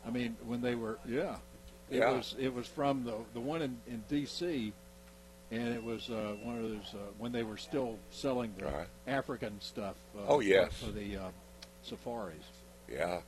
I 0.07 0.11
mean, 0.11 0.37
when 0.47 0.61
they 0.61 0.75
were 0.77 0.99
yeah, 1.09 1.37
it 1.90 1.99
Yeah. 1.99 2.12
was 2.12 2.35
it 2.38 2.53
was 2.53 2.66
from 2.66 3.05
the 3.05 3.14
the 3.35 3.40
one 3.40 3.62
in 3.62 3.79
in 3.87 4.03
D.C. 4.09 4.72
and 5.51 5.68
it 5.75 5.83
was 5.83 6.11
uh, 6.11 6.35
one 6.42 6.57
of 6.57 6.62
those 6.62 6.94
uh, 6.94 6.99
when 7.18 7.33
they 7.33 7.42
were 7.44 7.57
still 7.57 7.99
selling 8.11 8.53
the 8.59 8.64
Right. 8.66 8.87
African 9.07 9.61
stuff. 9.61 9.94
Uh, 10.16 10.22
Oh, 10.27 10.40
yes. 10.40 10.72
for 10.83 10.90
the 10.90 11.16
uh, 11.16 11.29
safaris. 11.83 12.37
Yeah, 12.90 13.20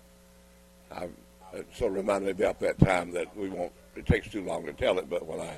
I, 0.91 1.09
it 1.53 1.67
sort 1.75 1.93
of 1.93 1.97
reminded 1.97 2.39
me 2.39 2.45
about 2.45 2.59
that 2.61 2.79
time 2.79 3.13
that 3.13 3.35
we 3.37 3.49
won't. 3.49 3.73
It 3.97 4.07
takes 4.07 4.29
too 4.29 4.45
long 4.45 4.65
to 4.67 4.73
tell 4.73 4.99
it, 4.99 5.09
but 5.11 5.27
when 5.27 5.41
I 5.41 5.57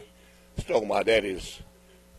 stole 0.58 0.84
my 0.84 1.02
daddy's 1.02 1.60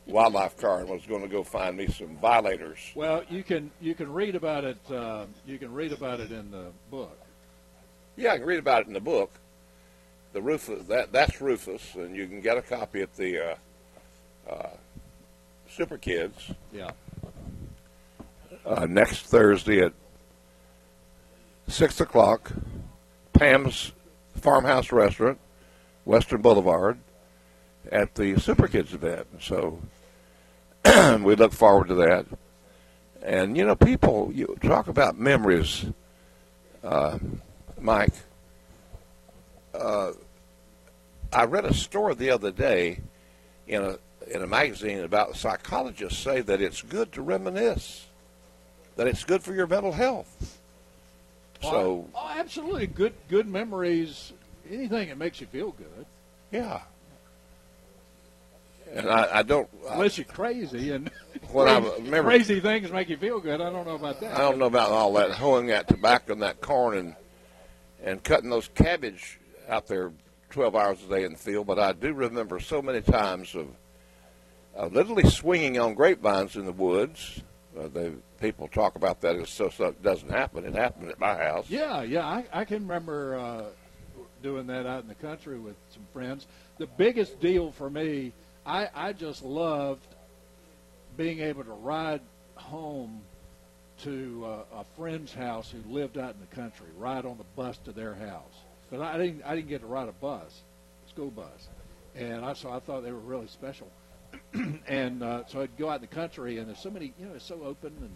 wildlife 0.08 0.58
car 0.58 0.80
and 0.80 0.89
was 0.89 1.06
going 1.06 1.22
to 1.22 1.28
go 1.28 1.44
find 1.44 1.78
me 1.78 1.88
some 1.88 2.17
violators. 2.17 2.80
Well, 2.96 3.24
you 3.30 3.44
can 3.44 3.72
you 3.80 3.94
can 3.96 4.12
read 4.12 4.36
about 4.36 4.63
it. 4.63 4.78
Uh, 4.91 5.26
you 5.46 5.58
can 5.60 5.72
read 5.74 5.91
about 5.91 6.20
it 6.20 6.32
in 6.32 6.50
the 6.52 6.72
book. 6.89 7.17
Yeah, 8.17 8.34
I 8.34 8.38
can 8.39 8.48
read 8.48 8.60
about 8.60 8.82
it 8.82 8.88
in 8.88 8.94
the 8.94 9.00
book. 9.00 9.32
The 10.34 10.41
Rufus, 10.41 10.86
that 10.88 11.12
that's 11.12 11.41
Rufus, 11.41 11.96
and 11.96 12.15
you 12.15 12.26
can 12.28 12.39
get 12.41 12.58
a 12.58 12.62
copy 12.62 13.02
at 13.02 13.13
the 13.15 13.52
uh, 13.52 13.56
uh, 14.50 14.70
Super 15.70 15.98
Kids 15.98 16.52
Yeah. 16.72 16.91
uh, 18.65 18.86
next 18.86 19.26
Thursday 19.26 19.82
at 19.82 19.94
six 21.67 22.00
o'clock. 22.00 22.52
Pam's 23.34 23.91
Farmhouse 24.39 24.91
Restaurant, 24.91 25.38
Western 26.06 26.41
Boulevard, 26.41 26.98
at 27.91 28.15
the 28.15 28.39
Super 28.39 28.67
Kids 28.67 28.94
event. 28.94 29.28
So 29.41 29.80
we 31.22 31.36
look 31.36 31.52
forward 31.52 31.88
to 31.89 31.96
that. 31.96 32.26
And 33.22 33.58
you 33.58 33.65
know, 33.65 33.76
people, 33.76 34.32
you 34.34 34.58
talk 34.63 34.88
about 34.88 35.20
memories, 35.20 35.86
uh, 36.84 37.20
Mike. 37.80 38.13
Uh, 39.74 40.12
I 41.34 41.46
read 41.46 41.66
a 41.66 41.74
story 41.74 42.16
the 42.16 42.30
other 42.30 42.52
day 42.52 43.00
in 43.68 43.84
a 43.84 43.98
in 44.30 44.42
a 44.42 44.48
magazine 44.48 45.00
about 45.00 45.36
psychologists 45.36 46.20
say 46.20 46.42
that 46.42 46.62
it's 46.62 46.82
good 46.82 47.12
to 47.14 47.22
reminisce, 47.22 48.06
that 48.96 49.08
it's 49.08 49.24
good 49.24 49.42
for 49.42 49.54
your 49.54 49.68
mental 49.68 49.92
health. 49.92 50.60
So 51.62 51.70
oh, 51.70 52.10
oh, 52.16 52.36
absolutely 52.38 52.88
good 52.88 53.14
good 53.30 53.48
memories. 53.48 54.34
Anything 54.70 55.10
that 55.10 55.18
makes 55.18 55.42
you 55.42 55.48
feel 55.48 55.72
good, 55.72 56.06
yeah. 56.52 56.82
And 58.94 59.10
I, 59.10 59.40
I 59.40 59.44
don't. 59.44 59.70
I, 59.90 59.94
unless 59.94 60.18
you're 60.18 60.26
crazy 60.26 60.92
and 60.92 61.10
when 61.52 61.68
I 61.68 61.80
crazy, 61.80 61.96
remember, 62.04 62.30
crazy 62.30 62.60
things 62.60 62.92
make 62.92 63.10
you 63.10 63.18
feel 63.18 63.40
good. 63.40 63.62
I 63.62 63.70
don't 63.70 63.86
know 63.86 63.96
about 63.96 64.20
that. 64.22 64.36
I 64.36 64.40
don't 64.40 64.60
know 64.60 64.66
about 64.66 64.92
all 64.92 65.14
that 65.14 65.32
hoeing 65.32 65.68
that 65.68 65.88
tobacco 65.88 66.34
and 66.34 66.42
that 66.42 66.62
corn 66.62 66.98
and 66.98 67.16
and 68.04 68.24
cutting 68.24 68.50
those 68.50 68.70
cabbage 68.74 69.40
out 69.72 69.88
there 69.88 70.12
12 70.50 70.76
hours 70.76 71.00
a 71.04 71.10
day 71.10 71.24
in 71.24 71.32
the 71.32 71.38
field, 71.38 71.66
but 71.66 71.80
I 71.80 71.94
do 71.94 72.14
remember 72.14 72.60
so 72.60 72.82
many 72.82 73.02
times 73.02 73.56
of, 73.56 73.68
of 74.76 74.94
literally 74.94 75.30
swinging 75.30 75.80
on 75.80 75.94
grapevines 75.94 76.58
in 76.58 76.66
the 76.66 76.74
woods. 76.74 77.42
Uh, 77.78 77.88
the 77.88 78.14
people 78.42 78.68
talk 78.68 78.96
about 78.96 79.22
that 79.22 79.38
as 79.38 79.50
so, 79.50 79.70
so 79.70 79.86
it 79.86 80.04
doesn't 80.04 80.30
happen. 80.30 80.66
It 80.66 80.76
happened 80.76 81.10
at 81.10 81.20
my 81.20 81.36
house. 81.36 81.70
Yeah, 81.70 82.04
yeah, 82.04 82.26
I, 82.26 82.45
I 82.52 82.66
can 82.66 82.86
remember 82.86 83.38
uh, 83.38 83.64
doing 84.43 84.68
that 84.68 84.86
out 84.86 85.04
in 85.04 85.08
the 85.08 85.16
country 85.16 85.58
with 85.58 85.78
some 85.93 86.06
friends. 86.12 86.48
The 86.78 86.88
biggest 86.88 87.39
deal 87.39 87.72
for 87.72 87.89
me, 87.89 88.34
I, 88.66 88.89
I 88.93 89.14
just 89.14 89.41
loved 89.41 90.06
being 91.16 91.39
able 91.39 91.64
to 91.64 91.72
ride 91.72 92.22
home 92.56 93.22
to 94.04 94.45
uh, 94.45 94.80
a 94.80 94.84
friend's 94.98 95.34
house 95.34 95.72
who 95.72 95.93
lived 95.93 96.18
out 96.18 96.34
in 96.34 96.41
the 96.41 96.56
country, 96.56 96.88
ride 96.98 97.26
on 97.26 97.38
the 97.38 97.45
bus 97.56 97.78
to 97.86 97.93
their 97.93 98.16
house. 98.16 98.66
Because 98.92 99.08
I 99.08 99.18
didn't, 99.18 99.44
I 99.44 99.56
didn't 99.56 99.70
get 99.70 99.82
to 99.82 99.88
ride 99.88 100.10
a 100.10 100.12
bus, 100.12 100.64
school 101.10 101.32
bus, 101.32 101.70
and 102.14 102.44
I 102.44 102.54
so 102.54 102.70
I 102.70 102.80
thought 102.80 103.04
they 103.04 103.14
were 103.14 103.20
really 103.20 103.48
special. 103.48 103.88
and 104.88 105.24
uh, 105.24 105.44
so 105.48 105.62
I'd 105.62 105.78
go 105.78 105.89
out 105.89 105.96
in 105.96 106.02
the 106.02 106.08
country, 106.08 106.58
and 106.58 106.68
there's 106.68 106.80
so 106.80 106.89
many, 106.89 107.14
you 107.18 107.26
know, 107.26 107.34
it's 107.34 107.46
so 107.46 107.64
open 107.64 107.94
and 108.02 108.12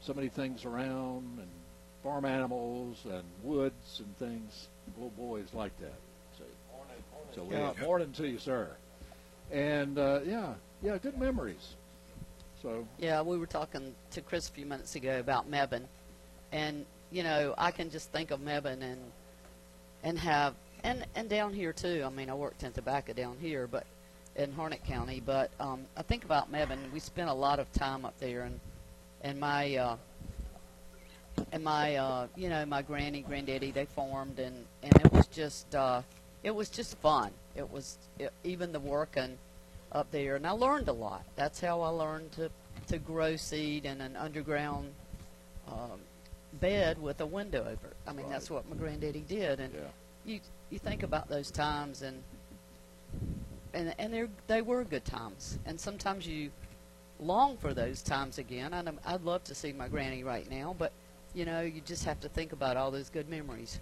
so 0.00 0.12
many 0.12 0.28
things 0.28 0.66
around, 0.66 1.38
and 1.38 1.48
farm 2.02 2.26
animals 2.26 2.98
and 3.04 3.22
woods 3.42 4.00
and 4.00 4.16
things. 4.18 4.68
Little 4.96 5.10
boys 5.10 5.48
like 5.54 5.78
that. 5.80 5.94
So, 6.36 6.44
so 7.34 7.46
yeah, 7.50 7.72
morning 7.82 8.12
to 8.12 8.28
you, 8.28 8.38
sir. 8.38 8.68
And 9.50 9.98
uh, 9.98 10.20
yeah, 10.26 10.54
yeah, 10.82 10.98
good 10.98 11.18
memories. 11.18 11.74
So 12.62 12.86
Yeah, 12.98 13.22
we 13.22 13.38
were 13.38 13.46
talking 13.46 13.94
to 14.10 14.20
Chris 14.20 14.48
a 14.48 14.52
few 14.52 14.66
minutes 14.66 14.94
ago 14.94 15.20
about 15.20 15.50
Mebane, 15.50 15.86
and 16.52 16.84
you 17.10 17.22
know 17.22 17.54
I 17.56 17.70
can 17.70 17.88
just 17.88 18.12
think 18.12 18.30
of 18.30 18.40
Mebane 18.40 18.82
and 18.82 19.00
and 20.02 20.18
have 20.18 20.54
and 20.84 21.04
and 21.14 21.28
down 21.28 21.52
here 21.52 21.72
too. 21.72 22.02
I 22.04 22.10
mean, 22.10 22.30
I 22.30 22.34
worked 22.34 22.62
in 22.62 22.72
tobacco 22.72 23.12
down 23.12 23.36
here, 23.40 23.66
but 23.66 23.84
in 24.36 24.52
Harnett 24.52 24.84
County. 24.84 25.20
But 25.24 25.50
um, 25.60 25.84
I 25.96 26.02
think 26.02 26.24
about 26.24 26.50
Mebane. 26.50 26.90
We 26.92 27.00
spent 27.00 27.28
a 27.28 27.34
lot 27.34 27.58
of 27.58 27.70
time 27.72 28.04
up 28.04 28.18
there, 28.18 28.42
and 28.42 28.60
and 29.22 29.38
my 29.38 29.76
uh, 29.76 29.96
and 31.52 31.62
my 31.62 31.96
uh, 31.96 32.26
you 32.36 32.48
know 32.48 32.64
my 32.64 32.82
granny, 32.82 33.22
granddaddy, 33.22 33.70
they 33.70 33.84
farmed, 33.84 34.38
and 34.38 34.64
and 34.82 34.94
it 34.96 35.12
was 35.12 35.26
just 35.26 35.74
uh, 35.74 36.02
it 36.42 36.54
was 36.54 36.68
just 36.68 36.96
fun. 36.98 37.32
It 37.56 37.70
was 37.70 37.98
it, 38.18 38.32
even 38.44 38.72
the 38.72 38.80
working 38.80 39.36
up 39.92 40.10
there, 40.10 40.36
and 40.36 40.46
I 40.46 40.52
learned 40.52 40.88
a 40.88 40.92
lot. 40.92 41.24
That's 41.36 41.60
how 41.60 41.80
I 41.80 41.88
learned 41.88 42.32
to 42.32 42.50
to 42.88 42.98
grow 42.98 43.36
seed 43.36 43.84
in 43.84 44.00
an 44.00 44.16
underground 44.16 44.92
um, 45.66 46.00
bed 46.60 47.00
with 47.00 47.20
a 47.20 47.26
window 47.26 47.60
over 47.60 47.88
it. 47.88 47.96
I 48.06 48.12
mean, 48.12 48.28
that's 48.28 48.50
what 48.50 48.68
my 48.68 48.76
granddaddy 48.76 49.24
did, 49.28 49.60
and 49.60 49.72
yeah, 49.74 49.80
you 50.24 50.40
you 50.70 50.78
think 50.78 51.02
about 51.02 51.28
those 51.28 51.50
times, 51.50 52.02
and 52.02 52.22
and 53.74 53.94
and 53.98 54.12
they 54.12 54.26
they 54.46 54.62
were 54.62 54.84
good 54.84 55.04
times, 55.04 55.58
and 55.66 55.78
sometimes 55.78 56.26
you 56.26 56.50
long 57.20 57.56
for 57.56 57.74
those 57.74 58.02
times 58.02 58.38
again. 58.38 58.72
And 58.74 58.88
I'm- 58.88 59.00
I'd 59.04 59.22
love 59.22 59.42
to 59.44 59.54
see 59.54 59.72
my 59.72 59.88
granny 59.88 60.22
right 60.22 60.48
now, 60.48 60.74
but 60.78 60.92
you 61.34 61.44
know, 61.44 61.60
you 61.60 61.80
just 61.80 62.04
have 62.04 62.20
to 62.20 62.28
think 62.28 62.52
about 62.52 62.76
all 62.76 62.90
those 62.90 63.10
good 63.10 63.28
memories. 63.28 63.80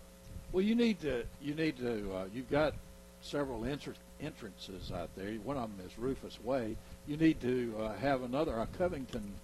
Well, 0.53 0.63
you 0.63 0.75
need 0.75 1.01
to. 1.01 1.25
You 1.43 1.55
need 1.55 1.77
to. 1.79 2.13
Uh, 2.15 2.25
you've 2.33 2.51
got 2.51 2.75
several 3.21 3.61
entr- 3.63 3.95
entrances 4.21 4.91
out 4.91 5.11
there. 5.17 5.31
One 5.45 5.57
of 5.57 5.77
them 5.77 5.87
is 5.87 5.99
Rufus 5.99 6.41
Way. 6.43 6.77
You 7.07 7.17
need 7.17 7.41
to 7.43 7.75
uh, 7.79 7.95
have 7.97 8.23
another, 8.23 8.59
a 8.59 8.67
Covington. 8.79 9.35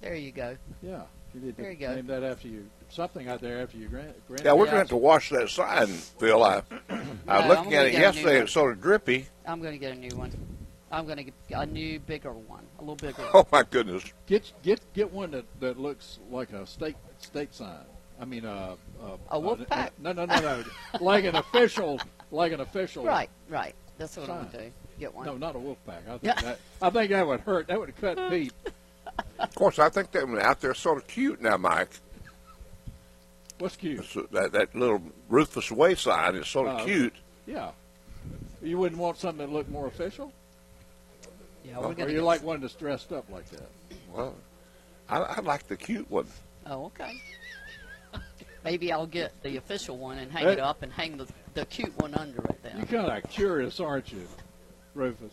There 0.00 0.14
you 0.14 0.32
go. 0.32 0.56
Yeah, 0.82 1.02
you 1.34 1.40
need 1.40 1.56
to 1.56 1.62
There 1.62 1.70
you 1.72 1.76
go. 1.78 1.94
name 1.94 2.06
that 2.08 2.22
after 2.22 2.48
you. 2.48 2.66
Something 2.88 3.28
out 3.28 3.40
there 3.40 3.62
after 3.62 3.76
your 3.76 3.88
grand. 3.88 4.14
grand 4.26 4.44
Yeah, 4.44 4.52
we're 4.52 4.64
going 4.64 4.72
to 4.72 4.78
have 4.78 4.88
to 4.88 4.96
wash 4.96 5.30
that 5.30 5.48
sign, 5.48 5.86
Phil. 5.86 6.42
I, 6.42 6.54
I 6.58 6.58
was 6.58 7.08
I'm 7.28 7.48
looking 7.48 7.74
at 7.74 7.86
it 7.86 7.92
get 7.92 7.94
a 7.94 7.98
new 7.98 8.04
yesterday. 8.04 8.40
It's 8.42 8.52
sort 8.52 8.72
of 8.72 8.80
drippy. 8.80 9.28
I'm 9.46 9.60
going 9.60 9.72
to 9.72 9.78
get 9.78 9.92
a 9.92 9.98
new 9.98 10.16
one. 10.16 10.32
I'm 10.90 11.04
going 11.04 11.18
to 11.18 11.24
get 11.24 11.34
a 11.52 11.66
new, 11.66 12.00
bigger 12.00 12.32
one, 12.32 12.64
a 12.78 12.82
little 12.82 12.96
bigger. 12.96 13.22
Oh 13.32 13.46
my 13.52 13.62
goodness! 13.62 14.02
Get 14.26 14.52
get 14.64 14.80
get 14.92 15.12
one 15.12 15.30
that, 15.30 15.44
that 15.60 15.78
looks 15.78 16.18
like 16.30 16.52
a 16.52 16.66
state 16.66 16.96
state 17.18 17.54
sign. 17.54 17.84
I 18.20 18.24
mean, 18.24 18.44
uh, 18.44 18.74
uh, 19.00 19.16
A 19.30 19.38
wolf 19.38 19.60
uh, 19.60 19.64
pack? 19.64 19.92
No, 20.00 20.12
no, 20.12 20.26
no, 20.26 20.40
no. 20.40 20.64
like 21.00 21.24
an 21.24 21.36
official, 21.36 22.00
like 22.30 22.52
an 22.52 22.60
official. 22.60 23.04
Right, 23.04 23.30
right. 23.48 23.74
That's 23.98 24.16
what 24.16 24.28
I'm 24.28 24.36
going 24.38 24.50
to 24.50 24.58
do. 24.64 24.72
Get 24.98 25.14
one. 25.14 25.26
No, 25.26 25.36
not 25.36 25.56
a 25.56 25.58
wolf 25.58 25.78
pack. 25.86 26.02
I 26.08 26.18
think 26.18 26.40
that 26.40 26.58
I 26.82 26.90
think 26.90 27.10
that 27.12 27.26
would 27.26 27.40
hurt. 27.40 27.68
That 27.68 27.78
would 27.78 27.96
cut 27.96 28.18
Pete. 28.30 28.52
Of 29.38 29.54
course, 29.54 29.78
I 29.78 29.88
think 29.88 30.10
that 30.12 30.26
one 30.28 30.40
out 30.40 30.60
there 30.60 30.74
sort 30.74 30.98
of 30.98 31.06
cute 31.06 31.40
now, 31.40 31.56
Mike. 31.56 31.90
What's 33.58 33.76
cute? 33.76 34.00
It's, 34.00 34.16
uh, 34.16 34.22
that 34.32 34.52
that 34.52 34.74
little 34.74 35.02
Rufus 35.28 35.70
Wayside 35.70 36.34
is 36.34 36.46
sort 36.48 36.68
of 36.68 36.80
Oh, 36.80 36.84
cute. 36.84 37.14
Yeah. 37.46 37.70
You 38.62 38.78
wouldn't 38.78 39.00
want 39.00 39.18
something 39.18 39.46
that 39.46 39.52
looked 39.52 39.70
more 39.70 39.86
official? 39.86 40.32
Yeah, 41.64 41.78
Well, 41.78 41.90
we're 41.96 42.04
Or 42.04 42.08
you 42.08 42.16
get 42.16 42.22
like 42.24 42.42
one 42.42 42.60
that's 42.60 42.74
dressed 42.74 43.12
up 43.12 43.24
like 43.30 43.48
that? 43.50 43.68
Well, 44.12 44.34
I, 45.08 45.18
I 45.18 45.40
like 45.40 45.66
the 45.68 45.76
cute 45.76 46.10
one. 46.10 46.26
Oh, 46.66 46.86
okay. 46.86 47.12
Maybe 48.64 48.92
I'll 48.92 49.06
get 49.06 49.32
the 49.42 49.56
official 49.56 49.96
one 49.96 50.18
and 50.18 50.30
hang 50.30 50.44
Hey. 50.44 50.52
it 50.52 50.58
up 50.60 50.82
and 50.82 50.92
hang 50.92 51.16
the 51.16 51.26
the 51.54 51.64
cute 51.66 51.98
one 52.00 52.14
under 52.14 52.38
it 52.44 52.62
then. 52.62 52.76
You're 52.76 53.02
kind 53.02 53.24
of 53.24 53.30
curious, 53.30 53.80
aren't 53.80 54.12
you, 54.12 54.26
Rufus? 54.94 55.32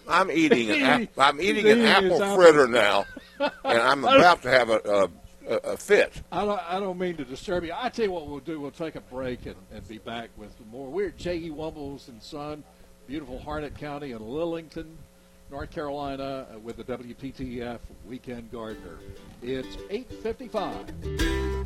I'm 0.08 0.30
eating 0.30 0.70
an 0.70 0.74
He- 0.76 0.82
ap- 0.82 1.18
I'm 1.18 1.40
eating 1.40 1.68
an 1.68 1.80
apple 1.82 2.22
apple. 2.22 2.36
fritter 2.36 2.66
now, 2.68 3.06
and 3.38 3.50
I'm 3.64 4.04
about 4.04 4.42
to 4.42 4.50
have 4.50 4.70
a, 4.70 4.80
a, 4.84 5.10
a, 5.52 5.56
a 5.72 5.76
fit. 5.76 6.12
I 6.32 6.44
don't, 6.44 6.60
I 6.68 6.80
don't 6.80 6.98
mean 6.98 7.16
to 7.16 7.24
disturb 7.24 7.64
you. 7.64 7.72
I 7.74 7.88
tell 7.88 8.04
you 8.06 8.10
what 8.12 8.26
we'll 8.28 8.40
do. 8.40 8.60
We'll 8.60 8.70
take 8.70 8.94
a 8.96 9.00
break 9.00 9.46
and, 9.46 9.56
and 9.72 9.86
be 9.88 9.98
back 9.98 10.30
with 10.36 10.50
more. 10.70 10.88
We're 10.90 11.08
at 11.08 11.16
J.E. 11.16 11.50
Wombles 11.50 12.08
and 12.08 12.22
Son, 12.22 12.62
beautiful 13.06 13.38
Harnett 13.38 13.76
County 13.78 14.12
in 14.12 14.18
Lillington, 14.20 14.86
North 15.50 15.70
Carolina, 15.70 16.46
uh, 16.54 16.58
with 16.60 16.76
the 16.76 16.84
WPTF 16.84 17.78
Weekend 18.06 18.50
Gardener. 18.52 18.98
It's 19.42 19.76
8:55. 19.90 21.59